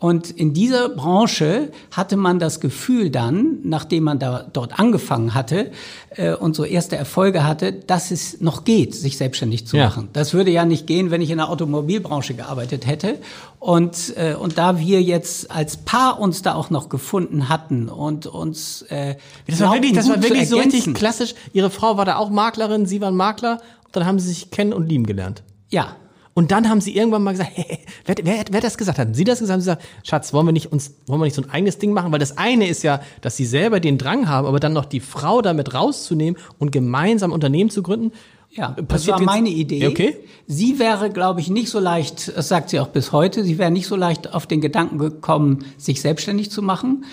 Und 0.00 0.30
in 0.30 0.54
dieser 0.54 0.88
Branche 0.88 1.70
hatte 1.90 2.16
man 2.16 2.38
das 2.38 2.60
Gefühl 2.60 3.10
dann, 3.10 3.58
nachdem 3.64 4.04
man 4.04 4.18
da 4.18 4.46
dort 4.50 4.80
angefangen 4.80 5.34
hatte 5.34 5.70
äh, 6.16 6.32
und 6.32 6.56
so 6.56 6.64
erste 6.64 6.96
Erfolge 6.96 7.44
hatte, 7.44 7.74
dass 7.74 8.10
es 8.10 8.40
noch 8.40 8.64
geht, 8.64 8.94
sich 8.94 9.18
selbstständig 9.18 9.66
zu 9.66 9.76
ja. 9.76 9.84
machen. 9.84 10.08
Das 10.14 10.32
würde 10.32 10.50
ja 10.50 10.64
nicht 10.64 10.86
gehen, 10.86 11.10
wenn 11.10 11.20
ich 11.20 11.28
in 11.28 11.36
der 11.36 11.50
Automobilbranche 11.50 12.32
gearbeitet 12.32 12.86
hätte. 12.86 13.18
Und, 13.58 14.14
äh, 14.16 14.34
und 14.34 14.56
da 14.56 14.78
wir 14.78 15.02
jetzt 15.02 15.50
als 15.50 15.76
Paar 15.76 16.18
uns 16.18 16.40
da 16.40 16.54
auch 16.54 16.70
noch 16.70 16.88
gefunden 16.88 17.50
hatten 17.50 17.90
und 17.90 18.26
uns 18.26 18.80
äh, 18.88 19.16
das 19.46 19.60
war 19.60 19.74
wirklich, 19.74 19.92
das 19.92 20.08
war 20.08 20.22
wirklich 20.22 20.48
so 20.48 20.56
richtig 20.56 20.94
klassisch. 20.94 21.34
Ihre 21.52 21.68
Frau 21.68 21.98
war 21.98 22.06
da 22.06 22.16
auch 22.16 22.30
Maklerin, 22.30 22.86
Sie 22.86 23.02
waren 23.02 23.16
Makler. 23.16 23.60
Und 23.84 23.96
dann 23.96 24.06
haben 24.06 24.18
Sie 24.18 24.28
sich 24.28 24.50
kennen 24.50 24.72
und 24.72 24.88
lieben 24.88 25.04
gelernt. 25.04 25.42
Ja, 25.68 25.96
und 26.40 26.52
dann 26.52 26.70
haben 26.70 26.80
sie 26.80 26.96
irgendwann 26.96 27.22
mal 27.22 27.32
gesagt, 27.32 27.50
hey, 27.54 27.80
wer, 28.06 28.16
wer, 28.22 28.44
wer 28.50 28.56
hat 28.56 28.64
das 28.64 28.78
gesagt? 28.78 28.98
Hatten 28.98 29.12
Sie 29.12 29.24
das 29.24 29.40
gesagt? 29.40 29.52
Haben 29.52 29.60
sie 29.60 29.66
gesagt, 29.72 29.84
Schatz, 30.04 30.32
wollen 30.32 30.46
wir 30.46 30.52
nicht 30.52 30.72
uns, 30.72 30.94
wollen 31.06 31.20
wir 31.20 31.26
nicht 31.26 31.34
so 31.34 31.42
ein 31.42 31.50
eigenes 31.50 31.76
Ding 31.76 31.92
machen? 31.92 32.10
Weil 32.12 32.18
das 32.18 32.38
eine 32.38 32.66
ist 32.66 32.82
ja, 32.82 33.02
dass 33.20 33.36
sie 33.36 33.44
selber 33.44 33.78
den 33.78 33.98
Drang 33.98 34.26
haben, 34.26 34.46
aber 34.46 34.58
dann 34.58 34.72
noch 34.72 34.86
die 34.86 35.00
Frau 35.00 35.42
damit 35.42 35.74
rauszunehmen 35.74 36.40
und 36.58 36.72
gemeinsam 36.72 37.32
Unternehmen 37.32 37.68
zu 37.68 37.82
gründen. 37.82 38.12
Ja, 38.52 38.74
das 38.88 39.06
war 39.06 39.20
meine 39.20 39.50
Idee. 39.50 39.86
Okay. 39.86 40.16
Sie 40.46 40.78
wäre, 40.78 41.10
glaube 41.10 41.40
ich, 41.40 41.50
nicht 41.50 41.68
so 41.68 41.78
leicht, 41.78 42.34
das 42.34 42.48
sagt 42.48 42.70
sie 42.70 42.80
auch 42.80 42.88
bis 42.88 43.12
heute, 43.12 43.44
sie 43.44 43.58
wäre 43.58 43.70
nicht 43.70 43.86
so 43.86 43.94
leicht 43.94 44.32
auf 44.32 44.46
den 44.46 44.62
Gedanken 44.62 44.96
gekommen, 44.96 45.66
sich 45.76 46.00
selbstständig 46.00 46.50
zu 46.50 46.62
machen. 46.62 47.04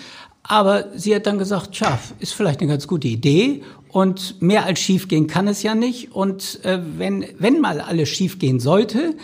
Aber 0.42 0.86
sie 0.94 1.14
hat 1.14 1.26
dann 1.26 1.38
gesagt, 1.38 1.72
tja, 1.72 1.98
ist 2.20 2.32
vielleicht 2.32 2.60
eine 2.60 2.70
ganz 2.70 2.86
gute 2.86 3.08
Idee 3.08 3.62
und 3.90 4.40
mehr 4.40 4.64
als 4.64 4.80
schief 4.80 5.08
gehen 5.08 5.26
kann 5.26 5.48
es 5.48 5.62
ja 5.62 5.74
nicht. 5.74 6.12
Und 6.12 6.64
äh, 6.64 6.78
wenn, 6.96 7.24
wenn 7.38 7.60
mal 7.60 7.80
alles 7.80 8.08
schief 8.08 8.38
gehen 8.38 8.60
sollte, 8.60 9.14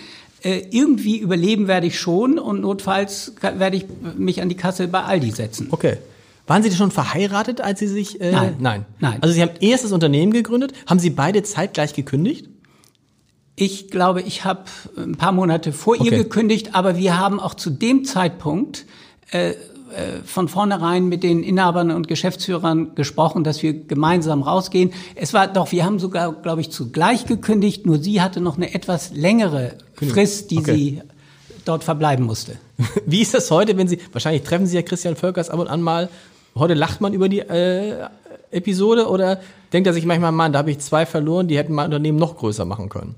äh, 0.42 0.62
irgendwie 0.70 1.18
überleben 1.18 1.68
werde 1.68 1.87
ich 1.87 1.98
schon 1.98 2.38
und 2.38 2.61
notfalls 2.61 3.35
werde 3.40 3.77
ich 3.77 3.87
mich 4.16 4.42
an 4.42 4.48
die 4.48 4.57
Kasse 4.57 4.88
bei 4.88 5.03
Aldi 5.03 5.31
setzen. 5.31 5.68
Okay. 5.70 5.96
Waren 6.46 6.62
Sie 6.62 6.70
schon 6.72 6.90
verheiratet, 6.90 7.62
als 7.62 7.81
Sie 7.81 7.88
sich? 7.88 8.20
Äh, 8.20 8.33
nein. 8.33 8.57
Nein. 8.59 8.85
Nein. 9.00 9.22
Also 9.22 9.35
Sie 9.35 9.40
haben 9.40 9.53
erstes 9.61 9.92
Unternehmen 9.92 10.33
gegründet. 10.33 10.74
Haben 10.87 11.00
Sie 11.00 11.09
beide 11.09 11.42
zeitgleich 11.42 11.94
gekündigt? 11.94 12.50
Ich 13.57 13.90
glaube, 13.90 14.20
ich 14.20 14.44
habe 14.44 14.64
ein 14.96 15.14
paar 15.14 15.33
Monate 15.33 15.72
vor 15.72 15.94
okay. 15.98 16.11
ihr 16.11 16.18
gekündigt, 16.18 16.74
aber 16.74 16.98
wir 16.98 17.18
haben 17.18 17.40
auch 17.40 17.55
zu 17.55 17.70
dem 17.70 18.05
Zeitpunkt 18.05 18.85
äh, 19.31 19.55
von 20.24 20.48
vornherein 20.48 21.09
mit 21.09 21.22
den 21.22 21.42
Inhabern 21.42 21.90
und 21.90 22.09
Geschäftsführern 22.09 22.94
gesprochen, 22.94 23.44
dass 23.44 23.62
wir 23.62 23.72
gemeinsam 23.87 24.42
rausgehen. 24.42 24.92
Es 25.14 25.33
war 25.35 25.46
doch, 25.48 25.72
wir 25.72 25.85
haben 25.85 25.98
sogar, 25.98 26.33
glaube 26.33 26.61
ich, 26.61 26.70
zugleich 26.70 27.26
gekündigt, 27.26 27.87
nur 27.87 27.98
sie 27.98 28.20
hatte 28.20 28.40
noch 28.40 28.57
eine 28.57 28.74
etwas 28.74 29.12
längere 29.12 29.78
Frist, 29.94 30.50
die 30.50 30.59
okay. 30.59 30.74
sie 30.74 31.02
dort 31.64 31.85
verbleiben 31.85 32.24
musste. 32.24 32.57
Wie 33.07 33.20
ist 33.20 33.35
das 33.35 33.50
heute, 33.50 33.76
wenn 33.76 33.88
Sie, 33.88 33.98
wahrscheinlich 34.12 34.42
treffen 34.42 34.66
Sie 34.66 34.76
ja 34.76 34.83
Christian 34.83 35.16
Völkers 35.16 35.50
ab 35.50 35.59
und 35.59 35.68
an 35.68 35.80
mal, 35.83 36.09
heute 36.54 36.74
lacht 36.74 37.00
man 37.00 37.12
über 37.12 37.28
die 37.28 37.40
äh, 37.40 38.07
Episode 38.50 39.09
oder 39.09 39.40
denkt 39.72 39.87
er 39.87 39.92
sich 39.92 40.07
manchmal, 40.07 40.33
Mann, 40.33 40.52
da 40.52 40.61
habe 40.61 40.70
ich 40.70 40.78
zwei 40.78 41.07
verloren, 41.07 41.48
die 41.48 41.57
hätten 41.57 41.72
mein 41.72 41.87
Unternehmen 41.87 42.18
noch 42.18 42.37
größer 42.37 42.64
machen 42.64 42.88
können? 42.88 43.14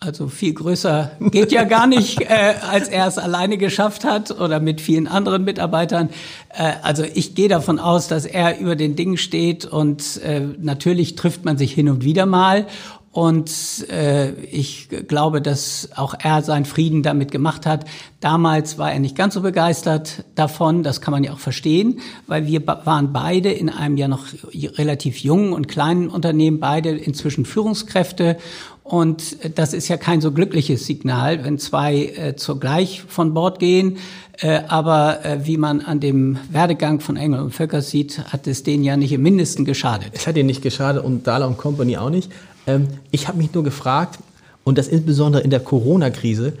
Also 0.00 0.28
viel 0.28 0.52
größer 0.52 1.12
geht 1.30 1.50
ja 1.50 1.64
gar 1.64 1.86
nicht, 1.86 2.20
äh, 2.28 2.54
als 2.70 2.88
er 2.88 3.06
es 3.06 3.16
alleine 3.16 3.56
geschafft 3.56 4.04
hat 4.04 4.30
oder 4.38 4.60
mit 4.60 4.80
vielen 4.80 5.06
anderen 5.06 5.44
Mitarbeitern. 5.44 6.10
Äh, 6.50 6.72
also 6.82 7.04
ich 7.04 7.34
gehe 7.34 7.48
davon 7.48 7.78
aus, 7.78 8.08
dass 8.08 8.26
er 8.26 8.58
über 8.58 8.76
den 8.76 8.96
Dingen 8.96 9.16
steht 9.16 9.64
und 9.64 10.20
äh, 10.22 10.40
natürlich 10.58 11.14
trifft 11.16 11.44
man 11.44 11.56
sich 11.56 11.72
hin 11.72 11.88
und 11.88 12.04
wieder 12.04 12.26
mal. 12.26 12.66
Und 13.14 13.88
äh, 13.90 14.32
ich 14.46 14.88
glaube, 15.06 15.40
dass 15.40 15.88
auch 15.94 16.14
er 16.18 16.42
seinen 16.42 16.64
Frieden 16.64 17.04
damit 17.04 17.30
gemacht 17.30 17.64
hat. 17.64 17.84
Damals 18.18 18.76
war 18.76 18.92
er 18.92 18.98
nicht 18.98 19.14
ganz 19.14 19.34
so 19.34 19.40
begeistert 19.40 20.24
davon, 20.34 20.82
das 20.82 21.00
kann 21.00 21.12
man 21.12 21.22
ja 21.22 21.32
auch 21.32 21.38
verstehen, 21.38 22.00
weil 22.26 22.48
wir 22.48 22.66
waren 22.66 23.12
beide 23.12 23.52
in 23.52 23.68
einem 23.68 23.96
ja 23.98 24.08
noch 24.08 24.26
relativ 24.52 25.18
jungen 25.18 25.52
und 25.52 25.68
kleinen 25.68 26.08
Unternehmen, 26.08 26.58
beide 26.58 26.90
inzwischen 26.90 27.44
Führungskräfte. 27.44 28.36
Und 28.84 29.38
das 29.58 29.72
ist 29.72 29.88
ja 29.88 29.96
kein 29.96 30.20
so 30.20 30.30
glückliches 30.30 30.86
Signal, 30.86 31.42
wenn 31.42 31.58
zwei 31.58 32.04
äh, 32.04 32.36
zugleich 32.36 33.02
von 33.08 33.32
Bord 33.32 33.58
gehen. 33.58 33.96
Äh, 34.38 34.60
aber 34.68 35.24
äh, 35.24 35.46
wie 35.46 35.56
man 35.56 35.80
an 35.80 36.00
dem 36.00 36.38
Werdegang 36.50 37.00
von 37.00 37.16
Engel 37.16 37.40
und 37.40 37.54
Völker 37.54 37.80
sieht, 37.80 38.18
hat 38.32 38.46
es 38.46 38.62
denen 38.62 38.84
ja 38.84 38.96
nicht 38.96 39.12
im 39.12 39.22
Mindesten 39.22 39.64
geschadet. 39.64 40.10
Es 40.12 40.26
hat 40.26 40.36
ihnen 40.36 40.46
nicht 40.46 40.60
geschadet 40.60 41.02
und 41.02 41.26
Dahler 41.26 41.48
und 41.48 41.56
Company 41.56 41.96
auch 41.96 42.10
nicht. 42.10 42.30
Ähm, 42.66 42.88
ich 43.10 43.26
habe 43.26 43.38
mich 43.38 43.54
nur 43.54 43.64
gefragt, 43.64 44.18
und 44.64 44.78
das 44.78 44.88
insbesondere 44.88 45.42
in 45.42 45.50
der 45.50 45.60
Corona-Krise, 45.60 46.54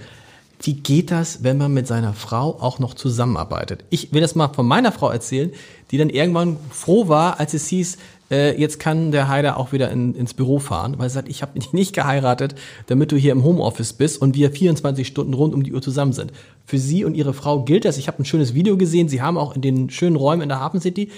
wie 0.62 0.74
geht 0.74 1.10
das, 1.10 1.42
wenn 1.42 1.58
man 1.58 1.74
mit 1.74 1.86
seiner 1.86 2.14
Frau 2.14 2.58
auch 2.60 2.78
noch 2.78 2.94
zusammenarbeitet? 2.94 3.84
Ich 3.90 4.12
will 4.12 4.20
das 4.20 4.34
mal 4.34 4.48
von 4.48 4.66
meiner 4.66 4.92
Frau 4.92 5.10
erzählen, 5.10 5.50
die 5.90 5.98
dann 5.98 6.10
irgendwann 6.10 6.56
froh 6.70 7.08
war, 7.08 7.40
als 7.40 7.54
es 7.54 7.66
hieß, 7.68 7.98
äh, 8.30 8.58
jetzt 8.58 8.78
kann 8.80 9.12
der 9.12 9.28
Heider 9.28 9.56
auch 9.56 9.72
wieder 9.72 9.90
in, 9.90 10.14
ins 10.14 10.34
Büro 10.34 10.58
fahren, 10.58 10.94
weil 10.98 11.08
sie 11.08 11.14
sagt, 11.14 11.28
ich 11.28 11.42
habe 11.42 11.58
dich 11.58 11.72
nicht 11.72 11.94
geheiratet, 11.94 12.54
damit 12.86 13.12
du 13.12 13.16
hier 13.16 13.32
im 13.32 13.44
Homeoffice 13.44 13.92
bist 13.92 14.20
und 14.20 14.34
wir 14.34 14.50
24 14.50 15.06
Stunden 15.06 15.34
rund 15.34 15.54
um 15.54 15.62
die 15.62 15.72
Uhr 15.72 15.82
zusammen 15.82 16.12
sind. 16.12 16.32
Für 16.66 16.78
sie 16.78 17.04
und 17.04 17.14
ihre 17.14 17.34
Frau 17.34 17.62
gilt 17.62 17.84
das. 17.84 17.98
Ich 17.98 18.08
habe 18.08 18.22
ein 18.22 18.24
schönes 18.24 18.54
Video 18.54 18.76
gesehen. 18.76 19.08
Sie 19.08 19.22
haben 19.22 19.36
auch 19.36 19.54
in 19.54 19.62
den 19.62 19.90
schönen 19.90 20.16
Räumen 20.16 20.42
in 20.42 20.48
der 20.48 20.60
Hafen 20.60 20.80
City 20.80 21.10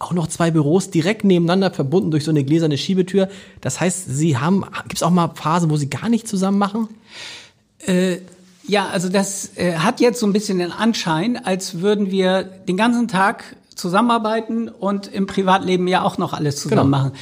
auch 0.00 0.12
noch 0.12 0.26
zwei 0.28 0.50
Büros 0.50 0.90
direkt 0.90 1.24
nebeneinander 1.24 1.70
verbunden 1.70 2.10
durch 2.10 2.24
so 2.24 2.30
eine 2.30 2.42
gläserne 2.42 2.78
Schiebetür. 2.78 3.28
Das 3.60 3.80
heißt, 3.80 4.06
Sie 4.08 4.38
haben, 4.38 4.64
gibt 4.84 4.96
es 4.96 5.02
auch 5.02 5.10
mal 5.10 5.28
Phasen, 5.34 5.70
wo 5.70 5.76
Sie 5.76 5.90
gar 5.90 6.08
nicht 6.08 6.26
zusammen 6.26 6.58
machen? 6.58 6.88
Äh, 7.86 8.16
ja, 8.66 8.88
also 8.88 9.10
das 9.10 9.56
äh, 9.56 9.74
hat 9.74 10.00
jetzt 10.00 10.18
so 10.18 10.26
ein 10.26 10.32
bisschen 10.32 10.58
den 10.58 10.72
Anschein, 10.72 11.36
als 11.36 11.80
würden 11.80 12.10
wir 12.10 12.44
den 12.44 12.78
ganzen 12.78 13.08
Tag 13.08 13.56
zusammenarbeiten 13.80 14.68
und 14.68 15.06
im 15.06 15.26
Privatleben 15.26 15.88
ja 15.88 16.02
auch 16.02 16.18
noch 16.18 16.32
alles 16.32 16.56
zusammen 16.56 16.92
genau. 16.92 16.98
machen. 16.98 17.12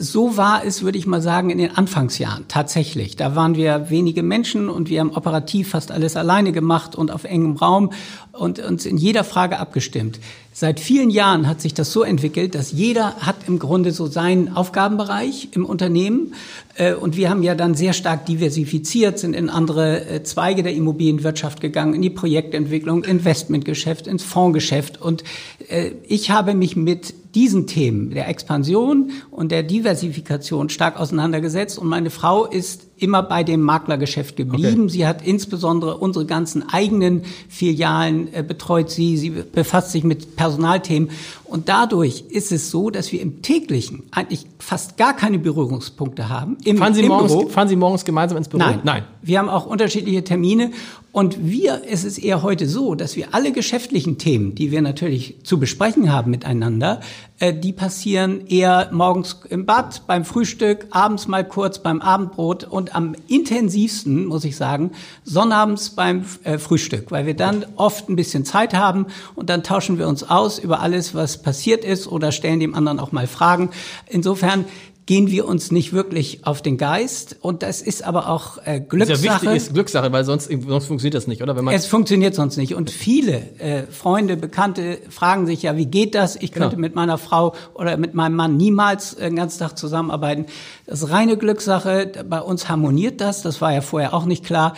So 0.00 0.36
war 0.36 0.64
es, 0.64 0.82
würde 0.82 0.98
ich 0.98 1.06
mal 1.06 1.22
sagen, 1.22 1.50
in 1.50 1.58
den 1.58 1.76
Anfangsjahren 1.76 2.46
tatsächlich. 2.48 3.14
Da 3.14 3.36
waren 3.36 3.54
wir 3.54 3.88
wenige 3.88 4.24
Menschen 4.24 4.68
und 4.68 4.90
wir 4.90 4.98
haben 4.98 5.12
operativ 5.12 5.70
fast 5.70 5.92
alles 5.92 6.16
alleine 6.16 6.50
gemacht 6.50 6.96
und 6.96 7.12
auf 7.12 7.22
engem 7.22 7.56
Raum 7.56 7.92
und 8.32 8.58
uns 8.58 8.84
in 8.84 8.96
jeder 8.96 9.22
Frage 9.22 9.60
abgestimmt. 9.60 10.18
Seit 10.52 10.80
vielen 10.80 11.10
Jahren 11.10 11.46
hat 11.46 11.60
sich 11.60 11.72
das 11.72 11.92
so 11.92 12.02
entwickelt, 12.02 12.56
dass 12.56 12.72
jeder 12.72 13.14
hat 13.18 13.36
im 13.46 13.60
Grunde 13.60 13.92
so 13.92 14.06
seinen 14.06 14.56
Aufgabenbereich 14.56 15.50
im 15.52 15.64
Unternehmen. 15.64 16.34
Äh, 16.74 16.94
und 16.94 17.16
wir 17.16 17.30
haben 17.30 17.44
ja 17.44 17.54
dann 17.54 17.76
sehr 17.76 17.92
stark 17.92 18.26
diversifiziert, 18.26 19.20
sind 19.20 19.34
in 19.34 19.48
andere 19.48 20.04
äh, 20.04 20.22
Zweige 20.24 20.64
der 20.64 20.74
Immobilienwirtschaft 20.74 21.60
gegangen, 21.60 21.94
in 21.94 22.02
die 22.02 22.10
Projektentwicklung, 22.10 23.04
Investmentgeschäft, 23.04 24.08
ins 24.08 24.24
Fondsgeschäft. 24.24 25.00
Und 25.00 25.22
äh, 25.68 25.92
ich 26.08 26.32
habe 26.32 26.54
mich 26.54 26.74
mit 26.74 27.14
diesen 27.34 27.66
Themen 27.66 28.10
der 28.10 28.28
Expansion 28.28 29.12
und 29.30 29.52
der 29.52 29.62
Diversifikation 29.62 30.68
stark 30.68 30.98
auseinandergesetzt. 30.98 31.78
Und 31.78 31.88
meine 31.88 32.10
Frau 32.10 32.46
ist 32.46 32.89
immer 33.00 33.22
bei 33.22 33.42
dem 33.44 33.62
Maklergeschäft 33.62 34.36
geblieben. 34.36 34.82
Okay. 34.84 34.90
Sie 34.90 35.06
hat 35.06 35.26
insbesondere 35.26 35.96
unsere 35.96 36.26
ganzen 36.26 36.68
eigenen 36.68 37.22
Filialen 37.48 38.32
äh, 38.32 38.42
betreut. 38.46 38.90
Sie, 38.90 39.16
sie 39.16 39.30
befasst 39.30 39.92
sich 39.92 40.04
mit 40.04 40.36
Personalthemen. 40.36 41.10
Und 41.44 41.68
dadurch 41.68 42.24
ist 42.28 42.52
es 42.52 42.70
so, 42.70 42.90
dass 42.90 43.10
wir 43.10 43.20
im 43.20 43.42
täglichen 43.42 44.04
eigentlich 44.12 44.46
fast 44.58 44.96
gar 44.96 45.16
keine 45.16 45.38
Berührungspunkte 45.38 46.28
haben. 46.28 46.56
Im, 46.64 46.76
fahren, 46.76 46.94
Sie 46.94 47.02
morgens, 47.02 47.32
Büro. 47.32 47.48
fahren 47.48 47.68
Sie 47.68 47.76
morgens 47.76 48.04
gemeinsam 48.04 48.38
ins 48.38 48.48
Büro? 48.48 48.62
Nein. 48.62 48.80
Nein. 48.84 49.04
Wir 49.22 49.38
haben 49.38 49.48
auch 49.48 49.66
unterschiedliche 49.66 50.22
Termine. 50.22 50.70
Und 51.12 51.44
wir, 51.44 51.82
es 51.90 52.04
ist 52.04 52.18
eher 52.18 52.42
heute 52.42 52.68
so, 52.68 52.94
dass 52.94 53.16
wir 53.16 53.34
alle 53.34 53.50
geschäftlichen 53.50 54.18
Themen, 54.18 54.54
die 54.54 54.70
wir 54.70 54.80
natürlich 54.80 55.36
zu 55.42 55.58
besprechen 55.58 56.12
haben 56.12 56.30
miteinander, 56.30 57.00
die 57.40 57.72
passieren 57.72 58.46
eher 58.46 58.90
morgens 58.92 59.40
im 59.48 59.64
Bad, 59.64 60.06
beim 60.06 60.26
Frühstück, 60.26 60.86
abends 60.90 61.26
mal 61.26 61.42
kurz 61.42 61.78
beim 61.78 62.02
Abendbrot 62.02 62.64
und 62.64 62.94
am 62.94 63.14
intensivsten, 63.28 64.26
muss 64.26 64.44
ich 64.44 64.56
sagen, 64.56 64.92
sonnabends 65.24 65.90
beim 65.90 66.24
äh, 66.44 66.58
Frühstück, 66.58 67.10
weil 67.10 67.24
wir 67.24 67.34
dann 67.34 67.64
oft 67.76 68.10
ein 68.10 68.16
bisschen 68.16 68.44
Zeit 68.44 68.74
haben 68.74 69.06
und 69.34 69.48
dann 69.48 69.62
tauschen 69.62 69.98
wir 69.98 70.06
uns 70.06 70.22
aus 70.22 70.58
über 70.58 70.80
alles, 70.80 71.14
was 71.14 71.40
passiert 71.40 71.82
ist 71.82 72.06
oder 72.06 72.30
stellen 72.30 72.60
dem 72.60 72.74
anderen 72.74 73.00
auch 73.00 73.10
mal 73.10 73.26
Fragen. 73.26 73.70
Insofern 74.06 74.66
gehen 75.10 75.28
wir 75.28 75.48
uns 75.48 75.72
nicht 75.72 75.92
wirklich 75.92 76.46
auf 76.46 76.62
den 76.62 76.78
Geist 76.78 77.34
und 77.40 77.64
das 77.64 77.82
ist 77.82 78.04
aber 78.04 78.28
auch 78.28 78.58
äh, 78.64 78.78
Glückssache. 78.78 79.18
Ist 79.18 79.24
ja 79.24 79.42
wichtig, 79.42 79.56
ist 79.56 79.74
Glückssache, 79.74 80.12
weil 80.12 80.22
sonst, 80.22 80.48
sonst 80.48 80.86
funktioniert 80.86 81.16
das 81.16 81.26
nicht, 81.26 81.42
oder? 81.42 81.56
Wenn 81.56 81.64
man 81.64 81.74
es 81.74 81.86
funktioniert 81.86 82.36
sonst 82.36 82.56
nicht 82.58 82.76
und 82.76 82.90
viele 82.90 83.42
äh, 83.58 83.88
Freunde, 83.90 84.36
Bekannte 84.36 84.98
fragen 85.08 85.46
sich 85.46 85.64
ja, 85.64 85.76
wie 85.76 85.86
geht 85.86 86.14
das? 86.14 86.36
Ich 86.36 86.52
könnte 86.52 86.76
genau. 86.76 86.82
mit 86.82 86.94
meiner 86.94 87.18
Frau 87.18 87.56
oder 87.74 87.96
mit 87.96 88.14
meinem 88.14 88.36
Mann 88.36 88.56
niemals 88.56 89.14
äh, 89.14 89.24
den 89.24 89.34
ganzen 89.34 89.58
Tag 89.58 89.76
zusammenarbeiten. 89.76 90.46
Das 90.86 91.02
ist 91.02 91.10
reine 91.10 91.36
Glückssache. 91.36 92.12
Bei 92.28 92.40
uns 92.40 92.68
harmoniert 92.68 93.20
das. 93.20 93.42
Das 93.42 93.60
war 93.60 93.72
ja 93.72 93.80
vorher 93.80 94.14
auch 94.14 94.26
nicht 94.26 94.44
klar. 94.44 94.74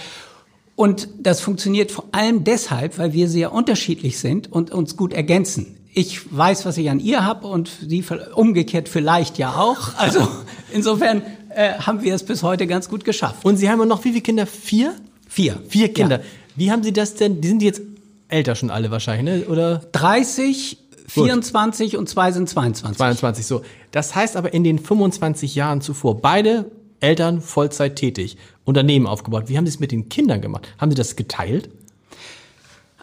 Und 0.77 1.09
das 1.21 1.43
funktioniert 1.43 1.93
vor 1.93 2.07
allem 2.13 2.45
deshalb, 2.45 2.97
weil 2.97 3.13
wir 3.13 3.29
sehr 3.29 3.53
unterschiedlich 3.53 4.19
sind 4.19 4.51
und 4.51 4.71
uns 4.71 4.97
gut 4.97 5.13
ergänzen 5.13 5.77
ich 5.95 6.35
weiß, 6.35 6.65
was 6.65 6.79
ich 6.79 6.89
an 6.91 7.01
ihr 7.01 7.25
habe 7.25 7.47
und 7.47 7.71
sie 7.87 8.05
umgekehrt 8.35 8.89
vielleicht 8.89 9.39
ja 9.39 9.57
auch. 9.57 9.95
Also 9.97 10.27
insofern 10.73 11.23
äh, 11.51 11.75
haben 11.75 12.03
wir 12.03 12.15
es 12.15 12.25
bis 12.25 12.43
heute 12.43 12.67
ganz 12.67 12.89
gut 12.89 13.05
geschafft. 13.05 13.45
Und 13.45 13.57
Sie 13.57 13.69
haben 13.69 13.87
noch 13.87 14.05
wie 14.05 14.11
viele 14.11 14.23
Kinder? 14.23 14.47
Vier? 14.47 14.95
Vier. 15.29 15.59
Vier 15.69 15.93
Kinder. 15.93 16.19
Ja. 16.19 16.25
Wie 16.57 16.71
haben 16.71 16.83
Sie 16.83 16.93
das 16.93 17.15
denn? 17.15 17.41
Die 17.41 17.49
sind 17.49 17.63
jetzt 17.63 17.83
älter 18.29 18.55
schon 18.55 18.71
alle 18.71 18.91
wahrscheinlich, 18.91 19.47
ne? 19.47 19.47
Oder? 19.47 19.83
30, 19.93 20.79
24 21.09 21.91
Gut. 21.91 22.01
und 22.01 22.09
zwei 22.09 22.33
sind 22.33 22.49
22. 22.49 22.97
22, 22.97 23.47
so. 23.47 23.63
Das 23.91 24.15
heißt 24.15 24.37
aber 24.37 24.55
in 24.55 24.65
den 24.65 24.79
25 24.79 25.55
Jahren 25.55 25.83
zuvor, 25.83 26.23
beide 26.23 26.71
Eltern 27.01 27.41
Vollzeit 27.43 27.97
tätig, 27.97 28.39
Unternehmen 28.65 29.07
aufgebaut. 29.07 29.45
Wie 29.49 29.59
haben 29.59 29.67
Sie 29.67 29.71
es 29.71 29.81
mit 29.81 29.93
den 29.93 30.09
Kindern 30.09 30.41
gemacht? 30.41 30.69
Haben 30.79 30.91
Sie 30.91 30.97
das 30.97 31.17
geteilt? 31.17 31.69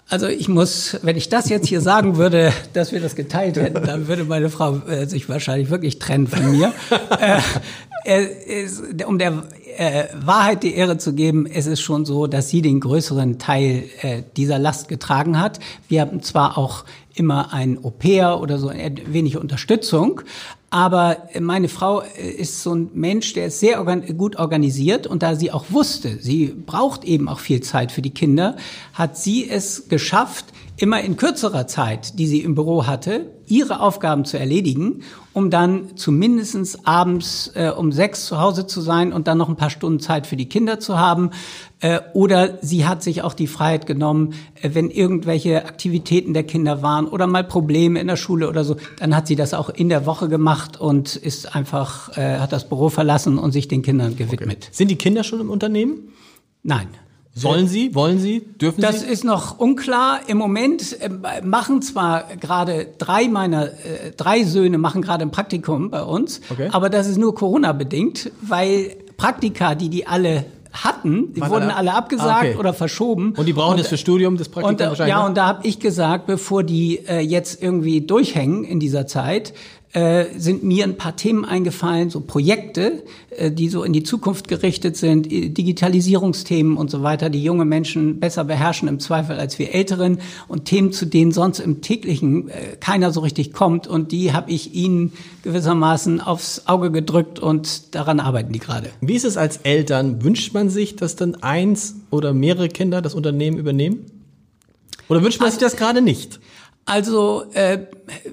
Also 0.10 0.28
ich 0.28 0.50
muss, 0.50 0.98
wenn 1.04 1.15
ich 1.15 1.30
das 1.30 1.50
jetzt 1.50 1.67
hier 1.67 1.82
sagen 1.82 2.17
würde, 2.17 2.52
dass 2.74 2.91
wir 2.91 3.00
das 3.00 3.15
geteilt 3.15 3.58
hätten, 3.58 3.86
dann 3.86 4.08
würde 4.08 4.24
meine 4.24 4.50
Frau 4.50 4.78
äh, 4.88 5.06
sich 5.06 5.30
wahrscheinlich 5.30 5.69
wirklich 5.69 6.00
trennen 6.00 6.26
von 6.26 6.52
mir. 6.52 6.74
äh, 8.06 8.26
es, 8.63 8.82
um 9.06 9.19
der 9.19 9.43
äh, 9.78 10.06
Wahrheit 10.15 10.63
die 10.63 10.74
Ehre 10.74 10.98
zu 10.98 11.13
geben, 11.13 11.45
es 11.45 11.67
ist 11.67 11.82
schon 11.82 12.06
so, 12.06 12.26
dass 12.26 12.50
sie 12.50 12.63
den 12.63 12.80
größeren 12.80 13.38
Teil 13.38 13.84
äh, 14.02 14.24
dieser 14.36 14.58
Last 14.58 14.88
getragen 14.88 15.39
hat. 15.39 15.60
Wir 15.88 16.02
haben 16.02 16.24
zwar 16.24 16.58
auch 16.58 16.86
immer 17.19 17.53
ein 17.53 17.84
Au-pair 17.84 18.39
oder 18.41 18.58
so 18.58 18.71
wenig 18.71 19.38
Unterstützung, 19.38 20.21
aber 20.69 21.29
meine 21.39 21.67
Frau 21.67 22.01
äh, 22.01 22.29
ist 22.29 22.62
so 22.62 22.75
ein 22.75 22.91
Mensch, 22.93 23.34
der 23.34 23.47
ist 23.47 23.60
sehr 23.60 23.79
organ 23.79 24.05
gut 24.17 24.36
organisiert. 24.36 25.08
Und 25.08 25.23
da 25.23 25.36
sie 25.36 25.51
auch 25.51 25.65
wusste, 25.69 26.17
sie 26.21 26.47
braucht 26.47 27.03
eben 27.03 27.27
auch 27.27 27.39
viel 27.39 27.62
Zeit 27.62 27.91
für 27.91 28.01
die 28.01 28.13
Kinder, 28.13 28.55
hat 28.93 29.17
sie 29.17 29.49
es 29.49 29.89
geschafft, 29.89 30.45
immer 30.77 31.01
in 31.01 31.17
kürzerer 31.17 31.67
Zeit, 31.67 32.19
die 32.19 32.27
sie 32.27 32.41
im 32.41 32.55
Büro 32.55 32.86
hatte, 32.86 33.32
ihre 33.50 33.82
Aufgaben 33.82 34.26
zu 34.26 34.38
erledigen, 34.38 35.02
um 35.34 35.50
dann 35.50 35.96
zumindestens 35.96 36.86
abends 36.86 37.52
äh, 37.56 37.72
um 37.76 37.92
sechs 37.92 38.26
zu 38.26 38.40
Hause 38.40 38.68
zu 38.68 38.82
sein 38.82 39.12
und 39.12 39.28
dann 39.28 39.38
noch 39.38 39.50
ein 39.50 39.56
paar 39.56 39.70
Stunden 39.70 40.00
Zeit 40.00 40.28
für 40.28 40.36
die 40.36 40.48
Kinder 40.48 40.80
zu 40.80 40.98
haben. 40.98 41.32
Äh, 41.82 42.00
oder 42.14 42.58
sie 42.62 42.86
hat 42.86 43.04
sich 43.04 43.22
auch 43.24 43.34
die 43.34 43.48
Freiheit 43.48 43.86
genommen, 43.86 44.34
äh, 44.62 44.72
wenn 44.74 44.90
irgendwelche 44.90 45.66
Aktivitäten 45.66 46.34
der 46.34 46.44
Kinder 46.44 46.82
waren 46.82 47.08
oder 47.08 47.28
mal 47.28 47.44
Probleme 47.44 48.00
in 48.00 48.08
der 48.08 48.18
Schule 48.18 48.50
oder 48.50 48.64
so, 48.64 48.78
dann 48.98 49.16
hat 49.16 49.28
sie 49.28 49.36
das 49.36 49.54
auch 49.54 49.70
in 49.70 49.90
der 49.90 50.06
Woche 50.06 50.30
gemacht 50.30 50.80
und 50.80 51.16
ist 51.16 51.56
einfach, 51.56 52.18
äh, 52.18 52.40
hat 52.40 52.52
das 52.52 52.68
Büro 52.68 52.90
verlassen 52.90 53.38
und 53.38 53.52
sich 53.52 53.68
den 53.68 53.82
Kindern 53.82 54.16
gewidmet. 54.16 54.64
Okay. 54.64 54.70
Sind 54.72 54.92
die 54.92 54.98
Kinder 54.98 55.24
schon 55.24 55.40
im 55.40 55.50
Unternehmen? 55.50 56.10
Nein. 56.64 56.88
Sollen 57.39 57.67
Sie? 57.67 57.95
Wollen 57.95 58.19
Sie? 58.19 58.41
Dürfen 58.41 58.82
das 58.82 58.99
Sie? 58.99 59.06
Das 59.06 59.12
ist 59.12 59.23
noch 59.23 59.60
unklar. 59.60 60.19
Im 60.28 60.38
Moment 60.38 60.99
äh, 61.02 61.10
machen 61.43 61.82
zwar 61.82 62.25
gerade 62.39 62.88
drei 62.97 63.28
meiner 63.28 63.65
äh, 63.67 64.12
drei 64.15 64.43
Söhne 64.43 64.78
machen 64.78 65.02
gerade 65.02 65.23
ein 65.23 65.32
Praktikum 65.32 65.89
bei 65.89 66.04
uns, 66.04 66.41
okay. 66.49 66.69
aber 66.71 66.89
das 66.89 67.08
ist 67.08 67.17
nur 67.17 67.36
Corona 67.36 67.73
bedingt, 67.73 68.32
weil 68.41 68.95
Praktika, 69.17 69.75
die 69.75 69.89
die 69.89 70.08
alle 70.08 70.45
hatten, 70.71 71.34
die 71.34 71.41
wurden 71.41 71.71
alle 71.71 71.93
abgesagt 71.93 72.30
ah, 72.30 72.49
okay. 72.49 72.56
oder 72.58 72.73
verschoben. 72.73 73.34
Und 73.36 73.47
die 73.47 73.54
brauchen 73.54 73.71
und, 73.71 73.80
das 73.80 73.88
für 73.88 73.97
Studium, 73.97 74.38
das 74.38 74.49
Praktikum 74.49 74.75
und, 74.75 74.80
wahrscheinlich? 74.80 75.12
Ja, 75.12 75.21
ne? 75.21 75.28
und 75.28 75.38
da 75.38 75.47
habe 75.47 75.67
ich 75.67 75.80
gesagt, 75.80 76.28
bevor 76.28 76.63
die 76.63 76.99
äh, 77.08 77.19
jetzt 77.19 77.62
irgendwie 77.62 78.02
durchhängen 78.02 78.63
in 78.63 78.80
dieser 78.80 79.08
Zeit, 79.08 79.54
äh, 79.93 80.25
sind 80.38 80.63
mir 80.63 80.84
ein 80.84 80.97
paar 80.97 81.15
Themen 81.15 81.45
eingefallen, 81.45 82.12
so 82.12 82.21
Projekte, 82.21 83.04
äh, 83.32 83.52
die 83.52 83.69
so 83.69 83.84
in 83.84 83.91
die 83.91 84.04
Zukunft 84.04 84.47
gerichtet 84.47 84.97
sind, 84.97 85.32
Digitalisierungsthemen 85.32 86.78
und 86.78 86.91
so 86.91 87.02
weiter, 87.02 87.32
die 87.32 87.43
junge 87.43 87.66
Menschen 87.66 88.20
besser 88.20 88.43
beherrschen 88.43 88.88
im 88.88 88.99
Zweifel 88.99 89.39
als 89.39 89.57
wir 89.57 89.74
Älteren 89.74 90.20
und 90.47 90.66
Themen, 90.66 90.91
zu 90.91 91.05
denen 91.05 91.32
sonst 91.32 91.59
im 91.59 91.82
täglichen 91.82 92.49
äh, 92.49 92.76
keiner 92.80 93.11
so 93.11 93.22
richtig 93.22 93.51
kommt 93.51 93.88
und 93.88 94.11
die 94.11 94.32
habe 94.32 94.51
ich 94.51 94.76
ihnen 94.76 95.14
gewissermaßen 95.43 96.22
aufs 96.22 96.68
Auge 96.68 96.91
gedrückt 96.91 97.39
und 97.39 97.95
daran 97.95 98.20
arbeiten 98.20 98.53
die 98.53 98.59
gerade. 98.59 98.89
Wie 99.01 99.16
ist 99.16 99.26
es 99.26 99.38
als 99.38 99.57
Eltern? 99.57 100.24
Wünscht 100.24 100.53
man 100.53 100.70
sich, 100.70 100.97
dass 100.97 101.16
dann 101.16 101.36
eins 101.36 101.95
oder 102.11 102.34
mehrere 102.34 102.70
Kinder 102.70 103.01
das 103.01 103.16
Unternehmen 103.16 103.57
übernehmen? 103.57 104.05
Oder 105.07 105.24
wünscht 105.24 105.39
man 105.39 105.47
also, 105.47 105.57
sich 105.57 105.68
das 105.68 105.76
gerade 105.76 106.01
nicht? 106.01 106.39
Also 106.90 107.44
äh, 107.54 107.86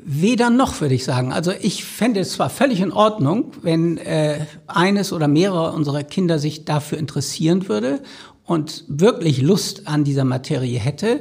weder 0.02 0.48
noch, 0.48 0.80
würde 0.80 0.94
ich 0.94 1.04
sagen. 1.04 1.30
Also 1.30 1.52
ich 1.60 1.84
fände 1.84 2.20
es 2.20 2.32
zwar 2.32 2.48
völlig 2.48 2.80
in 2.80 2.90
Ordnung, 2.90 3.52
wenn 3.60 3.98
äh, 3.98 4.46
eines 4.66 5.12
oder 5.12 5.28
mehrere 5.28 5.72
unserer 5.72 6.02
Kinder 6.04 6.38
sich 6.38 6.64
dafür 6.64 6.96
interessieren 6.96 7.68
würde 7.68 8.00
und 8.46 8.84
wirklich 8.88 9.42
Lust 9.42 9.86
an 9.86 10.04
dieser 10.04 10.24
Materie 10.24 10.78
hätte 10.78 11.20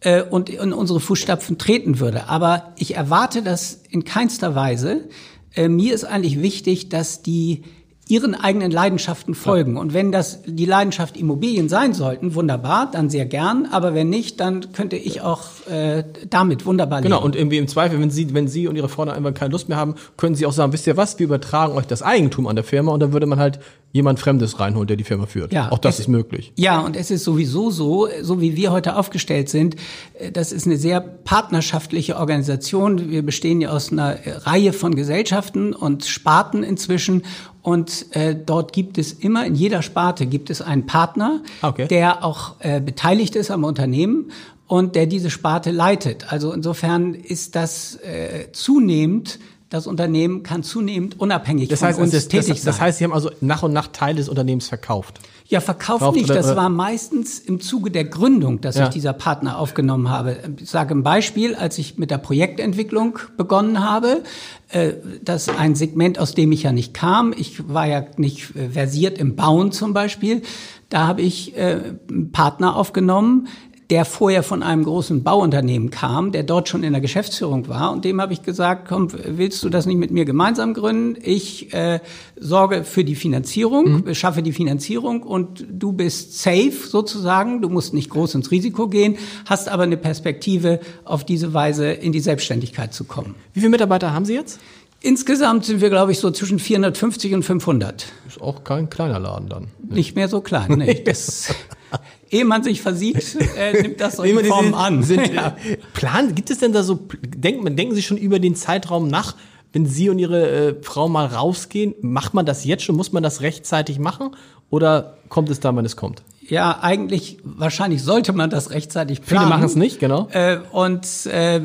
äh, 0.00 0.22
und 0.22 0.50
in 0.50 0.72
unsere 0.72 0.98
Fußstapfen 0.98 1.56
treten 1.56 2.00
würde. 2.00 2.28
Aber 2.28 2.72
ich 2.76 2.96
erwarte 2.96 3.42
das 3.42 3.82
in 3.88 4.02
keinster 4.02 4.56
Weise. 4.56 5.08
Äh, 5.54 5.68
mir 5.68 5.94
ist 5.94 6.02
eigentlich 6.02 6.42
wichtig, 6.42 6.88
dass 6.88 7.22
die 7.22 7.62
ihren 8.08 8.34
eigenen 8.34 8.70
Leidenschaften 8.70 9.34
folgen. 9.34 9.76
Und 9.76 9.94
wenn 9.94 10.10
das 10.12 10.40
die 10.44 10.66
Leidenschaft 10.66 11.16
Immobilien 11.16 11.68
sein 11.68 11.94
sollten, 11.94 12.34
wunderbar, 12.34 12.90
dann 12.90 13.08
sehr 13.08 13.26
gern. 13.26 13.68
Aber 13.70 13.94
wenn 13.94 14.10
nicht, 14.10 14.40
dann 14.40 14.72
könnte 14.72 14.96
ich 14.96 15.20
auch 15.20 15.44
äh, 15.70 16.04
damit 16.28 16.66
wunderbar 16.66 17.00
genau, 17.00 17.16
leben. 17.16 17.22
Genau, 17.22 17.26
und 17.26 17.36
irgendwie 17.36 17.58
im 17.58 17.68
Zweifel, 17.68 18.00
wenn 18.00 18.10
Sie, 18.10 18.34
wenn 18.34 18.48
Sie 18.48 18.66
und 18.66 18.76
Ihre 18.76 18.88
Freunde 18.88 19.14
einfach 19.14 19.32
keine 19.32 19.52
Lust 19.52 19.68
mehr 19.68 19.78
haben, 19.78 19.94
können 20.16 20.34
Sie 20.34 20.46
auch 20.46 20.52
sagen, 20.52 20.72
wisst 20.72 20.86
ihr 20.86 20.96
was, 20.96 21.18
wir 21.18 21.24
übertragen 21.24 21.74
euch 21.74 21.86
das 21.86 22.02
Eigentum 22.02 22.48
an 22.48 22.56
der 22.56 22.64
Firma 22.64 22.92
und 22.92 23.00
dann 23.00 23.12
würde 23.12 23.26
man 23.26 23.38
halt 23.38 23.60
jemand 23.92 24.18
Fremdes 24.18 24.58
reinholen, 24.58 24.86
der 24.86 24.96
die 24.96 25.04
Firma 25.04 25.26
führt. 25.26 25.52
Ja, 25.52 25.70
auch 25.70 25.78
das 25.78 26.00
ist 26.00 26.08
möglich. 26.08 26.52
Ja, 26.56 26.80
und 26.80 26.96
es 26.96 27.10
ist 27.10 27.24
sowieso 27.24 27.70
so, 27.70 28.08
so 28.22 28.40
wie 28.40 28.56
wir 28.56 28.72
heute 28.72 28.96
aufgestellt 28.96 29.48
sind, 29.50 29.76
äh, 30.18 30.32
das 30.32 30.50
ist 30.50 30.66
eine 30.66 30.76
sehr 30.76 31.00
partnerschaftliche 31.00 32.16
Organisation. 32.16 33.10
Wir 33.10 33.22
bestehen 33.22 33.60
ja 33.60 33.70
aus 33.70 33.92
einer 33.92 34.18
Reihe 34.44 34.72
von 34.72 34.94
Gesellschaften 34.94 35.72
und 35.74 36.04
Sparten 36.06 36.62
inzwischen 36.62 37.22
und 37.62 38.14
äh, 38.16 38.34
dort 38.34 38.72
gibt 38.72 38.98
es 38.98 39.12
immer, 39.12 39.46
in 39.46 39.54
jeder 39.54 39.82
Sparte 39.82 40.26
gibt 40.26 40.50
es 40.50 40.60
einen 40.60 40.86
Partner, 40.86 41.42
okay. 41.62 41.86
der 41.86 42.24
auch 42.24 42.56
äh, 42.58 42.80
beteiligt 42.80 43.36
ist 43.36 43.50
am 43.50 43.62
Unternehmen 43.64 44.32
und 44.66 44.96
der 44.96 45.06
diese 45.06 45.30
Sparte 45.30 45.70
leitet. 45.70 46.32
Also 46.32 46.52
insofern 46.52 47.14
ist 47.14 47.54
das 47.54 47.96
äh, 47.96 48.50
zunehmend 48.52 49.38
das 49.72 49.86
Unternehmen 49.86 50.42
kann 50.42 50.62
zunehmend 50.62 51.18
unabhängig 51.18 51.68
das 51.70 51.82
heißt, 51.82 51.96
von 51.96 52.04
uns 52.04 52.12
das, 52.12 52.28
tätig 52.28 52.48
das, 52.48 52.62
sein. 52.62 52.66
Das 52.66 52.80
heißt, 52.80 52.98
Sie 52.98 53.04
haben 53.04 53.12
also 53.12 53.30
nach 53.40 53.62
und 53.62 53.72
nach 53.72 53.86
Teile 53.86 54.16
des 54.16 54.28
Unternehmens 54.28 54.68
verkauft? 54.68 55.20
Ja, 55.46 55.60
verkauft 55.60 56.00
Kauft 56.00 56.16
nicht. 56.16 56.28
Das 56.28 56.54
war 56.56 56.68
meistens 56.68 57.38
im 57.38 57.60
Zuge 57.60 57.90
der 57.90 58.04
Gründung, 58.04 58.60
dass 58.60 58.76
ja. 58.76 58.84
ich 58.84 58.90
dieser 58.90 59.14
Partner 59.14 59.58
aufgenommen 59.58 60.10
habe. 60.10 60.36
Ich 60.60 60.68
sage 60.68 60.94
ein 60.94 61.02
Beispiel, 61.02 61.54
als 61.54 61.78
ich 61.78 61.96
mit 61.96 62.10
der 62.10 62.18
Projektentwicklung 62.18 63.18
begonnen 63.38 63.82
habe, 63.82 64.22
äh, 64.68 64.92
das 65.24 65.48
ein 65.48 65.74
Segment, 65.74 66.18
aus 66.18 66.34
dem 66.34 66.52
ich 66.52 66.64
ja 66.64 66.72
nicht 66.72 66.92
kam. 66.92 67.34
Ich 67.34 67.66
war 67.68 67.86
ja 67.86 68.04
nicht 68.18 68.54
äh, 68.54 68.68
versiert 68.68 69.16
im 69.16 69.36
Bauen 69.36 69.72
zum 69.72 69.94
Beispiel. 69.94 70.42
Da 70.90 71.06
habe 71.06 71.22
ich 71.22 71.56
äh, 71.56 71.94
einen 72.10 72.30
Partner 72.32 72.76
aufgenommen, 72.76 73.48
der 73.92 74.06
vorher 74.06 74.42
von 74.42 74.62
einem 74.62 74.84
großen 74.84 75.22
Bauunternehmen 75.22 75.90
kam, 75.90 76.32
der 76.32 76.44
dort 76.44 76.70
schon 76.70 76.82
in 76.82 76.92
der 76.92 77.02
Geschäftsführung 77.02 77.68
war. 77.68 77.92
Und 77.92 78.06
dem 78.06 78.22
habe 78.22 78.32
ich 78.32 78.42
gesagt, 78.42 78.88
komm, 78.88 79.08
willst 79.12 79.62
du 79.62 79.68
das 79.68 79.84
nicht 79.84 79.98
mit 79.98 80.10
mir 80.10 80.24
gemeinsam 80.24 80.72
gründen? 80.72 81.20
Ich 81.22 81.74
äh, 81.74 82.00
sorge 82.40 82.84
für 82.84 83.04
die 83.04 83.16
Finanzierung, 83.16 84.06
mhm. 84.06 84.14
schaffe 84.14 84.42
die 84.42 84.54
Finanzierung 84.54 85.22
und 85.22 85.66
du 85.70 85.92
bist 85.92 86.40
safe 86.40 86.72
sozusagen. 86.72 87.60
Du 87.60 87.68
musst 87.68 87.92
nicht 87.92 88.08
groß 88.08 88.34
ins 88.36 88.50
Risiko 88.50 88.88
gehen, 88.88 89.18
hast 89.44 89.68
aber 89.68 89.82
eine 89.82 89.98
Perspektive, 89.98 90.80
auf 91.04 91.24
diese 91.24 91.52
Weise 91.52 91.92
in 91.92 92.12
die 92.12 92.20
Selbstständigkeit 92.20 92.94
zu 92.94 93.04
kommen. 93.04 93.34
Wie 93.52 93.60
viele 93.60 93.72
Mitarbeiter 93.72 94.14
haben 94.14 94.24
Sie 94.24 94.32
jetzt? 94.32 94.58
Insgesamt 95.02 95.66
sind 95.66 95.82
wir, 95.82 95.90
glaube 95.90 96.12
ich, 96.12 96.18
so 96.18 96.30
zwischen 96.30 96.58
450 96.58 97.34
und 97.34 97.42
500. 97.42 98.06
Ist 98.26 98.40
auch 98.40 98.64
kein 98.64 98.88
kleiner 98.88 99.18
Laden 99.18 99.50
dann. 99.50 99.66
Nicht 99.86 100.16
mehr 100.16 100.28
so 100.28 100.40
klein, 100.40 100.76
nee. 100.78 101.04
Ehe 102.32 102.46
man 102.46 102.62
sich 102.64 102.80
versieht, 102.80 103.36
äh, 103.58 103.82
nimmt 103.82 104.00
das 104.00 104.16
so 104.16 104.22
die 104.22 104.32
Form 104.32 104.72
an. 104.72 105.02
Sind, 105.02 105.32
ja. 105.34 105.54
Plan, 105.92 106.34
gibt 106.34 106.50
es 106.50 106.58
denn 106.58 106.72
da 106.72 106.82
so, 106.82 106.98
denken, 107.22 107.76
denken 107.76 107.94
Sie 107.94 108.02
schon 108.02 108.16
über 108.16 108.38
den 108.38 108.56
Zeitraum 108.56 109.06
nach, 109.06 109.36
wenn 109.74 109.84
Sie 109.84 110.08
und 110.08 110.18
Ihre 110.18 110.50
äh, 110.50 110.74
Frau 110.82 111.08
mal 111.08 111.26
rausgehen? 111.26 111.94
Macht 112.00 112.32
man 112.32 112.46
das 112.46 112.64
jetzt 112.64 112.84
schon? 112.84 112.96
Muss 112.96 113.12
man 113.12 113.22
das 113.22 113.42
rechtzeitig 113.42 113.98
machen? 113.98 114.30
Oder 114.70 115.18
kommt 115.28 115.50
es 115.50 115.60
dann, 115.60 115.76
wenn 115.76 115.84
es 115.84 115.96
kommt? 115.96 116.22
Ja, 116.48 116.78
eigentlich, 116.80 117.38
wahrscheinlich 117.44 118.02
sollte 118.02 118.32
man 118.32 118.48
das 118.48 118.70
rechtzeitig 118.70 119.20
planen. 119.20 119.46
Viele 119.46 119.50
machen 119.50 119.66
es 119.66 119.76
nicht, 119.76 120.00
genau. 120.00 120.28
Äh, 120.32 120.58
und 120.72 121.06
äh, 121.26 121.60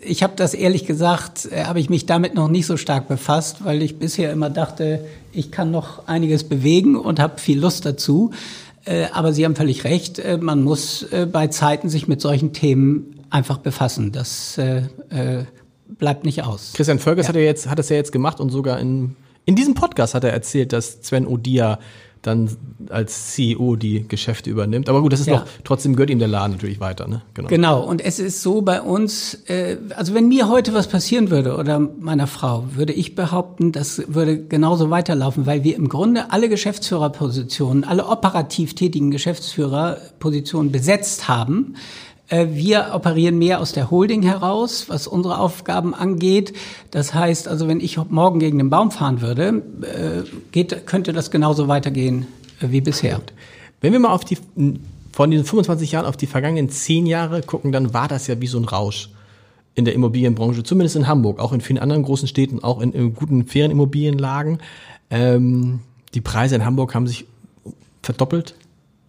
ich 0.00 0.22
habe 0.22 0.34
das 0.36 0.54
ehrlich 0.54 0.86
gesagt, 0.86 1.48
äh, 1.50 1.64
habe 1.64 1.80
ich 1.80 1.90
mich 1.90 2.06
damit 2.06 2.34
noch 2.34 2.48
nicht 2.48 2.66
so 2.66 2.76
stark 2.76 3.08
befasst, 3.08 3.64
weil 3.64 3.82
ich 3.82 3.98
bisher 3.98 4.32
immer 4.32 4.50
dachte, 4.50 5.04
ich 5.32 5.50
kann 5.50 5.70
noch 5.70 6.06
einiges 6.06 6.44
bewegen 6.44 6.96
und 6.96 7.20
habe 7.20 7.38
viel 7.38 7.60
Lust 7.60 7.84
dazu. 7.84 8.30
Äh, 8.88 9.08
aber 9.12 9.34
Sie 9.34 9.44
haben 9.44 9.54
völlig 9.54 9.84
recht, 9.84 10.18
äh, 10.18 10.38
man 10.38 10.62
muss 10.62 11.02
äh, 11.02 11.26
bei 11.30 11.48
Zeiten 11.48 11.90
sich 11.90 12.08
mit 12.08 12.22
solchen 12.22 12.54
Themen 12.54 13.20
einfach 13.30 13.58
befassen. 13.58 14.10
Das 14.12 14.58
bleibt 15.86 16.24
nicht 16.24 16.44
aus. 16.44 16.72
Christian 16.74 16.98
Völkers 16.98 17.26
ja. 17.26 17.28
hat, 17.28 17.36
ja 17.36 17.42
jetzt, 17.42 17.68
hat 17.68 17.78
das 17.78 17.90
ja 17.90 17.96
jetzt 17.96 18.12
gemacht 18.12 18.40
und 18.40 18.48
sogar 18.48 18.78
in, 18.78 19.16
in 19.44 19.54
diesem 19.54 19.74
Podcast 19.74 20.14
hat 20.14 20.24
er 20.24 20.32
erzählt, 20.32 20.72
dass 20.72 21.02
Sven 21.02 21.26
Odia 21.26 21.78
dann 22.22 22.50
als 22.90 23.32
CEO 23.32 23.76
die 23.76 24.06
Geschäfte 24.06 24.50
übernimmt. 24.50 24.88
Aber 24.88 25.02
gut, 25.02 25.12
das 25.12 25.20
ist 25.20 25.26
ja. 25.26 25.38
noch, 25.38 25.46
trotzdem 25.64 25.94
gehört 25.94 26.10
ihm 26.10 26.18
der 26.18 26.28
Laden 26.28 26.52
natürlich 26.52 26.80
weiter. 26.80 27.06
Ne? 27.06 27.22
Genau. 27.34 27.48
genau, 27.48 27.80
und 27.82 28.00
es 28.04 28.18
ist 28.18 28.42
so 28.42 28.62
bei 28.62 28.80
uns, 28.82 29.34
äh, 29.46 29.76
also 29.94 30.14
wenn 30.14 30.28
mir 30.28 30.48
heute 30.48 30.74
was 30.74 30.88
passieren 30.88 31.30
würde 31.30 31.56
oder 31.56 31.78
meiner 31.78 32.26
Frau, 32.26 32.64
würde 32.74 32.92
ich 32.92 33.14
behaupten, 33.14 33.72
das 33.72 34.02
würde 34.08 34.38
genauso 34.44 34.90
weiterlaufen, 34.90 35.46
weil 35.46 35.64
wir 35.64 35.76
im 35.76 35.88
Grunde 35.88 36.30
alle 36.30 36.48
Geschäftsführerpositionen, 36.48 37.84
alle 37.84 38.06
operativ 38.06 38.74
tätigen 38.74 39.10
Geschäftsführerpositionen 39.10 40.72
besetzt 40.72 41.28
haben. 41.28 41.74
Äh, 42.28 42.48
wir 42.50 42.90
operieren 42.94 43.38
mehr 43.38 43.60
aus 43.60 43.72
der 43.72 43.90
Holding 43.90 44.22
heraus, 44.22 44.88
was 44.88 45.06
unsere 45.06 45.38
Aufgaben 45.38 45.94
angeht. 45.94 46.52
Das 46.90 47.14
heißt 47.14 47.48
also, 47.48 47.68
wenn 47.68 47.80
ich 47.80 47.98
morgen 48.08 48.38
gegen 48.38 48.58
den 48.58 48.70
Baum 48.70 48.90
fahren 48.90 49.20
würde, 49.20 49.62
äh, 49.82 50.28
geht, 50.52 50.86
könnte 50.86 51.12
das 51.12 51.30
genauso 51.30 51.68
weitergehen 51.68 52.26
äh, 52.60 52.70
wie 52.70 52.80
bisher. 52.80 53.20
Wenn 53.80 53.92
wir 53.92 54.00
mal 54.00 54.12
auf 54.12 54.24
die, 54.24 54.38
von 55.12 55.30
diesen 55.30 55.46
25 55.46 55.92
Jahren 55.92 56.06
auf 56.06 56.16
die 56.16 56.26
vergangenen 56.26 56.68
10 56.68 57.06
Jahre 57.06 57.42
gucken, 57.42 57.72
dann 57.72 57.94
war 57.94 58.08
das 58.08 58.26
ja 58.26 58.40
wie 58.40 58.46
so 58.46 58.58
ein 58.58 58.64
Rausch 58.64 59.10
in 59.74 59.84
der 59.84 59.94
Immobilienbranche, 59.94 60.64
zumindest 60.64 60.96
in 60.96 61.06
Hamburg, 61.06 61.38
auch 61.38 61.52
in 61.52 61.60
vielen 61.60 61.78
anderen 61.78 62.02
großen 62.02 62.26
Städten, 62.26 62.62
auch 62.64 62.80
in, 62.80 62.92
in 62.92 63.14
guten 63.14 63.46
Ferienimmobilienlagen. 63.46 64.58
Ähm, 65.08 65.80
die 66.14 66.20
Preise 66.20 66.56
in 66.56 66.64
Hamburg 66.64 66.94
haben 66.94 67.06
sich 67.06 67.26
verdoppelt 68.02 68.54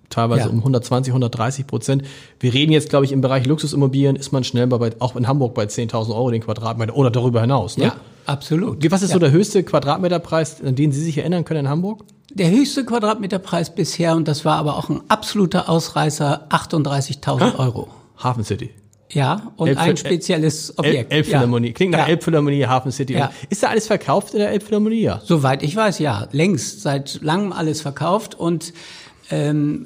teilweise 0.10 0.44
ja. 0.44 0.50
um 0.50 0.58
120, 0.58 1.12
130 1.12 1.68
Prozent. 1.68 2.04
Wir 2.40 2.54
reden 2.54 2.72
jetzt, 2.72 2.90
glaube 2.90 3.06
ich, 3.06 3.12
im 3.12 3.22
Bereich 3.22 3.46
Luxusimmobilien 3.46 4.16
ist 4.16 4.32
man 4.32 4.44
schnell 4.44 4.68
bei, 4.68 4.92
auch 5.00 5.16
in 5.16 5.28
Hamburg 5.28 5.54
bei 5.54 5.64
10.000 5.64 6.10
Euro 6.10 6.32
den 6.32 6.42
Quadratmeter 6.42 6.96
oder 6.96 7.12
darüber 7.12 7.42
hinaus. 7.42 7.78
Ne? 7.78 7.86
Ja, 7.86 7.96
absolut. 8.26 8.90
Was 8.92 9.02
ist 9.02 9.10
ja. 9.10 9.14
so 9.14 9.20
der 9.20 9.32
höchste 9.32 9.64
Quadratmeterpreis, 9.64 10.62
an 10.64 10.76
den 10.76 10.92
Sie 10.92 11.02
sich 11.02 11.18
erinnern 11.18 11.46
können 11.46 11.62
in 11.62 11.70
Hamburg? 11.70 12.04
Der 12.32 12.52
höchste 12.52 12.86
Quadratmeterpreis 12.86 13.74
bisher, 13.74 14.16
und 14.16 14.28
das 14.28 14.46
war 14.46 14.58
aber 14.58 14.78
auch 14.78 14.90
ein 14.90 15.02
absoluter 15.08 15.68
Ausreißer, 15.68 16.48
38.000 16.50 17.58
Euro. 17.58 17.88
Hafen 18.18 18.44
City. 18.44 18.72
Ja, 19.12 19.52
und 19.56 19.70
Elb 19.70 19.80
ein 19.80 19.98
spezielles 19.98 20.78
Objekt. 20.78 21.12
Elbphilharmonie. 21.12 21.74
Klingt 21.74 21.94
nach 21.94 22.00
ja. 22.00 22.08
Elbphilharmonie, 22.10 22.66
Hafen 22.68 22.92
City. 22.92 23.14
Ja. 23.14 23.32
Ist 23.50 23.64
da 23.64 23.70
alles 23.70 23.88
verkauft 23.88 24.34
in 24.34 24.40
der 24.40 24.52
Elbphilharmonie? 24.52 25.02
Ja. 25.02 25.22
Soweit 25.24 25.64
ich 25.64 25.76
weiß, 25.76 25.98
ja. 26.00 26.28
Längst, 26.32 26.82
seit 26.82 27.20
langem 27.24 27.52
alles 27.52 27.82
verkauft. 27.82 28.36
Und 28.36 28.74
ähm, 29.30 29.86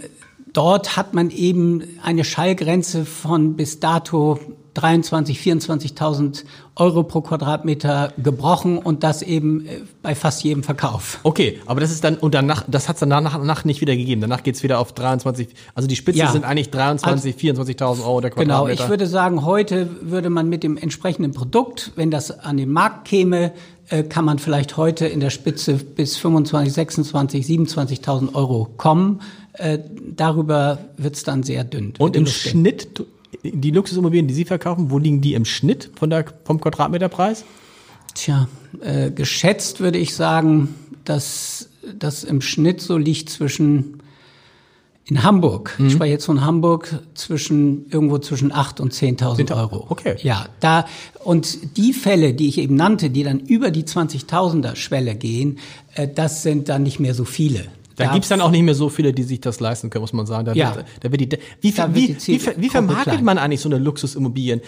dort 0.51 0.95
hat 0.95 1.13
man 1.13 1.29
eben 1.29 1.83
eine 2.01 2.23
Schallgrenze 2.23 3.05
von 3.05 3.55
bis 3.55 3.79
dato 3.79 4.39
23, 4.73 5.39
24.000 5.39 6.45
Euro 6.75 7.03
pro 7.03 7.21
Quadratmeter 7.21 8.11
gebrochen 8.17 8.79
und 8.79 9.03
das 9.03 9.21
eben 9.21 9.65
äh, 9.65 9.81
bei 10.01 10.15
fast 10.15 10.43
jedem 10.43 10.63
Verkauf. 10.63 11.19
Okay, 11.23 11.59
aber 11.65 11.81
das 11.81 11.91
ist 11.91 12.03
dann, 12.03 12.15
und 12.15 12.33
danach, 12.33 12.63
das 12.67 12.89
hat 12.89 12.95
es 12.95 13.01
dann 13.01 13.11
danach, 13.11 13.37
danach 13.37 13.65
nicht 13.65 13.81
wieder 13.81 13.95
gegeben. 13.95 14.21
Danach 14.21 14.41
geht's 14.41 14.63
wieder 14.63 14.79
auf 14.79 14.93
23, 14.93 15.49
also 15.75 15.87
die 15.87 15.95
Spitze 15.95 16.19
ja. 16.19 16.31
sind 16.31 16.45
eigentlich 16.45 16.71
23, 16.71 17.35
also, 17.35 17.61
24.000 17.63 18.03
Euro 18.03 18.21
der 18.21 18.31
Quadratmeter. 18.31 18.65
Genau, 18.65 18.67
ich 18.67 18.89
würde 18.89 19.05
sagen, 19.05 19.45
heute 19.45 19.89
würde 20.01 20.29
man 20.29 20.49
mit 20.49 20.63
dem 20.63 20.77
entsprechenden 20.77 21.33
Produkt, 21.33 21.91
wenn 21.95 22.09
das 22.09 22.31
an 22.31 22.57
den 22.57 22.71
Markt 22.71 23.07
käme, 23.07 23.51
äh, 23.89 24.03
kann 24.03 24.25
man 24.25 24.39
vielleicht 24.39 24.77
heute 24.77 25.05
in 25.05 25.19
der 25.19 25.29
Spitze 25.29 25.75
bis 25.75 26.17
25, 26.17 26.73
26, 26.73 27.45
27.000 27.45 28.33
Euro 28.33 28.69
kommen. 28.77 29.21
Äh, 29.53 29.79
darüber 30.15 30.79
wird's 30.97 31.23
dann 31.23 31.43
sehr 31.43 31.63
dünn. 31.63 31.93
Und 31.99 32.15
im 32.15 32.25
Schnitt 32.25 33.05
die 33.43 33.71
Luxusimmobilien, 33.71 34.27
die 34.27 34.33
Sie 34.33 34.45
verkaufen, 34.45 34.91
wo 34.91 34.97
liegen 34.97 35.21
die 35.21 35.33
im 35.33 35.45
Schnitt 35.45 35.91
von 35.95 36.09
der, 36.09 36.25
vom 36.45 36.59
Quadratmeterpreis? 36.59 37.45
Tja, 38.13 38.47
äh, 38.81 39.11
geschätzt 39.11 39.79
würde 39.79 39.97
ich 39.97 40.15
sagen, 40.15 40.75
dass 41.03 41.69
das 41.97 42.23
im 42.23 42.41
Schnitt 42.41 42.81
so 42.81 42.97
liegt 42.97 43.29
zwischen 43.29 43.99
in 45.05 45.21
Hamburg, 45.21 45.75
mhm. 45.77 45.87
ich 45.87 45.93
spreche 45.93 46.11
jetzt 46.13 46.25
von 46.25 46.45
Hamburg, 46.45 47.01
zwischen 47.13 47.89
irgendwo 47.89 48.19
zwischen 48.19 48.53
8 48.53 48.79
und 48.79 48.93
10.000 48.93 49.55
Euro. 49.55 49.85
Okay. 49.89 50.15
Ja, 50.21 50.45
da 50.61 50.85
und 51.23 51.77
die 51.77 51.91
Fälle, 51.91 52.33
die 52.33 52.47
ich 52.47 52.57
eben 52.57 52.75
nannte, 52.75 53.09
die 53.09 53.23
dann 53.23 53.39
über 53.39 53.69
die 53.69 53.83
20.000er 53.83 54.77
Schwelle 54.77 55.15
gehen, 55.15 55.59
äh, 55.95 56.07
das 56.07 56.41
sind 56.41 56.69
dann 56.69 56.83
nicht 56.83 57.01
mehr 57.01 57.13
so 57.13 57.25
viele. 57.25 57.65
Da 57.95 58.11
gibt's 58.11 58.29
dann 58.29 58.41
auch 58.41 58.51
nicht 58.51 58.63
mehr 58.63 58.75
so 58.75 58.89
viele, 58.89 59.13
die 59.13 59.23
sich 59.23 59.41
das 59.41 59.59
leisten 59.59 59.89
können, 59.89 60.01
muss 60.01 60.13
man 60.13 60.25
sagen. 60.25 60.45
Da 60.45 60.53
ja. 60.53 60.75
Wird, 60.75 60.85
da 61.01 61.11
wird 61.11 61.21
die, 61.21 61.29
wie, 61.61 61.77
wie, 61.77 62.17
wie, 62.17 62.27
wie, 62.27 62.41
wie 62.57 62.69
vermarktet 62.69 63.21
man 63.21 63.37
eigentlich 63.37 63.61
so 63.61 63.69
eine 63.69 63.77
Luxusimmobilien? 63.77 64.61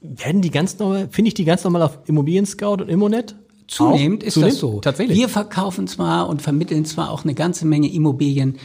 Werden 0.00 0.40
die 0.40 0.50
ganz 0.50 0.78
normal, 0.78 1.08
finde 1.10 1.28
ich 1.28 1.34
die 1.34 1.44
ganz 1.44 1.62
normal 1.64 1.82
auf 1.82 1.98
Immobilien 2.06 2.46
Scout 2.46 2.82
und 2.82 2.88
Immonet? 2.88 3.36
Zunehmend 3.70 4.22
auch? 4.22 4.26
ist 4.26 4.34
Zunehmend? 4.34 4.54
das 4.54 4.60
so. 4.60 4.80
Tatsächlich. 4.80 5.16
Wir 5.16 5.28
verkaufen 5.28 5.86
zwar 5.86 6.28
und 6.28 6.42
vermitteln 6.42 6.84
zwar 6.84 7.10
auch 7.10 7.24
eine 7.24 7.34
ganze 7.34 7.66
Menge 7.66 7.92
Immobilien 7.92 8.58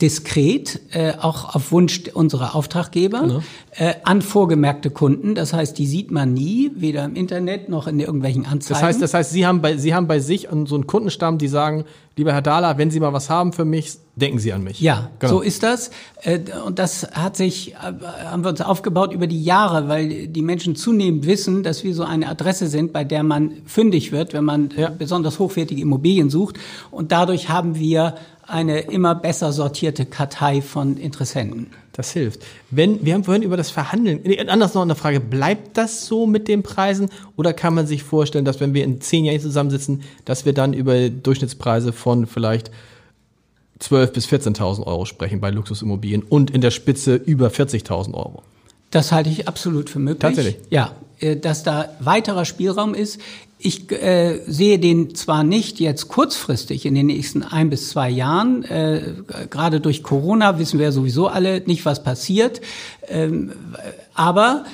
diskret, 0.00 0.80
äh, 0.92 1.12
auch 1.20 1.54
auf 1.54 1.70
Wunsch 1.70 2.02
unserer 2.14 2.54
Auftraggeber, 2.54 3.20
genau. 3.20 3.42
äh, 3.72 3.94
an 4.04 4.22
vorgemerkte 4.22 4.90
Kunden. 4.90 5.34
Das 5.34 5.52
heißt, 5.52 5.78
die 5.78 5.86
sieht 5.86 6.10
man 6.10 6.32
nie, 6.32 6.72
weder 6.74 7.04
im 7.04 7.14
Internet 7.14 7.68
noch 7.68 7.86
in 7.86 8.00
irgendwelchen 8.00 8.44
Anzeigen. 8.44 8.80
Das 8.80 8.82
heißt, 8.82 9.02
das 9.02 9.14
heißt, 9.14 9.30
Sie 9.30 9.46
haben 9.46 9.60
bei, 9.60 9.76
Sie 9.76 9.94
haben 9.94 10.06
bei 10.06 10.18
sich 10.18 10.48
so 10.66 10.74
einen 10.74 10.86
Kundenstamm, 10.86 11.38
die 11.38 11.48
sagen, 11.48 11.84
lieber 12.16 12.32
Herr 12.32 12.42
Dahler, 12.42 12.78
wenn 12.78 12.90
Sie 12.90 13.00
mal 13.00 13.12
was 13.12 13.30
haben 13.30 13.52
für 13.52 13.64
mich, 13.64 13.98
denken 14.16 14.38
Sie 14.38 14.52
an 14.52 14.62
mich. 14.62 14.80
Ja, 14.80 15.10
genau. 15.18 15.34
so 15.34 15.40
ist 15.40 15.62
das. 15.62 15.90
Äh, 16.22 16.40
und 16.64 16.78
das 16.78 17.08
hat 17.12 17.36
sich, 17.36 17.74
äh, 17.74 17.76
haben 18.26 18.44
wir 18.44 18.50
uns 18.50 18.60
aufgebaut 18.60 19.12
über 19.12 19.26
die 19.26 19.42
Jahre, 19.42 19.88
weil 19.88 20.28
die 20.28 20.42
Menschen 20.42 20.76
zunehmend 20.76 21.26
wissen, 21.26 21.62
dass 21.62 21.84
wir 21.84 21.94
so 21.94 22.04
eine 22.04 22.28
Adresse 22.28 22.66
sind, 22.66 22.92
bei 22.92 23.04
der 23.04 23.22
man 23.22 23.52
fündig 23.64 24.12
wird, 24.12 24.32
wenn 24.32 24.44
man 24.44 24.70
ja. 24.76 24.90
besonders 24.90 25.38
hochwertige 25.38 25.82
Immobilien 25.82 26.30
sucht. 26.30 26.56
Und 26.90 27.12
dadurch 27.12 27.48
haben 27.48 27.76
wir 27.76 28.14
eine 28.46 28.80
immer 28.80 29.14
besser 29.14 29.52
sortierte 29.52 30.06
Kartei 30.06 30.62
von 30.62 30.96
Interessenten. 30.96 31.68
Das 31.92 32.10
hilft. 32.10 32.42
Wenn, 32.70 33.04
wir 33.04 33.14
haben 33.14 33.24
vorhin 33.24 33.42
über 33.42 33.56
das 33.56 33.70
Verhandeln, 33.70 34.20
anders 34.48 34.74
noch 34.74 34.82
eine 34.82 34.96
Frage, 34.96 35.20
bleibt 35.20 35.76
das 35.76 36.06
so 36.06 36.26
mit 36.26 36.48
den 36.48 36.62
Preisen 36.62 37.08
oder 37.36 37.52
kann 37.52 37.74
man 37.74 37.86
sich 37.86 38.02
vorstellen, 38.02 38.44
dass 38.44 38.60
wenn 38.60 38.74
wir 38.74 38.84
in 38.84 39.00
zehn 39.00 39.24
Jahren 39.24 39.40
zusammensitzen, 39.40 40.02
dass 40.24 40.44
wir 40.44 40.52
dann 40.52 40.72
über 40.72 41.08
Durchschnittspreise 41.08 41.92
von 41.92 42.26
vielleicht 42.26 42.70
12.000 43.80 44.06
bis 44.12 44.26
14.000 44.26 44.86
Euro 44.86 45.04
sprechen 45.04 45.40
bei 45.40 45.50
Luxusimmobilien 45.50 46.22
und 46.22 46.50
in 46.50 46.60
der 46.60 46.70
Spitze 46.70 47.14
über 47.14 47.48
40.000 47.48 48.14
Euro? 48.14 48.42
Das 48.90 49.12
halte 49.12 49.30
ich 49.30 49.48
absolut 49.48 49.90
für 49.90 49.98
möglich. 49.98 50.20
Tatsächlich? 50.20 50.56
Ja, 50.70 50.92
äh, 51.18 51.36
dass 51.36 51.62
da 51.62 51.90
weiterer 52.00 52.44
Spielraum 52.44 52.94
ist. 52.94 53.20
Ich 53.66 53.90
äh, 53.90 54.42
sehe 54.46 54.78
den 54.78 55.14
zwar 55.14 55.42
nicht 55.42 55.80
jetzt 55.80 56.08
kurzfristig 56.08 56.84
in 56.84 56.94
den 56.94 57.06
nächsten 57.06 57.42
ein 57.42 57.70
bis 57.70 57.88
zwei 57.88 58.10
Jahren, 58.10 58.62
äh, 58.64 59.14
gerade 59.48 59.80
durch 59.80 60.02
Corona 60.02 60.58
wissen 60.58 60.78
wir 60.78 60.92
sowieso 60.92 61.28
alle 61.28 61.62
nicht, 61.62 61.86
was 61.86 62.02
passiert, 62.02 62.60
ähm, 63.08 63.52
aber 64.12 64.66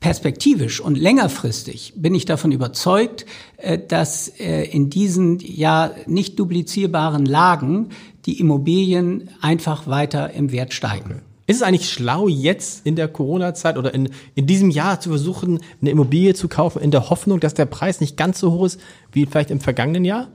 perspektivisch 0.00 0.80
und 0.80 0.98
längerfristig 0.98 1.92
bin 1.94 2.16
ich 2.16 2.24
davon 2.24 2.50
überzeugt, 2.50 3.26
äh, 3.58 3.78
dass 3.78 4.26
äh, 4.40 4.64
in 4.64 4.90
diesen 4.90 5.38
ja 5.38 5.92
nicht 6.06 6.36
duplizierbaren 6.36 7.26
Lagen 7.26 7.90
die 8.26 8.40
Immobilien 8.40 9.30
einfach 9.40 9.86
weiter 9.86 10.32
im 10.32 10.50
Wert 10.50 10.74
steigen. 10.74 11.10
Okay. 11.10 11.29
Ist 11.50 11.56
es 11.56 11.62
eigentlich 11.62 11.90
schlau, 11.90 12.28
jetzt 12.28 12.86
in 12.86 12.94
der 12.94 13.08
Corona-Zeit 13.08 13.76
oder 13.76 13.92
in, 13.92 14.10
in 14.36 14.46
diesem 14.46 14.70
Jahr 14.70 15.00
zu 15.00 15.08
versuchen, 15.08 15.58
eine 15.80 15.90
Immobilie 15.90 16.32
zu 16.32 16.46
kaufen, 16.46 16.80
in 16.80 16.92
der 16.92 17.10
Hoffnung, 17.10 17.40
dass 17.40 17.54
der 17.54 17.64
Preis 17.64 18.00
nicht 18.00 18.16
ganz 18.16 18.38
so 18.38 18.52
hoch 18.52 18.66
ist 18.66 18.80
wie 19.10 19.26
vielleicht 19.26 19.50
im 19.50 19.58
vergangenen 19.58 20.04
Jahr? 20.04 20.28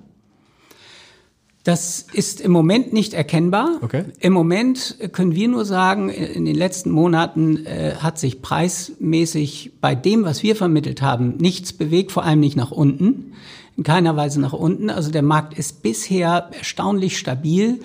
Das 1.63 2.05
ist 2.11 2.41
im 2.41 2.51
Moment 2.51 2.91
nicht 2.91 3.13
erkennbar. 3.13 3.79
Okay. 3.81 4.03
Im 4.19 4.33
Moment 4.33 4.97
können 5.13 5.33
wir 5.35 5.47
nur 5.47 5.63
sagen, 5.63 6.09
in 6.09 6.43
den 6.43 6.55
letzten 6.55 6.91
Monaten 6.91 7.65
äh, 7.65 7.93
hat 7.97 8.19
sich 8.19 8.41
preismäßig 8.41 9.71
bei 9.79 9.95
dem, 9.95 10.25
was 10.25 10.43
wir 10.43 10.57
vermittelt 10.57 11.01
haben, 11.01 11.37
nichts 11.37 11.71
bewegt, 11.71 12.11
vor 12.11 12.25
allem 12.25 12.41
nicht 12.41 12.57
nach 12.57 12.71
unten, 12.71 13.31
in 13.77 13.85
keiner 13.85 14.17
Weise 14.17 14.41
nach 14.41 14.51
unten. 14.51 14.89
Also 14.89 15.11
der 15.11 15.23
Markt 15.23 15.57
ist 15.57 15.81
bisher 15.81 16.49
erstaunlich 16.51 17.17
stabil. 17.17 17.79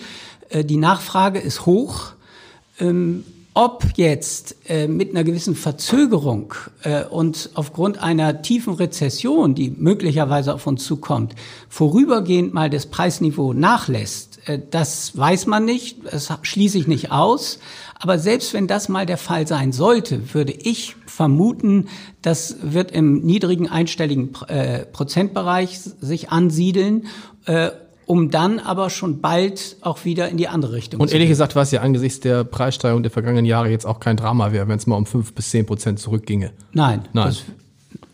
Äh, 0.48 0.64
die 0.64 0.78
Nachfrage 0.78 1.38
ist 1.38 1.64
hoch. 1.64 2.14
Ähm, 2.80 3.24
ob 3.52 3.84
jetzt 3.96 4.56
äh, 4.68 4.86
mit 4.86 5.10
einer 5.10 5.24
gewissen 5.24 5.56
Verzögerung 5.56 6.54
äh, 6.82 7.04
und 7.04 7.50
aufgrund 7.54 8.00
einer 8.00 8.42
tiefen 8.42 8.74
Rezession, 8.74 9.56
die 9.56 9.70
möglicherweise 9.70 10.54
auf 10.54 10.68
uns 10.68 10.84
zukommt, 10.84 11.34
vorübergehend 11.68 12.54
mal 12.54 12.70
das 12.70 12.86
Preisniveau 12.86 13.52
nachlässt, 13.52 14.38
äh, 14.46 14.60
das 14.70 15.16
weiß 15.18 15.46
man 15.46 15.64
nicht, 15.64 15.98
das 16.10 16.32
schließe 16.42 16.78
ich 16.78 16.86
nicht 16.86 17.10
aus. 17.10 17.58
Aber 17.98 18.18
selbst 18.18 18.54
wenn 18.54 18.66
das 18.68 18.88
mal 18.88 19.04
der 19.04 19.18
Fall 19.18 19.46
sein 19.46 19.72
sollte, 19.72 20.32
würde 20.32 20.52
ich 20.52 20.94
vermuten, 21.04 21.88
das 22.22 22.56
wird 22.62 22.92
im 22.92 23.20
niedrigen 23.20 23.68
einstelligen 23.68 24.30
äh, 24.46 24.86
Prozentbereich 24.86 25.80
sich 26.00 26.30
ansiedeln. 26.30 27.08
Um 28.10 28.28
dann 28.28 28.58
aber 28.58 28.90
schon 28.90 29.20
bald 29.20 29.76
auch 29.82 30.04
wieder 30.04 30.28
in 30.30 30.36
die 30.36 30.48
andere 30.48 30.72
Richtung 30.72 31.00
Und 31.00 31.08
zu 31.08 31.14
ehrlich 31.14 31.26
gehen. 31.26 31.30
gesagt 31.30 31.54
war 31.54 31.62
es 31.62 31.70
ja 31.70 31.80
angesichts 31.80 32.18
der 32.18 32.42
Preissteigerung 32.42 33.04
der 33.04 33.12
vergangenen 33.12 33.44
Jahre 33.44 33.68
jetzt 33.70 33.86
auch 33.86 34.00
kein 34.00 34.16
Drama 34.16 34.50
wäre, 34.50 34.66
wenn 34.66 34.78
es 34.78 34.88
mal 34.88 34.96
um 34.96 35.06
fünf 35.06 35.32
bis 35.32 35.50
zehn 35.50 35.64
Prozent 35.64 36.00
zurückginge. 36.00 36.50
Nein, 36.72 37.02
Nein. 37.12 37.26
das 37.26 37.44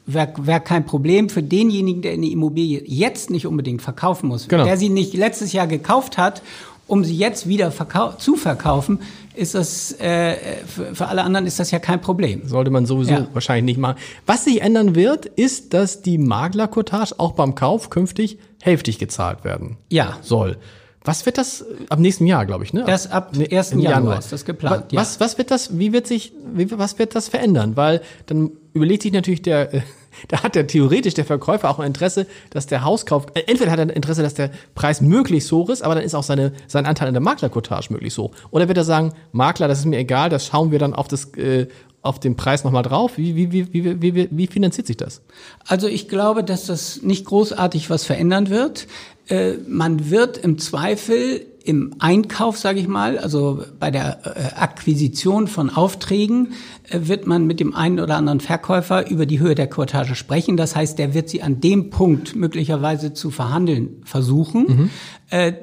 wäre 0.05 0.35
wär 0.37 0.61
kein 0.61 0.85
Problem 0.85 1.31
für 1.31 1.43
denjenigen, 1.43 2.03
der 2.03 2.13
eine 2.13 2.29
Immobilie 2.29 2.83
jetzt 2.85 3.31
nicht 3.31 3.47
unbedingt 3.47 3.81
verkaufen 3.81 4.29
muss. 4.29 4.49
Genau. 4.49 4.65
Der 4.65 4.77
sie 4.77 4.91
nicht 4.91 5.15
letztes 5.15 5.55
Jahr 5.55 5.67
gekauft 5.67 6.19
hat, 6.19 6.43
um 6.87 7.05
sie 7.05 7.17
jetzt 7.17 7.49
wieder 7.49 7.73
zu 8.19 8.37
verkaufen, 8.37 9.01
ist 9.35 9.55
das 9.55 9.93
äh, 10.01 10.37
für, 10.67 10.95
für 10.95 11.07
alle 11.09 11.23
anderen 11.23 11.47
ist 11.47 11.59
das 11.59 11.71
ja 11.71 11.79
kein 11.79 12.01
Problem. 12.01 12.47
Sollte 12.47 12.71
man 12.71 12.87
sowieso 12.87 13.13
ja. 13.13 13.29
wahrscheinlich 13.33 13.65
nicht 13.65 13.81
machen. 13.81 13.99
Was 14.25 14.45
sich 14.45 14.63
ändern 14.63 14.95
wird, 14.95 15.27
ist, 15.27 15.75
dass 15.75 16.03
die 16.03 16.19
Maklerkotage 16.19 17.15
auch 17.19 17.33
beim 17.33 17.55
Kauf 17.55 17.91
künftig 17.91 18.39
hälftig 18.63 18.99
gezahlt 18.99 19.45
werden 19.45 19.77
ja. 19.91 20.17
soll. 20.23 20.57
Was 21.05 21.25
wird 21.25 21.39
das 21.39 21.65
ab 21.89 22.01
nächsten 22.01 22.27
Jahr, 22.27 22.47
glaube 22.47 22.65
ich, 22.65 22.73
ne? 22.73 22.83
Das 22.85 23.09
ab 23.09 23.33
1. 23.39 23.71
Januar, 23.71 23.91
Januar 23.91 24.19
ist 24.19 24.33
das 24.33 24.45
geplant. 24.45 24.87
Was, 24.91 25.15
ja. 25.15 25.21
was 25.21 25.39
wird 25.39 25.53
das, 25.53 25.79
wie 25.79 25.93
wird 25.93 26.09
sich, 26.09 26.33
wie, 26.53 26.69
was 26.77 26.99
wird 26.99 27.15
das 27.15 27.29
verändern? 27.29 27.77
Weil 27.77 28.01
dann 28.27 28.51
überlegt 28.73 29.03
sich 29.03 29.13
natürlich 29.13 29.43
der, 29.43 29.73
äh, 29.73 29.81
da 30.29 30.43
hat 30.43 30.55
der 30.55 30.67
theoretisch 30.67 31.15
der 31.15 31.25
Verkäufer 31.25 31.71
auch 31.71 31.79
ein 31.79 31.89
Interesse, 31.89 32.27
dass 32.51 32.67
der 32.67 32.85
Hauskauf, 32.85 33.27
äh, 33.35 33.43
entweder 33.47 33.71
hat 33.71 33.79
er 33.79 33.87
ein 33.87 33.91
Interesse, 33.91 34.23
dass 34.23 34.35
der 34.35 34.51
Preis 34.75 35.01
möglichst 35.01 35.51
hoch 35.53 35.69
ist, 35.71 35.83
aber 35.83 35.95
dann 35.95 36.05
ist 36.05 36.15
auch 36.15 36.23
seine, 36.23 36.53
sein 36.67 36.87
Anteil 36.87 37.09
an 37.09 37.15
der 37.15 37.23
Maklerkotage 37.23 37.93
möglichst 37.93 38.19
hoch. 38.19 38.33
Oder 38.51 38.69
wird 38.69 38.79
er 38.79 38.85
sagen, 38.85 39.13
Makler, 39.33 39.69
das 39.69 39.81
ist 39.81 39.85
mir 39.87 39.99
egal, 39.99 40.31
das 40.31 40.47
schauen 40.47 40.71
wir 40.71 40.79
dann 40.79 40.95
auf 40.95 41.09
das, 41.09 41.33
äh, 41.35 41.67
auf 42.03 42.21
den 42.21 42.37
Preis 42.37 42.65
nochmal 42.65 42.83
drauf? 42.83 43.13
Wie, 43.17 43.35
wie, 43.35 43.53
wie, 43.53 43.73
wie, 43.73 44.15
wie, 44.15 44.29
wie 44.31 44.47
finanziert 44.47 44.87
sich 44.87 44.97
das? 44.97 45.21
Also 45.67 45.89
ich 45.89 46.09
glaube, 46.09 46.45
dass 46.45 46.67
das 46.67 47.03
nicht 47.03 47.25
großartig 47.27 47.91
was 47.91 48.05
verändern 48.05 48.49
wird. 48.49 48.87
Äh, 49.29 49.55
man 49.67 50.11
wird 50.11 50.39
im 50.39 50.59
Zweifel 50.59 51.45
im 51.67 51.97
Einkauf, 51.99 52.57
sage 52.59 52.79
ich 52.79 52.87
mal, 52.87 53.19
also 53.19 53.65
bei 53.81 53.91
der 53.91 54.21
äh, 54.25 54.55
Akquisition 54.55 55.49
von 55.49 55.69
Aufträgen, 55.69 56.53
äh, 56.89 57.01
wird 57.03 57.27
man 57.27 57.47
mit 57.47 57.59
dem 57.59 57.75
einen 57.75 57.99
oder 57.99 58.17
anderen 58.17 58.39
Verkäufer 58.39 59.11
über 59.11 59.27
die 59.27 59.41
Höhe 59.41 59.57
der 59.57 59.67
Quotage 59.67 60.15
sprechen. 60.15 60.57
Das 60.57 60.77
heißt, 60.77 60.97
der 60.99 61.13
wird 61.13 61.29
sie 61.29 61.43
an 61.43 61.61
dem 61.61 61.91
Punkt 61.91 62.37
möglicherweise 62.37 63.15
zu 63.15 63.31
verhandeln 63.31 64.01
versuchen. 64.05 64.67
Mhm. 64.67 64.91
Äh, 65.29 65.55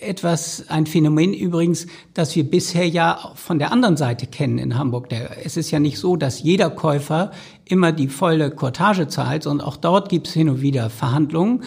etwas, 0.00 0.64
ein 0.68 0.86
Phänomen 0.86 1.32
übrigens, 1.32 1.86
das 2.12 2.34
wir 2.34 2.42
bisher 2.42 2.88
ja 2.88 3.30
von 3.36 3.60
der 3.60 3.70
anderen 3.70 3.96
Seite 3.96 4.26
kennen 4.26 4.58
in 4.58 4.76
Hamburg. 4.76 5.08
Es 5.44 5.56
ist 5.56 5.70
ja 5.70 5.78
nicht 5.78 5.98
so, 5.98 6.16
dass 6.16 6.42
jeder 6.42 6.70
Käufer 6.70 7.30
immer 7.64 7.92
die 7.92 8.08
volle 8.08 8.50
Cortage 8.50 9.06
zahlt, 9.06 9.44
sondern 9.44 9.66
auch 9.66 9.76
dort 9.76 10.08
gibt 10.08 10.26
es 10.26 10.34
hin 10.34 10.48
und 10.48 10.60
wieder 10.60 10.90
Verhandlungen. 10.90 11.62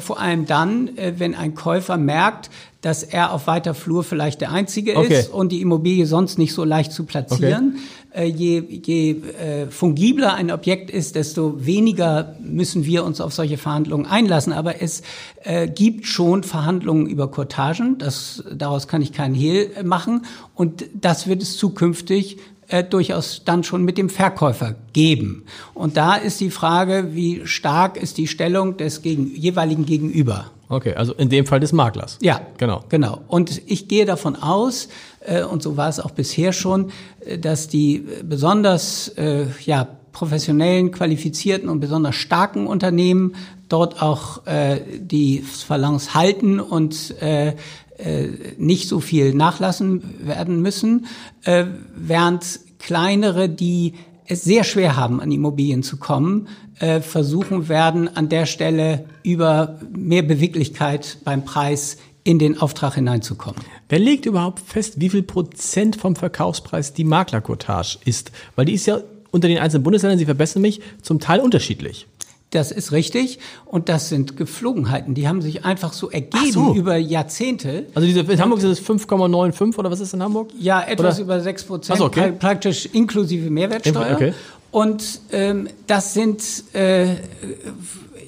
Vor 0.00 0.18
allem 0.18 0.46
dann, 0.46 0.90
wenn 0.96 1.34
ein 1.34 1.54
Käufer 1.54 1.98
merkt, 1.98 2.50
dass 2.84 3.02
er 3.02 3.32
auf 3.32 3.46
weiter 3.46 3.72
Flur 3.72 4.04
vielleicht 4.04 4.42
der 4.42 4.52
Einzige 4.52 4.96
okay. 4.96 5.20
ist 5.20 5.32
und 5.32 5.52
die 5.52 5.62
Immobilie 5.62 6.04
sonst 6.04 6.36
nicht 6.38 6.52
so 6.52 6.64
leicht 6.64 6.92
zu 6.92 7.04
platzieren. 7.04 7.78
Okay. 8.12 8.26
Äh, 8.26 8.28
je 8.28 8.60
je 8.60 9.10
äh, 9.12 9.66
fungibler 9.70 10.34
ein 10.34 10.50
Objekt 10.50 10.90
ist, 10.90 11.14
desto 11.14 11.64
weniger 11.64 12.36
müssen 12.44 12.84
wir 12.84 13.04
uns 13.04 13.22
auf 13.22 13.32
solche 13.32 13.56
Verhandlungen 13.56 14.04
einlassen. 14.04 14.52
Aber 14.52 14.82
es 14.82 15.02
äh, 15.44 15.66
gibt 15.66 16.04
schon 16.04 16.42
Verhandlungen 16.42 17.06
über 17.06 17.30
Cortagen. 17.30 17.96
Das, 17.96 18.44
daraus 18.54 18.86
kann 18.86 19.00
ich 19.00 19.12
keinen 19.12 19.34
Hehl 19.34 19.70
machen. 19.82 20.26
Und 20.54 20.84
das 20.92 21.26
wird 21.26 21.40
es 21.40 21.56
zukünftig 21.56 22.36
äh, 22.68 22.84
durchaus 22.84 23.42
dann 23.46 23.64
schon 23.64 23.82
mit 23.82 23.96
dem 23.96 24.10
Verkäufer 24.10 24.74
geben. 24.92 25.44
Und 25.72 25.96
da 25.96 26.16
ist 26.16 26.38
die 26.40 26.50
Frage, 26.50 27.14
wie 27.14 27.46
stark 27.46 27.96
ist 27.96 28.18
die 28.18 28.26
Stellung 28.26 28.76
des 28.76 29.00
gegen, 29.00 29.34
jeweiligen 29.34 29.86
Gegenüber. 29.86 30.50
Okay, 30.74 30.94
also 30.94 31.14
in 31.14 31.28
dem 31.28 31.46
Fall 31.46 31.60
des 31.60 31.72
Maklers. 31.72 32.18
Ja, 32.20 32.40
genau. 32.58 32.84
Genau. 32.88 33.20
Und 33.28 33.62
ich 33.66 33.86
gehe 33.86 34.04
davon 34.06 34.34
aus, 34.34 34.88
äh, 35.20 35.44
und 35.44 35.62
so 35.62 35.76
war 35.76 35.88
es 35.88 36.00
auch 36.00 36.10
bisher 36.10 36.52
schon, 36.52 36.90
äh, 37.24 37.38
dass 37.38 37.68
die 37.68 38.04
besonders 38.24 39.08
äh, 39.16 39.46
ja, 39.64 39.86
professionellen, 40.12 40.90
qualifizierten 40.90 41.68
und 41.68 41.80
besonders 41.80 42.16
starken 42.16 42.66
Unternehmen 42.66 43.34
dort 43.68 44.02
auch 44.02 44.46
äh, 44.46 44.80
die 44.98 45.40
Phalanx 45.40 46.14
halten 46.14 46.58
und 46.60 47.14
äh, 47.22 47.54
äh, 47.98 48.28
nicht 48.58 48.88
so 48.88 48.98
viel 48.98 49.34
nachlassen 49.34 50.26
werden 50.26 50.60
müssen, 50.60 51.06
äh, 51.44 51.66
während 51.94 52.60
kleinere, 52.78 53.48
die 53.48 53.94
es 54.26 54.42
sehr 54.42 54.64
schwer 54.64 54.96
haben, 54.96 55.20
an 55.20 55.30
Immobilien 55.30 55.82
zu 55.82 55.96
kommen, 55.96 56.48
äh, 56.78 57.00
versuchen 57.00 57.68
werden, 57.68 58.14
an 58.16 58.28
der 58.28 58.46
Stelle 58.46 59.04
über 59.22 59.78
mehr 59.94 60.22
Beweglichkeit 60.22 61.18
beim 61.24 61.44
Preis 61.44 61.98
in 62.24 62.38
den 62.38 62.60
Auftrag 62.60 62.94
hineinzukommen. 62.94 63.60
Wer 63.88 63.98
legt 63.98 64.24
überhaupt 64.26 64.60
fest, 64.60 64.94
wie 64.98 65.10
viel 65.10 65.22
Prozent 65.22 65.96
vom 65.96 66.16
Verkaufspreis 66.16 66.94
die 66.94 67.04
Maklerkotage 67.04 67.98
ist? 68.04 68.32
Weil 68.56 68.64
die 68.64 68.72
ist 68.72 68.86
ja 68.86 69.00
unter 69.30 69.48
den 69.48 69.58
einzelnen 69.58 69.82
Bundesländern, 69.82 70.18
Sie 70.18 70.24
verbessern 70.24 70.62
mich, 70.62 70.80
zum 71.02 71.20
Teil 71.20 71.40
unterschiedlich. 71.40 72.06
Das 72.54 72.70
ist 72.70 72.92
richtig. 72.92 73.40
Und 73.64 73.88
das 73.88 74.08
sind 74.08 74.36
Geflogenheiten. 74.36 75.14
Die 75.14 75.26
haben 75.26 75.42
sich 75.42 75.64
einfach 75.64 75.92
so 75.92 76.10
ergeben 76.10 76.52
so. 76.52 76.74
über 76.74 76.96
Jahrzehnte. 76.96 77.86
Also 77.94 78.06
diese, 78.06 78.20
in 78.20 78.40
Hamburg 78.40 78.60
sind 78.60 78.70
es 78.70 78.80
5,95 78.80 79.76
oder 79.76 79.90
was 79.90 80.00
ist 80.00 80.14
in 80.14 80.22
Hamburg? 80.22 80.50
Ja, 80.58 80.82
etwas 80.82 81.16
oder? 81.16 81.24
über 81.24 81.40
6 81.40 81.64
Prozent, 81.64 81.98
so, 81.98 82.04
okay. 82.04 82.32
praktisch 82.38 82.86
inklusive 82.86 83.50
Mehrwertsteuer. 83.50 84.14
Okay. 84.14 84.32
Und 84.70 85.20
ähm, 85.32 85.68
das 85.86 86.14
sind 86.14 86.42
äh, 86.74 87.16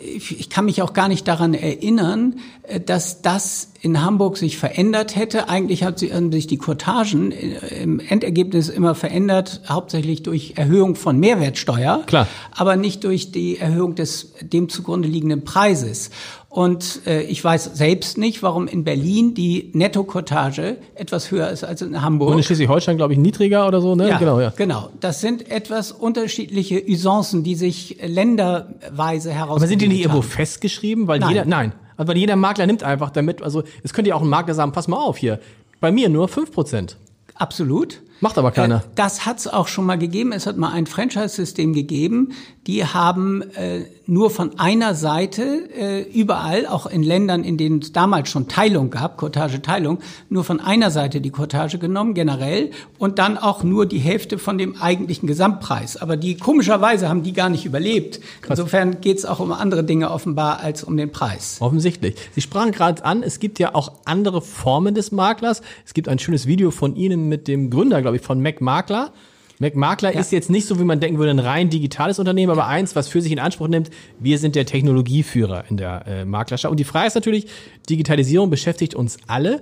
ich 0.06 0.50
kann 0.50 0.64
mich 0.64 0.82
auch 0.82 0.92
gar 0.92 1.08
nicht 1.08 1.26
daran 1.26 1.54
erinnern, 1.54 2.36
äh, 2.62 2.80
dass 2.80 3.22
das 3.22 3.72
in 3.80 4.02
Hamburg 4.02 4.36
sich 4.36 4.58
verändert 4.58 5.16
hätte. 5.16 5.48
Eigentlich 5.48 5.84
hat 5.84 5.98
sich 5.98 6.46
die 6.46 6.58
Courtagen 6.58 7.32
äh, 7.32 7.82
im 7.82 8.00
Endergebnis 8.00 8.68
immer 8.68 8.94
verändert, 8.94 9.62
hauptsächlich 9.68 10.22
durch 10.22 10.54
Erhöhung 10.56 10.94
von 10.94 11.18
Mehrwertsteuer, 11.18 12.02
Klar. 12.06 12.26
aber 12.52 12.76
nicht 12.76 13.04
durch 13.04 13.32
die 13.32 13.58
Erhöhung 13.58 13.94
des 13.94 14.32
dem 14.40 14.68
zugrunde 14.68 15.08
liegenden 15.08 15.44
Preises. 15.44 16.10
Und 16.56 17.02
äh, 17.06 17.20
ich 17.20 17.44
weiß 17.44 17.72
selbst 17.74 18.16
nicht, 18.16 18.42
warum 18.42 18.66
in 18.66 18.82
Berlin 18.82 19.34
die 19.34 19.70
Netto-Cottage 19.74 20.78
etwas 20.94 21.30
höher 21.30 21.50
ist 21.50 21.64
als 21.64 21.82
in 21.82 22.00
Hamburg. 22.00 22.30
Und 22.30 22.38
in 22.38 22.44
Schleswig-Holstein, 22.44 22.96
glaube 22.96 23.12
ich, 23.12 23.18
niedriger 23.18 23.68
oder 23.68 23.82
so, 23.82 23.94
ne? 23.94 24.08
Ja, 24.08 24.16
genau, 24.16 24.40
ja. 24.40 24.54
Genau. 24.56 24.88
Das 25.00 25.20
sind 25.20 25.50
etwas 25.50 25.92
unterschiedliche 25.92 26.82
Usancen, 26.88 27.44
die 27.44 27.56
sich 27.56 27.98
länderweise 28.02 29.32
herausfinden. 29.32 29.50
Aber 29.50 29.66
sind 29.66 29.82
die 29.82 29.88
nicht 29.88 30.00
irgendwo 30.00 30.22
festgeschrieben? 30.22 31.06
Weil 31.06 31.18
nein. 31.18 31.28
jeder, 31.28 31.44
nein. 31.44 31.72
Also 31.98 32.08
weil 32.08 32.16
jeder 32.16 32.36
Makler 32.36 32.66
nimmt 32.66 32.82
einfach 32.82 33.10
damit, 33.10 33.42
also 33.42 33.62
es 33.82 33.92
könnte 33.92 34.08
ja 34.08 34.14
auch 34.14 34.22
ein 34.22 34.28
Makler 34.30 34.54
sagen, 34.54 34.72
pass 34.72 34.88
mal 34.88 34.96
auf 34.96 35.18
hier, 35.18 35.40
bei 35.80 35.92
mir 35.92 36.08
nur 36.08 36.26
fünf 36.26 36.52
Prozent. 36.52 36.96
Absolut. 37.34 38.00
Macht 38.20 38.38
aber 38.38 38.50
keiner. 38.50 38.76
Äh, 38.76 38.88
das 38.94 39.26
hat 39.26 39.38
es 39.38 39.46
auch 39.46 39.68
schon 39.68 39.84
mal 39.84 39.98
gegeben. 39.98 40.32
Es 40.32 40.46
hat 40.46 40.56
mal 40.56 40.72
ein 40.72 40.86
Franchise-System 40.86 41.72
gegeben. 41.72 42.32
Die 42.66 42.84
haben 42.84 43.42
äh, 43.54 43.84
nur 44.06 44.30
von 44.30 44.58
einer 44.58 44.94
Seite 44.94 45.68
äh, 45.72 46.02
überall, 46.02 46.66
auch 46.66 46.86
in 46.86 47.02
Ländern, 47.02 47.44
in 47.44 47.56
denen 47.56 47.80
es 47.80 47.92
damals 47.92 48.28
schon 48.28 48.48
Teilung 48.48 48.90
gab, 48.90 49.18
Cottage-Teilung, 49.18 49.98
nur 50.28 50.44
von 50.44 50.60
einer 50.60 50.90
Seite 50.90 51.20
die 51.20 51.30
Cottage 51.30 51.78
genommen, 51.78 52.14
generell, 52.14 52.70
und 52.98 53.18
dann 53.18 53.38
auch 53.38 53.62
nur 53.62 53.86
die 53.86 53.98
Hälfte 53.98 54.38
von 54.38 54.58
dem 54.58 54.80
eigentlichen 54.80 55.26
Gesamtpreis. 55.26 55.96
Aber 55.96 56.16
die 56.16 56.36
komischerweise 56.36 57.08
haben 57.08 57.22
die 57.22 57.32
gar 57.32 57.50
nicht 57.50 57.66
überlebt. 57.66 58.20
Insofern 58.48 59.00
geht 59.00 59.18
es 59.18 59.26
auch 59.26 59.40
um 59.40 59.52
andere 59.52 59.84
Dinge 59.84 60.10
offenbar 60.10 60.60
als 60.60 60.82
um 60.82 60.96
den 60.96 61.12
Preis. 61.12 61.58
Offensichtlich. 61.60 62.16
Sie 62.34 62.40
sprachen 62.40 62.72
gerade 62.72 63.04
an, 63.04 63.22
es 63.22 63.38
gibt 63.38 63.58
ja 63.58 63.74
auch 63.74 63.92
andere 64.04 64.40
Formen 64.42 64.94
des 64.94 65.12
Maklers. 65.12 65.62
Es 65.84 65.94
gibt 65.94 66.08
ein 66.08 66.18
schönes 66.18 66.46
Video 66.46 66.70
von 66.70 66.96
Ihnen 66.96 67.28
mit 67.28 67.48
dem 67.48 67.70
Gründer 67.70 68.02
glaube 68.06 68.16
ich, 68.18 68.22
von 68.22 68.40
Mac 68.40 68.60
Makler. 68.60 69.12
Mac 69.58 69.74
Makler 69.74 70.14
ja. 70.14 70.20
ist 70.20 70.30
jetzt 70.30 70.48
nicht 70.48 70.66
so, 70.66 70.78
wie 70.78 70.84
man 70.84 71.00
denken 71.00 71.18
würde, 71.18 71.30
ein 71.30 71.38
rein 71.38 71.70
digitales 71.70 72.18
Unternehmen, 72.18 72.52
aber 72.52 72.66
eins, 72.66 72.94
was 72.94 73.08
für 73.08 73.20
sich 73.20 73.32
in 73.32 73.40
Anspruch 73.40 73.68
nimmt, 73.68 73.90
wir 74.20 74.38
sind 74.38 74.54
der 74.54 74.64
Technologieführer 74.64 75.64
in 75.68 75.76
der 75.76 76.06
äh, 76.06 76.24
Maklerschaft. 76.24 76.70
Und 76.70 76.78
die 76.78 76.84
Frage 76.84 77.08
ist 77.08 77.14
natürlich, 77.14 77.46
Digitalisierung 77.88 78.48
beschäftigt 78.48 78.94
uns 78.94 79.16
alle. 79.26 79.60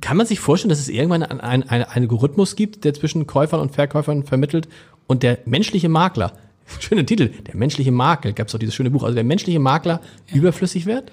Kann 0.00 0.16
man 0.16 0.26
sich 0.26 0.38
vorstellen, 0.38 0.68
dass 0.68 0.78
es 0.78 0.88
irgendwann 0.88 1.24
einen, 1.24 1.40
einen, 1.40 1.62
einen 1.64 1.84
Algorithmus 1.84 2.54
gibt, 2.54 2.84
der 2.84 2.94
zwischen 2.94 3.26
Käufern 3.26 3.60
und 3.60 3.74
Verkäufern 3.74 4.24
vermittelt 4.24 4.68
und 5.08 5.24
der 5.24 5.38
menschliche 5.46 5.88
Makler, 5.88 6.34
schöner 6.78 7.04
Titel, 7.04 7.28
der 7.28 7.56
menschliche 7.56 7.90
Makler, 7.90 8.32
gab 8.32 8.46
es 8.46 8.52
doch 8.52 8.60
dieses 8.60 8.74
schöne 8.74 8.90
Buch, 8.90 9.02
also 9.02 9.14
der 9.16 9.24
menschliche 9.24 9.58
Makler 9.58 10.00
ja. 10.28 10.36
überflüssig 10.36 10.86
wird? 10.86 11.10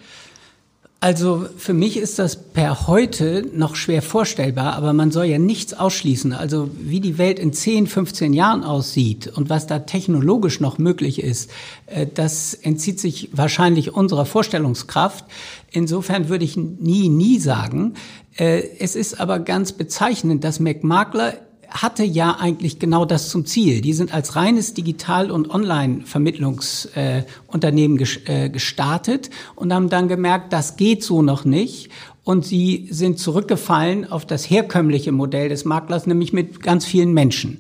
Also 0.99 1.45
für 1.57 1.73
mich 1.73 1.95
ist 1.97 2.17
das 2.17 2.35
per 2.35 2.87
heute 2.87 3.45
noch 3.53 3.75
schwer 3.75 4.01
vorstellbar, 4.01 4.73
aber 4.73 4.93
man 4.93 5.11
soll 5.11 5.25
ja 5.25 5.37
nichts 5.37 5.75
ausschließen. 5.75 6.33
Also 6.33 6.71
wie 6.73 6.99
die 6.99 7.19
Welt 7.19 7.37
in 7.37 7.53
10, 7.53 7.85
15 7.85 8.33
Jahren 8.33 8.63
aussieht 8.63 9.27
und 9.27 9.47
was 9.47 9.67
da 9.67 9.79
technologisch 9.79 10.59
noch 10.59 10.79
möglich 10.79 11.21
ist, 11.21 11.51
äh, 11.85 12.07
das 12.11 12.55
entzieht 12.55 12.99
sich 12.99 13.29
wahrscheinlich 13.31 13.93
unserer 13.93 14.25
Vorstellungskraft. 14.25 15.25
Insofern 15.69 16.29
würde 16.29 16.45
ich 16.45 16.57
nie, 16.57 17.09
nie 17.09 17.37
sagen. 17.37 17.93
Äh, 18.35 18.63
es 18.79 18.95
ist 18.95 19.19
aber 19.19 19.37
ganz 19.37 19.73
bezeichnend, 19.73 20.43
dass 20.43 20.59
McMakler 20.59 21.35
hatte 21.70 22.03
ja 22.03 22.38
eigentlich 22.39 22.80
genau 22.80 23.05
das 23.05 23.30
zum 23.30 23.45
Ziel. 23.45 23.82
Die 23.82 23.93
sind 23.93 24.11
als 24.13 24.36
reines 24.36 24.74
Digital- 24.74 25.32
und 25.32 25.49
Online-Vermittlungsunternehmen 25.49 28.05
äh, 28.26 28.49
gestartet 28.49 29.30
und 29.55 29.74
haben 29.74 29.89
dann 29.89 30.07
gemerkt, 30.07 30.53
das 30.53 30.78
geht 30.78 31.03
so 31.03 31.22
noch 31.22 31.43
nicht. 31.45 31.89
Und 32.24 32.45
sie 32.45 32.88
sind 32.91 33.20
zurückgefallen 33.20 34.09
auf 34.09 34.26
das 34.26 34.49
herkömmliche 34.49 35.11
Modell 35.11 35.49
des 35.49 35.65
Maklers, 35.65 36.07
nämlich 36.07 36.34
mit 36.34 36.61
ganz 36.61 36.86
vielen 36.86 37.13
Menschen. 37.13 37.59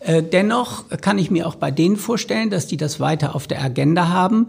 Äh, 0.00 0.22
dennoch 0.22 0.84
kann 1.00 1.18
ich 1.18 1.30
mir 1.30 1.46
auch 1.46 1.56
bei 1.56 1.70
denen 1.70 1.96
vorstellen, 1.96 2.50
dass 2.50 2.66
die 2.66 2.76
das 2.76 3.00
weiter 3.00 3.34
auf 3.34 3.46
der 3.46 3.62
Agenda 3.62 4.08
haben. 4.08 4.48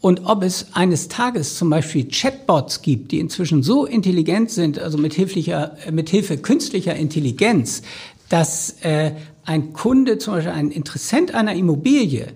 Und 0.00 0.26
ob 0.26 0.44
es 0.44 0.74
eines 0.74 1.08
Tages 1.08 1.56
zum 1.56 1.70
Beispiel 1.70 2.06
Chatbots 2.08 2.82
gibt, 2.82 3.10
die 3.10 3.18
inzwischen 3.18 3.64
so 3.64 3.84
intelligent 3.84 4.50
sind, 4.50 4.78
also 4.78 4.96
mit, 4.96 5.12
hilflicher, 5.12 5.76
mit 5.90 6.08
Hilfe 6.08 6.38
künstlicher 6.38 6.94
Intelligenz, 6.94 7.82
dass 8.28 8.76
äh, 8.82 9.12
ein 9.44 9.72
Kunde, 9.72 10.18
zum 10.18 10.34
Beispiel 10.34 10.52
ein 10.52 10.70
Interessent 10.70 11.34
einer 11.34 11.54
Immobilie, 11.54 12.28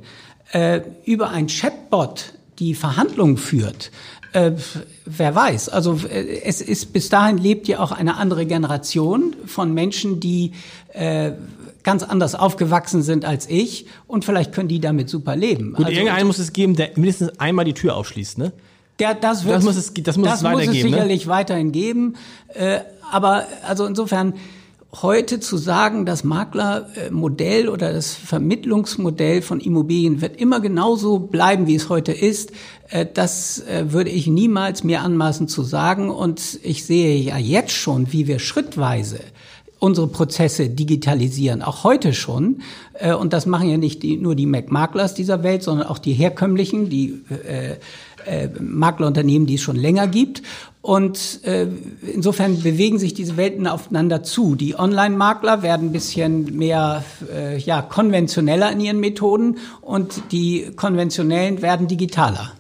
äh, 0.52 0.80
über 1.04 1.30
ein 1.30 1.46
Chatbot 1.46 2.34
die 2.58 2.74
Verhandlungen 2.74 3.36
führt, 3.36 3.90
äh, 4.32 4.52
wer 5.04 5.34
weiß. 5.34 5.68
Also 5.68 6.00
äh, 6.08 6.42
es 6.44 6.60
ist 6.60 6.92
bis 6.92 7.08
dahin 7.08 7.38
lebt 7.38 7.68
ja 7.68 7.80
auch 7.80 7.92
eine 7.92 8.16
andere 8.16 8.46
Generation 8.46 9.36
von 9.46 9.74
Menschen, 9.74 10.20
die 10.20 10.52
äh, 10.92 11.32
ganz 11.82 12.02
anders 12.02 12.34
aufgewachsen 12.34 13.02
sind 13.02 13.24
als 13.24 13.48
ich 13.48 13.86
und 14.06 14.24
vielleicht 14.24 14.52
können 14.52 14.68
die 14.68 14.80
damit 14.80 15.08
super 15.08 15.36
leben. 15.36 15.72
Gut, 15.74 15.86
also, 15.86 15.98
irgendeinen 15.98 16.26
muss 16.26 16.38
es 16.38 16.52
geben, 16.52 16.76
der 16.76 16.90
mindestens 16.94 17.38
einmal 17.40 17.64
die 17.64 17.74
Tür 17.74 17.96
aufschließt, 17.96 18.38
ne? 18.38 18.52
Der, 18.98 19.14
das, 19.14 19.44
wird, 19.44 19.56
das 19.56 19.64
muss 19.64 19.76
es, 19.76 19.92
das 19.94 20.16
muss 20.16 20.28
das 20.28 20.38
es 20.38 20.44
weitergeben. 20.44 20.68
Muss 20.68 20.76
es 20.76 20.84
ne? 20.84 20.90
sicherlich 20.90 21.26
ne? 21.26 21.32
weiterhin 21.32 21.72
geben. 21.72 22.14
Äh, 22.48 22.80
aber 23.10 23.46
also 23.66 23.86
insofern 23.86 24.34
heute 25.00 25.40
zu 25.40 25.56
sagen, 25.56 26.04
das 26.04 26.22
Maklermodell 26.22 27.68
oder 27.68 27.92
das 27.92 28.14
Vermittlungsmodell 28.14 29.40
von 29.40 29.60
Immobilien 29.60 30.20
wird 30.20 30.36
immer 30.36 30.60
genauso 30.60 31.18
bleiben, 31.18 31.66
wie 31.66 31.76
es 31.76 31.88
heute 31.88 32.12
ist, 32.12 32.52
äh, 32.90 33.06
das 33.12 33.60
äh, 33.60 33.92
würde 33.92 34.10
ich 34.10 34.26
niemals 34.26 34.84
mir 34.84 35.00
anmaßen 35.00 35.48
zu 35.48 35.62
sagen. 35.62 36.10
Und 36.10 36.58
ich 36.62 36.84
sehe 36.84 37.16
ja 37.16 37.38
jetzt 37.38 37.72
schon, 37.72 38.12
wie 38.12 38.26
wir 38.26 38.38
schrittweise 38.38 39.20
unsere 39.82 40.06
Prozesse 40.06 40.68
digitalisieren, 40.68 41.60
auch 41.60 41.82
heute 41.82 42.14
schon. 42.14 42.62
Äh, 42.92 43.14
und 43.14 43.32
das 43.32 43.46
machen 43.46 43.68
ja 43.68 43.78
nicht 43.78 44.04
nur 44.04 44.36
die 44.36 44.46
Mac-Maklers 44.46 45.14
dieser 45.14 45.42
Welt, 45.42 45.62
sondern 45.64 45.88
auch 45.88 45.98
die 45.98 46.12
herkömmlichen, 46.12 46.88
die 46.88 47.24
äh, 47.30 47.76
äh, 48.26 48.48
Maklerunternehmen, 48.60 49.46
die 49.46 49.54
es 49.54 49.60
schon 49.60 49.76
länger 49.76 50.08
gibt. 50.08 50.42
Und 50.82 51.44
äh, 51.44 51.68
insofern 52.12 52.60
bewegen 52.60 52.98
sich 52.98 53.14
diese 53.14 53.36
Welten 53.36 53.68
aufeinander 53.68 54.24
zu. 54.24 54.56
Die 54.56 54.76
Online-Makler 54.76 55.62
werden 55.62 55.88
ein 55.88 55.92
bisschen 55.92 56.56
mehr 56.56 57.04
äh, 57.32 57.56
ja, 57.58 57.82
konventioneller 57.82 58.72
in 58.72 58.80
ihren 58.80 58.98
Methoden 58.98 59.58
und 59.80 60.32
die 60.32 60.72
konventionellen 60.74 61.62
werden 61.62 61.86
digitaler. 61.86 62.50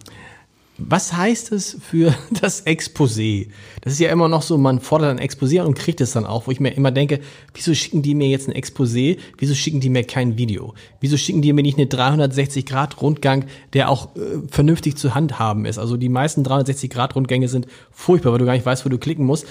Was 0.88 1.12
heißt 1.12 1.52
es 1.52 1.76
für 1.80 2.14
das 2.40 2.66
Exposé? 2.66 3.48
Das 3.80 3.92
ist 3.92 3.98
ja 3.98 4.10
immer 4.10 4.28
noch 4.28 4.42
so, 4.42 4.58
man 4.58 4.80
fordert 4.80 5.10
ein 5.10 5.24
Exposé 5.24 5.62
und 5.62 5.74
kriegt 5.74 6.00
es 6.00 6.12
dann 6.12 6.26
auch, 6.26 6.46
wo 6.46 6.50
ich 6.50 6.60
mir 6.60 6.70
immer 6.70 6.90
denke, 6.90 7.20
wieso 7.54 7.74
schicken 7.74 8.02
die 8.02 8.14
mir 8.14 8.28
jetzt 8.28 8.48
ein 8.48 8.54
Exposé? 8.54 9.18
Wieso 9.38 9.54
schicken 9.54 9.80
die 9.80 9.90
mir 9.90 10.04
kein 10.04 10.36
Video? 10.38 10.74
Wieso 11.00 11.16
schicken 11.16 11.42
die 11.42 11.52
mir 11.52 11.62
nicht 11.62 11.78
eine 11.78 11.86
360-Grad-Rundgang, 11.86 13.46
der 13.72 13.90
auch 13.90 14.16
äh, 14.16 14.46
vernünftig 14.48 14.96
zu 14.96 15.14
handhaben 15.14 15.64
ist? 15.64 15.78
Also 15.78 15.96
die 15.96 16.08
meisten 16.08 16.42
360-Grad-Rundgänge 16.42 17.48
sind 17.48 17.66
furchtbar, 17.90 18.32
weil 18.32 18.38
du 18.38 18.46
gar 18.46 18.54
nicht 18.54 18.66
weißt, 18.66 18.84
wo 18.84 18.88
du 18.88 18.98
klicken 18.98 19.24
musst. 19.24 19.46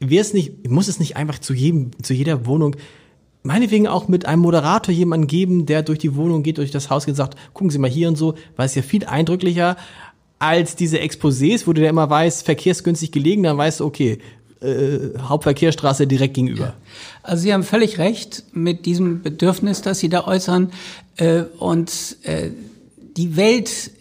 Wäre 0.00 0.22
es 0.22 0.34
nicht, 0.34 0.68
muss 0.68 0.88
es 0.88 0.98
nicht 0.98 1.16
einfach 1.16 1.38
zu 1.38 1.54
jedem, 1.54 1.90
zu 2.02 2.12
jeder 2.12 2.46
Wohnung 2.46 2.76
meinetwegen 3.42 3.88
auch 3.88 4.08
mit 4.08 4.26
einem 4.26 4.42
Moderator 4.42 4.94
jemanden 4.94 5.26
geben, 5.26 5.66
der 5.66 5.82
durch 5.82 5.98
die 5.98 6.14
Wohnung 6.14 6.42
geht, 6.42 6.58
durch 6.58 6.70
das 6.70 6.90
Haus 6.90 7.04
geht 7.04 7.12
und 7.12 7.16
sagt, 7.16 7.36
gucken 7.52 7.70
Sie 7.70 7.78
mal 7.78 7.90
hier 7.90 8.08
und 8.08 8.16
so, 8.16 8.34
weil 8.56 8.66
es 8.66 8.74
ja 8.74 8.82
viel 8.82 9.04
eindrücklicher, 9.04 9.76
als 10.42 10.74
diese 10.74 10.98
Exposés, 10.98 11.68
wo 11.68 11.72
du 11.72 11.82
ja 11.82 11.88
immer 11.88 12.10
weißt, 12.10 12.44
verkehrsgünstig 12.44 13.12
gelegen, 13.12 13.44
dann 13.44 13.56
weißt 13.56 13.78
du, 13.78 13.84
okay, 13.84 14.18
äh, 14.60 15.16
Hauptverkehrsstraße 15.20 16.08
direkt 16.08 16.34
gegenüber. 16.34 16.74
Also 17.22 17.44
Sie 17.44 17.54
haben 17.54 17.62
völlig 17.62 17.98
recht 17.98 18.42
mit 18.52 18.84
diesem 18.84 19.22
Bedürfnis, 19.22 19.82
das 19.82 20.00
Sie 20.00 20.08
da 20.08 20.26
äußern. 20.26 20.72
Äh, 21.16 21.42
und 21.58 22.16
äh, 22.24 22.50
die 23.16 23.36
Welt 23.36 23.92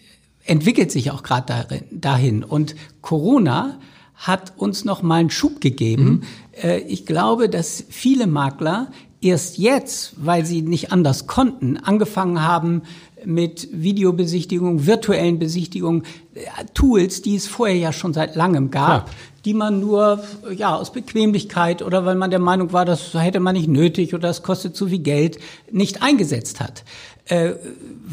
entwickelt 0.44 0.92
sich 0.92 1.12
auch 1.12 1.22
gerade 1.22 1.84
dahin. 1.92 2.44
Und 2.44 2.76
Corona 3.02 3.78
hat 4.16 4.54
uns 4.58 4.84
noch 4.84 5.04
mal 5.04 5.20
einen 5.20 5.30
Schub 5.30 5.62
gegeben. 5.62 6.04
Mhm. 6.04 6.22
Äh, 6.64 6.80
ich 6.80 7.06
glaube, 7.06 7.50
dass 7.50 7.84
viele 7.90 8.26
Makler 8.26 8.92
erst 9.22 9.60
jetzt, 9.60 10.14
weil 10.18 10.44
sie 10.46 10.64
nicht 10.64 10.92
anders 10.92 11.28
konnten, 11.28 11.78
angefangen 11.78 12.42
haben, 12.42 12.82
mit 13.26 13.68
Videobesichtigung, 13.72 14.86
virtuellen 14.86 15.40
Besichtigungen, 15.40 16.04
äh, 16.34 16.42
Tools, 16.74 17.22
die 17.22 17.36
es 17.36 17.48
vorher 17.48 17.78
ja 17.78 17.94
schon 17.94 18.14
seit 18.14 18.36
langem 18.36 18.72
gab, 18.72 19.06
Klar. 19.06 19.16
die 19.46 19.54
man 19.54 19.80
nur 19.80 20.24
ja 20.56 20.76
aus 20.76 20.92
Bequemlichkeit 20.92 21.82
oder 21.82 22.06
weil 22.06 22.16
man 22.16 22.32
der 22.32 22.40
Meinung 22.40 22.74
war, 22.74 22.86
das 22.86 23.14
hätte 23.14 23.40
man 23.40 23.56
nicht 23.56 23.68
nötig 23.68 24.14
oder 24.14 24.28
das 24.28 24.44
kostet 24.44 24.76
zu 24.76 24.88
viel 24.88 25.00
Geld, 25.00 25.40
nicht 25.72 26.02
eingesetzt 26.02 26.60
hat 26.60 26.84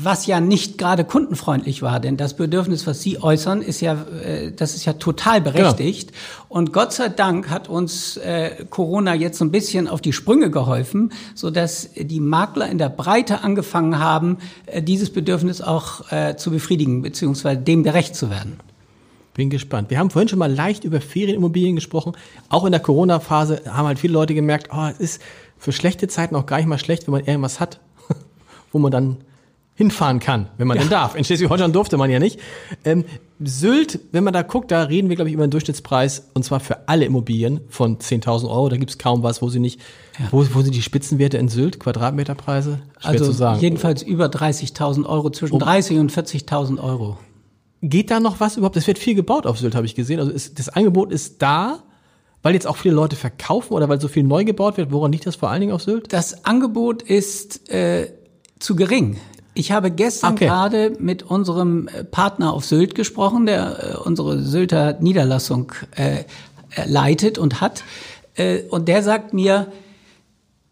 was 0.00 0.26
ja 0.26 0.40
nicht 0.40 0.78
gerade 0.78 1.04
kundenfreundlich 1.04 1.82
war, 1.82 1.98
denn 1.98 2.16
das 2.16 2.34
Bedürfnis, 2.34 2.86
was 2.86 3.02
Sie 3.02 3.20
äußern, 3.20 3.62
ist 3.62 3.80
ja, 3.80 4.06
äh, 4.24 4.52
das 4.52 4.74
ist 4.74 4.84
ja 4.84 4.92
total 4.92 5.40
berechtigt. 5.40 6.10
Genau. 6.10 6.44
Und 6.48 6.72
Gott 6.72 6.92
sei 6.92 7.08
Dank 7.08 7.50
hat 7.50 7.68
uns 7.68 8.16
äh, 8.18 8.64
Corona 8.70 9.14
jetzt 9.14 9.38
so 9.38 9.44
ein 9.44 9.50
bisschen 9.50 9.88
auf 9.88 10.00
die 10.00 10.12
Sprünge 10.12 10.50
geholfen, 10.50 11.12
so 11.34 11.50
dass 11.50 11.90
die 11.94 12.20
Makler 12.20 12.68
in 12.68 12.78
der 12.78 12.90
Breite 12.90 13.42
angefangen 13.42 13.98
haben, 13.98 14.38
äh, 14.66 14.82
dieses 14.82 15.10
Bedürfnis 15.10 15.60
auch 15.60 16.12
äh, 16.12 16.36
zu 16.36 16.50
befriedigen 16.50 17.02
beziehungsweise 17.02 17.60
dem 17.60 17.82
gerecht 17.82 18.14
zu 18.14 18.30
werden. 18.30 18.60
Bin 19.34 19.50
gespannt. 19.50 19.90
Wir 19.90 19.98
haben 19.98 20.10
vorhin 20.10 20.28
schon 20.28 20.38
mal 20.38 20.52
leicht 20.52 20.84
über 20.84 21.00
Ferienimmobilien 21.00 21.74
gesprochen. 21.74 22.12
Auch 22.48 22.64
in 22.64 22.72
der 22.72 22.80
Corona-Phase 22.80 23.62
haben 23.68 23.86
halt 23.86 23.98
viele 23.98 24.12
Leute 24.12 24.34
gemerkt, 24.34 24.68
oh, 24.72 24.88
es 24.92 24.98
ist 24.98 25.22
für 25.58 25.72
schlechte 25.72 26.06
Zeiten 26.06 26.36
auch 26.36 26.46
gar 26.46 26.58
nicht 26.58 26.66
mal 26.66 26.78
schlecht, 26.78 27.06
wenn 27.06 27.12
man 27.12 27.24
irgendwas 27.24 27.58
hat, 27.60 27.80
wo 28.72 28.78
man 28.78 28.90
dann 28.90 29.18
hinfahren 29.78 30.18
kann, 30.18 30.48
wenn 30.56 30.66
man 30.66 30.76
ja. 30.76 30.82
denn 30.82 30.90
darf. 30.90 31.14
In 31.14 31.22
Schleswig-Holstein 31.22 31.72
durfte 31.72 31.96
man 31.96 32.10
ja 32.10 32.18
nicht. 32.18 32.40
Ähm, 32.84 33.04
Sylt, 33.38 34.00
wenn 34.10 34.24
man 34.24 34.32
da 34.32 34.42
guckt, 34.42 34.72
da 34.72 34.82
reden 34.82 35.08
wir, 35.08 35.14
glaube 35.14 35.28
ich, 35.28 35.34
über 35.34 35.44
einen 35.44 35.52
Durchschnittspreis, 35.52 36.30
und 36.34 36.44
zwar 36.44 36.58
für 36.58 36.88
alle 36.88 37.04
Immobilien 37.04 37.60
von 37.68 37.98
10.000 37.98 38.50
Euro. 38.50 38.68
Da 38.70 38.76
gibt 38.76 38.90
es 38.90 38.98
kaum 38.98 39.22
was, 39.22 39.40
wo 39.40 39.48
sie 39.48 39.60
nicht, 39.60 39.80
ja. 40.18 40.26
wo, 40.32 40.44
wo 40.52 40.62
sind 40.62 40.74
die 40.74 40.82
Spitzenwerte 40.82 41.38
in 41.38 41.48
Sylt, 41.48 41.78
Quadratmeterpreise? 41.78 42.80
Schwer 42.98 43.10
also 43.10 43.26
zu 43.26 43.32
sagen. 43.32 43.60
jedenfalls 43.60 44.02
über 44.02 44.26
30.000 44.26 45.06
Euro, 45.06 45.30
zwischen 45.30 45.54
oh. 45.54 45.58
30 45.60 45.98
und 45.98 46.10
40.000 46.10 46.82
Euro. 46.82 47.16
Geht 47.80 48.10
da 48.10 48.18
noch 48.18 48.40
was 48.40 48.56
überhaupt? 48.56 48.76
Es 48.76 48.88
wird 48.88 48.98
viel 48.98 49.14
gebaut 49.14 49.46
auf 49.46 49.60
Sylt, 49.60 49.76
habe 49.76 49.86
ich 49.86 49.94
gesehen. 49.94 50.18
Also 50.18 50.32
ist, 50.32 50.58
das 50.58 50.68
Angebot 50.68 51.12
ist 51.12 51.40
da, 51.40 51.84
weil 52.42 52.54
jetzt 52.54 52.66
auch 52.66 52.76
viele 52.76 52.94
Leute 52.94 53.14
verkaufen 53.14 53.74
oder 53.74 53.88
weil 53.88 54.00
so 54.00 54.08
viel 54.08 54.24
neu 54.24 54.44
gebaut 54.44 54.76
wird. 54.76 54.90
Woran 54.90 55.12
liegt 55.12 55.26
das 55.26 55.36
vor 55.36 55.50
allen 55.50 55.60
Dingen 55.60 55.72
auf 55.72 55.82
Sylt? 55.82 56.12
Das 56.12 56.44
Angebot 56.44 57.02
ist 57.02 57.70
äh, 57.70 58.10
zu 58.58 58.76
gering. 58.76 59.18
Ich 59.54 59.72
habe 59.72 59.90
gestern 59.90 60.34
okay. 60.34 60.46
gerade 60.46 60.96
mit 61.00 61.24
unserem 61.24 61.88
äh, 61.88 62.04
Partner 62.04 62.52
auf 62.52 62.64
Sylt 62.64 62.94
gesprochen, 62.94 63.46
der 63.46 63.94
äh, 63.94 63.96
unsere 63.96 64.42
Sylter 64.42 64.98
Niederlassung 65.00 65.72
äh, 65.96 66.24
leitet 66.86 67.38
und 67.38 67.60
hat. 67.60 67.82
Äh, 68.36 68.62
und 68.70 68.88
der 68.88 69.02
sagt 69.02 69.34
mir, 69.34 69.72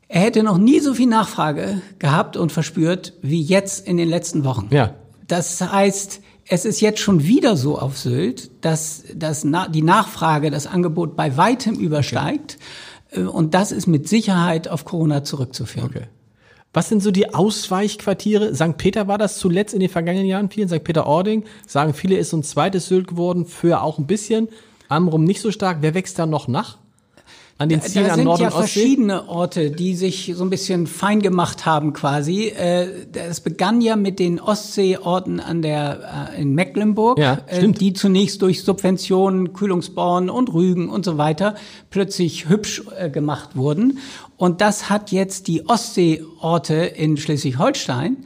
er 0.09 0.21
hätte 0.21 0.43
noch 0.45 0.59
nie 0.59 0.79
so 0.79 0.95
viel 0.95 1.09
Nachfrage 1.09 1.81
gehabt 1.99 2.37
und 2.37 2.53
verspürt 2.53 3.15
wie 3.23 3.43
jetzt 3.43 3.87
in 3.89 3.97
den 3.97 4.09
letzten 4.09 4.45
Wochen. 4.45 4.69
Ja. 4.71 4.95
Das 5.27 5.61
heißt, 5.61 6.21
es 6.49 6.65
ist 6.65 6.81
jetzt 6.81 7.01
schon 7.01 7.25
wieder 7.25 7.57
so 7.57 7.79
auf 7.79 7.99
Sylt, 7.99 8.51
dass, 8.65 9.03
dass 9.15 9.43
na, 9.43 9.67
die 9.67 9.83
Nachfrage 9.83 10.51
das 10.51 10.69
Angebot 10.69 11.17
bei 11.17 11.37
weitem 11.37 11.75
übersteigt. 11.75 12.59
Okay. 13.11 13.23
Äh, 13.23 13.27
und 13.27 13.55
das 13.55 13.73
ist 13.73 13.87
mit 13.87 14.09
Sicherheit 14.09 14.69
auf 14.69 14.85
Corona 14.85 15.25
zurückzuführen. 15.25 15.91
Okay. 15.91 16.07
Was 16.77 16.91
sind 16.91 17.03
so 17.03 17.11
die 17.11 17.33
Ausweichquartiere? 17.33 18.55
St. 18.55 18.77
Peter 18.77 19.09
war 19.09 19.17
das 19.17 19.39
zuletzt 19.39 19.73
in 19.73 19.81
den 19.81 19.89
vergangenen 19.89 20.27
Jahren 20.27 20.51
viel. 20.51 20.69
St. 20.69 20.85
Peter-Ording, 20.85 21.45
sagen 21.67 21.95
viele, 21.95 22.19
ist 22.19 22.29
so 22.29 22.37
ein 22.37 22.43
zweites 22.43 22.89
Sylt 22.89 23.09
geworden, 23.09 23.47
für 23.47 23.81
auch 23.81 23.97
ein 23.97 24.07
bisschen. 24.07 24.51
Amrum 24.91 25.25
nicht 25.25 25.41
so 25.41 25.51
stark. 25.51 25.79
Wer 25.81 25.95
wächst 25.95 26.19
da 26.19 26.27
noch 26.27 26.49
nach? 26.49 26.77
An 27.59 27.69
den 27.71 27.81
Zielen 27.81 28.11
am 28.11 28.25
Nord- 28.25 28.41
und 28.41 28.47
Ostsee? 28.47 28.59
Da 28.59 28.67
sind 28.67 28.75
ja 28.75 28.83
verschiedene 28.83 29.29
Orte, 29.29 29.71
die 29.71 29.95
sich 29.95 30.33
so 30.35 30.45
ein 30.45 30.51
bisschen 30.51 30.87
fein 30.87 31.21
gemacht 31.21 31.65
haben 31.65 31.93
quasi. 31.93 32.49
Äh, 32.49 32.89
es 33.15 33.41
begann 33.41 33.81
ja 33.81 33.97
mit 33.97 34.19
den 34.19 34.41
Ostseeorten 34.41 35.41
an 35.41 35.63
der 35.63 36.33
äh, 36.37 36.43
in 36.43 36.55
Mecklenburg, 36.55 37.19
ja, 37.19 37.39
äh, 37.47 37.67
die 37.69 37.95
zunächst 37.95 38.43
durch 38.43 38.63
Subventionen, 38.63 39.53
Kühlungsborn 39.55 40.29
und 40.29 40.53
Rügen 40.53 40.89
und 40.89 41.05
so 41.05 41.17
weiter 41.19 41.55
plötzlich 41.91 42.49
hübsch 42.49 42.83
gemacht 43.13 43.57
wurden. 43.57 43.99
Und 44.37 44.61
das 44.61 44.91
hat 44.91 45.13
jetzt 45.13 45.49
die 45.49 45.67
Ostseeorte 45.67 46.75
in 46.75 47.17
Schleswig-Holstein 47.17 48.19
äh, 48.19 48.25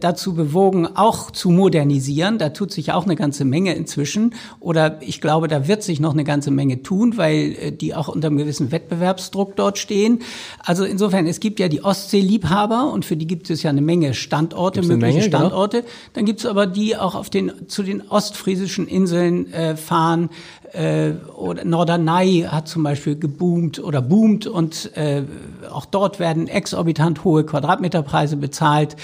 dazu 0.00 0.34
bewogen, 0.34 0.86
auch 0.86 1.30
zu 1.30 1.50
modernisieren. 1.50 2.38
Da 2.38 2.50
tut 2.50 2.72
sich 2.72 2.92
auch 2.92 3.04
eine 3.04 3.16
ganze 3.16 3.44
Menge 3.44 3.74
inzwischen. 3.74 4.34
Oder 4.60 5.00
ich 5.02 5.20
glaube, 5.20 5.48
da 5.48 5.68
wird 5.68 5.82
sich 5.82 6.00
noch 6.00 6.12
eine 6.12 6.24
ganze 6.24 6.50
Menge 6.50 6.82
tun, 6.82 7.16
weil 7.16 7.56
äh, 7.60 7.72
die 7.72 7.94
auch 7.94 8.08
unter 8.08 8.28
einem 8.28 8.38
gewissen 8.38 8.72
Wettbewerbsdruck 8.72 9.56
dort 9.56 9.78
stehen. 9.78 10.20
Also 10.64 10.84
insofern, 10.84 11.26
es 11.26 11.40
gibt 11.40 11.60
ja 11.60 11.68
die 11.68 11.82
Ostseeliebhaber 11.82 12.92
und 12.92 13.04
für 13.04 13.16
die 13.16 13.26
gibt 13.26 13.50
es 13.50 13.62
ja 13.62 13.70
eine 13.70 13.82
Menge 13.82 14.14
Standorte, 14.14 14.80
Gibt's 14.80 14.88
mögliche 14.88 15.18
Menge, 15.18 15.24
genau. 15.24 15.38
Standorte. 15.38 15.76
Genau. 15.78 15.92
Dann 16.14 16.24
gibt 16.24 16.40
es 16.40 16.46
aber 16.46 16.66
die 16.66 16.96
auch 16.96 17.14
auf 17.14 17.30
den 17.30 17.68
zu 17.68 17.82
den 17.82 18.08
ostfriesischen 18.08 18.86
Inseln 18.86 19.52
äh, 19.52 19.76
fahren. 19.76 20.30
Äh, 20.72 21.12
oder 21.34 21.64
Norderney 21.64 22.46
hat 22.48 22.68
zum 22.68 22.82
Beispiel 22.82 23.16
geboomt 23.16 23.78
oder 23.78 24.02
boomt 24.02 24.46
und 24.46 24.94
äh, 24.96 25.22
auch 25.70 25.86
dort 25.86 26.18
werden 26.18 26.46
exorbitant 26.46 27.24
hohe 27.24 27.44
Quadratmeterpreise 27.44 28.36
bezahlt. 28.36 28.96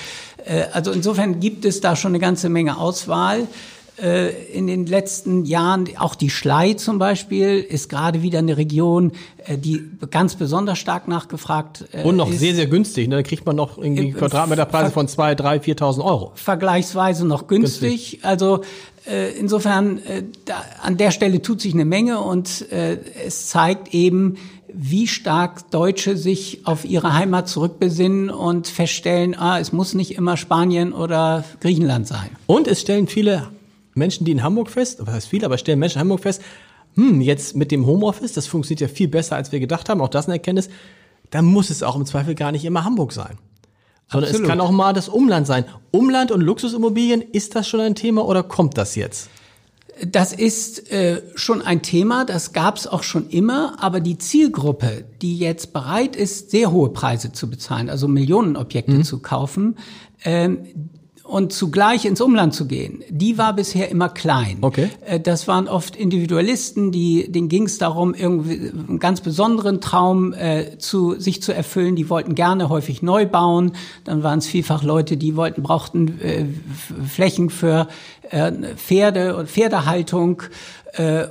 Äh, 0.44 0.64
also 0.72 0.92
insofern 0.92 1.40
gibt 1.40 1.64
es 1.64 1.80
da 1.80 1.96
schon 1.96 2.10
eine 2.10 2.18
ganze 2.18 2.48
Menge 2.48 2.76
Auswahl. 2.76 3.46
Äh, 3.96 4.30
in 4.52 4.66
den 4.66 4.86
letzten 4.86 5.44
Jahren, 5.44 5.88
auch 5.98 6.16
die 6.16 6.28
Schlei 6.28 6.74
zum 6.74 6.98
Beispiel, 6.98 7.60
ist 7.60 7.88
gerade 7.88 8.22
wieder 8.22 8.40
eine 8.40 8.56
Region, 8.56 9.12
äh, 9.44 9.56
die 9.56 9.88
ganz 10.10 10.34
besonders 10.34 10.80
stark 10.80 11.06
nachgefragt 11.06 11.82
ist. 11.92 12.04
Und 12.04 12.16
noch 12.16 12.28
ist. 12.28 12.40
sehr, 12.40 12.56
sehr 12.56 12.66
günstig. 12.66 13.06
Ne? 13.06 13.16
Da 13.16 13.22
kriegt 13.22 13.46
man 13.46 13.54
noch 13.54 13.78
irgendwie 13.78 14.10
Quadratmeterpreise 14.10 14.90
von 14.90 15.06
zwei, 15.06 15.36
drei, 15.36 15.58
4.000 15.58 16.04
Euro. 16.04 16.32
Vergleichsweise 16.34 17.24
noch 17.24 17.46
günstig. 17.46 17.80
günstig. 18.10 18.24
Also 18.24 18.62
insofern, 19.06 20.00
da, 20.44 20.64
an 20.82 20.96
der 20.96 21.10
Stelle 21.10 21.42
tut 21.42 21.60
sich 21.60 21.74
eine 21.74 21.84
Menge 21.84 22.20
und 22.20 22.64
es 22.70 23.48
zeigt 23.48 23.92
eben, 23.92 24.36
wie 24.74 25.06
stark 25.06 25.70
Deutsche 25.70 26.16
sich 26.16 26.66
auf 26.66 26.84
ihre 26.84 27.14
Heimat 27.14 27.48
zurückbesinnen 27.48 28.28
und 28.28 28.66
feststellen, 28.66 29.36
ah, 29.38 29.60
es 29.60 29.72
muss 29.72 29.94
nicht 29.94 30.16
immer 30.16 30.36
Spanien 30.36 30.92
oder 30.92 31.44
Griechenland 31.60 32.08
sein. 32.08 32.30
Und 32.46 32.66
es 32.66 32.80
stellen 32.80 33.06
viele 33.06 33.48
Menschen, 33.94 34.24
die 34.24 34.32
in 34.32 34.42
Hamburg 34.42 34.70
fest, 34.70 34.98
was 35.00 35.14
heißt 35.14 35.28
viele, 35.28 35.46
aber 35.46 35.58
stellen 35.58 35.78
Menschen 35.78 35.98
in 35.98 36.00
Hamburg 36.00 36.20
fest, 36.20 36.42
hm, 36.96 37.20
jetzt 37.20 37.54
mit 37.54 37.70
dem 37.70 37.86
Homeoffice, 37.86 38.32
das 38.32 38.46
funktioniert 38.46 38.80
ja 38.80 38.88
viel 38.88 39.08
besser, 39.08 39.36
als 39.36 39.52
wir 39.52 39.60
gedacht 39.60 39.88
haben, 39.88 40.00
auch 40.00 40.08
das 40.08 40.26
eine 40.26 40.34
Erkenntnis, 40.34 40.68
dann 41.30 41.44
muss 41.44 41.70
es 41.70 41.82
auch 41.82 41.96
im 41.96 42.04
Zweifel 42.04 42.34
gar 42.34 42.52
nicht 42.52 42.64
immer 42.64 42.84
Hamburg 42.84 43.12
sein. 43.12 43.38
Sondern 44.10 44.30
Absolut. 44.30 44.46
es 44.46 44.48
kann 44.48 44.60
auch 44.60 44.70
mal 44.70 44.92
das 44.92 45.08
Umland 45.08 45.46
sein. 45.46 45.64
Umland 45.90 46.30
und 46.30 46.40
Luxusimmobilien, 46.40 47.22
ist 47.22 47.54
das 47.54 47.68
schon 47.68 47.80
ein 47.80 47.94
Thema 47.94 48.24
oder 48.26 48.42
kommt 48.42 48.76
das 48.76 48.94
jetzt? 48.94 49.28
Das 50.04 50.32
ist 50.32 50.90
äh, 50.90 51.22
schon 51.36 51.62
ein 51.62 51.82
Thema, 51.82 52.24
das 52.24 52.52
gab 52.52 52.76
es 52.76 52.88
auch 52.88 53.04
schon 53.04 53.28
immer, 53.28 53.76
aber 53.80 54.00
die 54.00 54.18
Zielgruppe, 54.18 55.04
die 55.22 55.38
jetzt 55.38 55.72
bereit 55.72 56.16
ist, 56.16 56.50
sehr 56.50 56.72
hohe 56.72 56.88
Preise 56.88 57.30
zu 57.30 57.48
bezahlen, 57.48 57.88
also 57.88 58.08
Millionenobjekte 58.08 58.92
mhm. 58.92 59.04
zu 59.04 59.20
kaufen, 59.20 59.76
ähm, 60.24 60.90
und 61.24 61.54
zugleich 61.54 62.04
ins 62.04 62.20
Umland 62.20 62.54
zu 62.54 62.66
gehen, 62.66 63.02
die 63.08 63.38
war 63.38 63.54
bisher 63.54 63.90
immer 63.90 64.10
klein. 64.10 64.58
Okay. 64.60 64.90
Äh, 65.06 65.18
das 65.18 65.48
waren 65.48 65.68
oft 65.68 65.96
Individualisten, 65.96 66.92
die, 66.92 67.32
denen 67.32 67.48
ging 67.48 67.64
es 67.64 67.78
darum, 67.78 68.14
irgendwie 68.14 68.70
einen 68.70 68.98
ganz 68.98 69.22
besonderen 69.22 69.80
Traum 69.80 70.34
äh, 70.34 70.76
zu, 70.78 71.18
sich 71.18 71.42
zu 71.42 71.52
erfüllen. 71.52 71.96
Die 71.96 72.10
wollten 72.10 72.34
gerne 72.34 72.68
häufig 72.68 73.00
neu 73.00 73.24
bauen. 73.24 73.72
Dann 74.04 74.22
waren 74.22 74.38
es 74.38 74.46
vielfach 74.46 74.82
Leute, 74.82 75.16
die 75.16 75.34
wollten, 75.34 75.62
brauchten 75.62 76.20
äh, 76.20 76.44
Flächen 77.08 77.48
für 77.48 77.88
äh, 78.30 78.52
Pferde 78.76 79.36
und 79.36 79.48
Pferdehaltung 79.48 80.42
äh, 80.92 81.24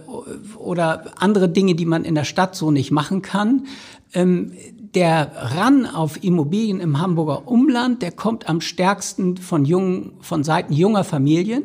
oder 0.57 1.05
andere 1.17 1.49
Dinge, 1.49 1.75
die 1.75 1.85
man 1.85 2.03
in 2.03 2.15
der 2.15 2.23
Stadt 2.23 2.55
so 2.55 2.71
nicht 2.71 2.89
machen 2.89 3.21
kann. 3.21 3.67
Ähm, 4.15 4.53
der 4.95 5.31
Ran 5.35 5.85
auf 5.85 6.23
Immobilien 6.23 6.79
im 6.79 6.99
Hamburger 6.99 7.47
Umland, 7.47 8.01
der 8.01 8.11
kommt 8.11 8.47
am 8.47 8.61
stärksten 8.61 9.37
von 9.37 9.65
jungen, 9.65 10.13
von 10.21 10.43
Seiten 10.43 10.73
junger 10.73 11.03
Familien, 11.03 11.63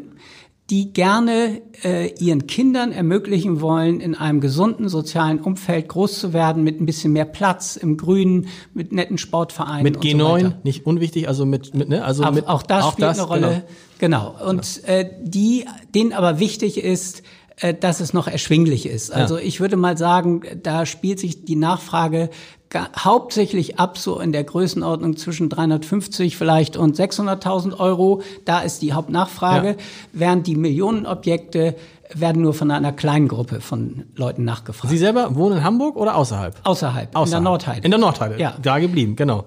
die 0.71 0.93
gerne 0.93 1.63
äh, 1.83 2.13
ihren 2.19 2.47
Kindern 2.47 2.93
ermöglichen 2.93 3.63
wollen, 3.63 4.01
in 4.01 4.15
einem 4.15 4.41
gesunden 4.41 4.91
sozialen 4.91 5.41
Umfeld 5.41 5.89
groß 5.89 6.21
zu 6.21 6.33
werden, 6.35 6.63
mit 6.63 6.79
ein 6.79 6.85
bisschen 6.85 7.15
mehr 7.15 7.25
Platz 7.25 7.77
im 7.77 7.97
Grünen, 7.97 8.49
mit 8.75 8.93
netten 8.93 9.17
Sportvereinen. 9.17 9.83
Mit 9.83 9.99
G9, 9.99 10.41
so 10.41 10.53
nicht 10.65 10.85
unwichtig, 10.85 11.27
also 11.27 11.47
mit, 11.47 11.75
mit 11.75 11.89
ne, 11.89 12.05
also 12.05 12.25
auch, 12.25 12.33
mit, 12.33 12.47
auch 12.47 12.63
das 12.63 12.85
auch 12.85 12.93
spielt 12.93 13.09
das, 13.09 13.19
eine 13.19 13.29
Rolle. 13.29 13.65
Genau. 13.99 14.37
genau. 14.37 14.51
Und 14.51 14.83
genau. 14.85 14.99
Äh, 14.99 15.11
die, 15.23 15.65
denen 15.95 16.13
aber 16.13 16.39
wichtig 16.39 16.85
ist, 16.85 17.23
äh, 17.61 17.75
dass 17.75 18.01
es 18.01 18.13
noch 18.13 18.29
erschwinglich 18.29 18.87
ist. 18.87 19.13
Also 19.13 19.37
ja. 19.37 19.45
ich 19.45 19.61
würde 19.61 19.77
mal 19.77 19.99
sagen, 19.99 20.43
da 20.63 20.87
spielt 20.87 21.19
sich 21.19 21.45
die 21.45 21.57
Nachfrage 21.57 22.31
hauptsächlich 22.75 23.79
ab 23.79 23.97
so 23.97 24.21
in 24.21 24.33
der 24.33 24.45
Größenordnung 24.45 25.17
zwischen 25.17 25.49
350 25.49 26.37
vielleicht 26.37 26.77
und 26.77 26.97
600.000 26.97 27.79
Euro. 27.79 28.23
Da 28.45 28.61
ist 28.61 28.83
die 28.83 28.93
Hauptnachfrage, 28.93 29.69
ja. 29.69 29.77
während 30.13 30.47
die 30.47 30.55
Millionenobjekte 30.55 31.77
werden 32.15 32.43
nur 32.43 32.55
von 32.55 32.71
einer 32.71 32.93
kleinen 32.93 33.29
Gruppe 33.29 33.61
von 33.61 34.05
Leuten 34.17 34.45
nachgefragt. 34.45 34.91
Sie 34.91 34.99
selber 34.99 35.35
wohnen 35.35 35.59
in 35.59 35.65
Hamburg 35.65 35.97
oder 35.97 36.17
außerhalb? 36.17 36.57
Außerhalb, 36.65 37.15
außerhalb. 37.15 37.27
in 37.27 37.31
der 37.31 37.41
Nordheide. 37.41 37.85
In 37.85 37.91
der 37.91 38.01
Nordheide, 38.01 38.41
ja. 38.41 38.57
da 38.63 38.79
geblieben, 38.79 39.17
genau. 39.17 39.45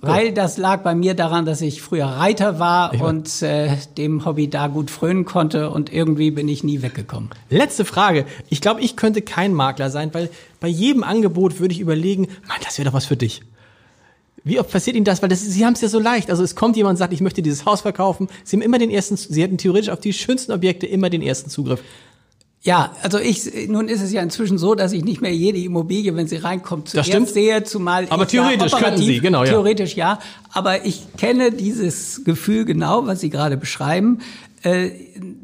Weil 0.00 0.32
das 0.32 0.56
lag 0.56 0.82
bei 0.82 0.94
mir 0.94 1.14
daran, 1.14 1.44
dass 1.44 1.60
ich 1.60 1.82
früher 1.82 2.06
Reiter 2.06 2.58
war 2.58 2.94
ich 2.94 3.00
und 3.00 3.42
äh, 3.42 3.76
dem 3.96 4.24
Hobby 4.24 4.48
da 4.48 4.68
gut 4.68 4.90
frönen 4.90 5.24
konnte 5.24 5.70
und 5.70 5.92
irgendwie 5.92 6.30
bin 6.30 6.48
ich 6.48 6.62
nie 6.62 6.82
weggekommen. 6.82 7.30
Letzte 7.50 7.84
Frage. 7.84 8.24
Ich 8.48 8.60
glaube, 8.60 8.80
ich 8.80 8.96
könnte 8.96 9.22
kein 9.22 9.52
Makler 9.52 9.90
sein, 9.90 10.14
weil 10.14 10.30
bei 10.60 10.68
jedem 10.68 11.02
Angebot 11.02 11.60
würde 11.60 11.74
ich 11.74 11.80
überlegen, 11.80 12.28
Mann, 12.46 12.58
das 12.64 12.78
wäre 12.78 12.86
doch 12.88 12.94
was 12.94 13.06
für 13.06 13.16
dich. 13.16 13.42
Wie 14.44 14.58
oft 14.58 14.70
passiert 14.70 14.96
Ihnen 14.96 15.04
das? 15.04 15.20
Weil 15.20 15.28
das, 15.28 15.42
Sie 15.42 15.66
haben 15.66 15.74
es 15.74 15.80
ja 15.80 15.88
so 15.88 15.98
leicht. 15.98 16.30
Also 16.30 16.42
es 16.42 16.54
kommt 16.54 16.76
jemand 16.76 16.94
und 16.94 16.96
sagt, 16.96 17.12
ich 17.12 17.20
möchte 17.20 17.42
dieses 17.42 17.66
Haus 17.66 17.82
verkaufen. 17.82 18.28
Sie 18.44 18.56
haben 18.56 18.62
immer 18.62 18.78
den 18.78 18.90
ersten, 18.90 19.16
Sie 19.16 19.42
hätten 19.42 19.58
theoretisch 19.58 19.90
auf 19.90 20.00
die 20.00 20.12
schönsten 20.12 20.52
Objekte 20.52 20.86
immer 20.86 21.10
den 21.10 21.20
ersten 21.20 21.50
Zugriff. 21.50 21.82
Ja, 22.62 22.92
also 23.02 23.18
ich, 23.18 23.68
nun 23.68 23.88
ist 23.88 24.02
es 24.02 24.12
ja 24.12 24.20
inzwischen 24.20 24.58
so, 24.58 24.74
dass 24.74 24.92
ich 24.92 25.04
nicht 25.04 25.20
mehr 25.20 25.32
jede 25.32 25.58
Immobilie, 25.58 26.16
wenn 26.16 26.26
sie 26.26 26.36
reinkommt, 26.36 26.88
zuerst 26.88 27.14
das 27.14 27.32
sehe, 27.32 27.62
zumal 27.62 28.06
Aber 28.10 28.26
theoretisch 28.26 28.72
könnten 28.72 28.98
Sie, 28.98 29.20
genau, 29.20 29.44
ja. 29.44 29.50
Theoretisch 29.50 29.94
ja, 29.94 30.18
aber 30.52 30.84
ich 30.84 31.06
kenne 31.16 31.52
dieses 31.52 32.24
Gefühl 32.24 32.64
genau, 32.64 33.06
was 33.06 33.20
Sie 33.20 33.30
gerade 33.30 33.56
beschreiben, 33.56 34.18
äh, 34.64 34.90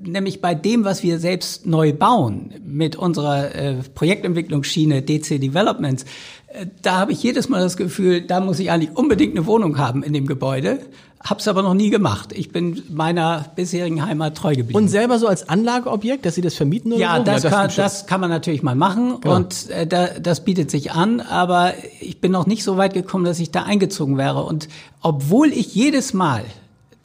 nämlich 0.02 0.40
bei 0.40 0.56
dem, 0.56 0.84
was 0.84 1.04
wir 1.04 1.20
selbst 1.20 1.66
neu 1.66 1.92
bauen, 1.92 2.52
mit 2.66 2.96
unserer 2.96 3.54
äh, 3.54 3.74
Projektentwicklungsschiene 3.94 5.02
DC 5.02 5.40
Developments, 5.40 6.04
äh, 6.48 6.66
da 6.82 6.98
habe 6.98 7.12
ich 7.12 7.22
jedes 7.22 7.48
Mal 7.48 7.60
das 7.60 7.76
Gefühl, 7.76 8.22
da 8.22 8.40
muss 8.40 8.58
ich 8.58 8.72
eigentlich 8.72 8.96
unbedingt 8.96 9.36
eine 9.36 9.46
Wohnung 9.46 9.78
haben 9.78 10.02
in 10.02 10.12
dem 10.12 10.26
Gebäude, 10.26 10.80
Hab's 11.24 11.48
aber 11.48 11.62
noch 11.62 11.72
nie 11.72 11.88
gemacht. 11.88 12.32
Ich 12.34 12.50
bin 12.52 12.82
meiner 12.90 13.46
bisherigen 13.56 14.04
Heimat 14.04 14.36
treu 14.36 14.54
geblieben. 14.54 14.76
Und 14.76 14.88
selber 14.88 15.18
so 15.18 15.26
als 15.26 15.48
Anlageobjekt, 15.48 16.26
dass 16.26 16.34
Sie 16.34 16.42
das 16.42 16.54
vermieten 16.54 16.92
oder 16.92 17.00
ja, 17.00 17.16
so? 17.16 17.24
Das 17.24 17.42
ja, 17.42 17.50
das 17.50 17.58
kann, 17.58 17.70
das 17.76 18.06
kann 18.06 18.20
man 18.20 18.28
natürlich 18.28 18.62
mal 18.62 18.74
machen 18.74 19.20
genau. 19.22 19.36
und 19.36 19.70
äh, 19.70 19.86
da, 19.86 20.08
das 20.20 20.44
bietet 20.44 20.70
sich 20.70 20.92
an, 20.92 21.20
aber 21.20 21.72
ich 22.00 22.20
bin 22.20 22.30
noch 22.30 22.44
nicht 22.44 22.62
so 22.62 22.76
weit 22.76 22.92
gekommen, 22.92 23.24
dass 23.24 23.40
ich 23.40 23.50
da 23.50 23.62
eingezogen 23.62 24.18
wäre. 24.18 24.44
Und 24.44 24.68
obwohl 25.00 25.48
ich 25.48 25.74
jedes 25.74 26.12
Mal 26.12 26.44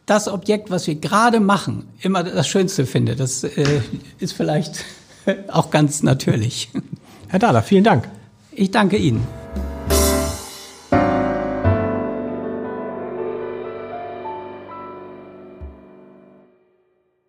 das 0.05 0.27
Objekt, 0.27 0.69
was 0.69 0.85
wir 0.87 0.95
gerade 0.95 1.39
machen, 1.39 1.87
immer 2.01 2.23
das 2.23 2.47
Schönste 2.47 2.85
finde, 2.85 3.15
das 3.15 3.45
äh, 3.45 3.81
ist 4.19 4.33
vielleicht 4.33 4.83
auch 5.47 5.71
ganz 5.71 6.03
natürlich. 6.03 6.69
Herr 7.29 7.39
Dahler, 7.39 7.63
vielen 7.63 7.85
Dank. 7.85 8.09
Ich 8.51 8.71
danke 8.71 8.97
Ihnen. 8.97 9.25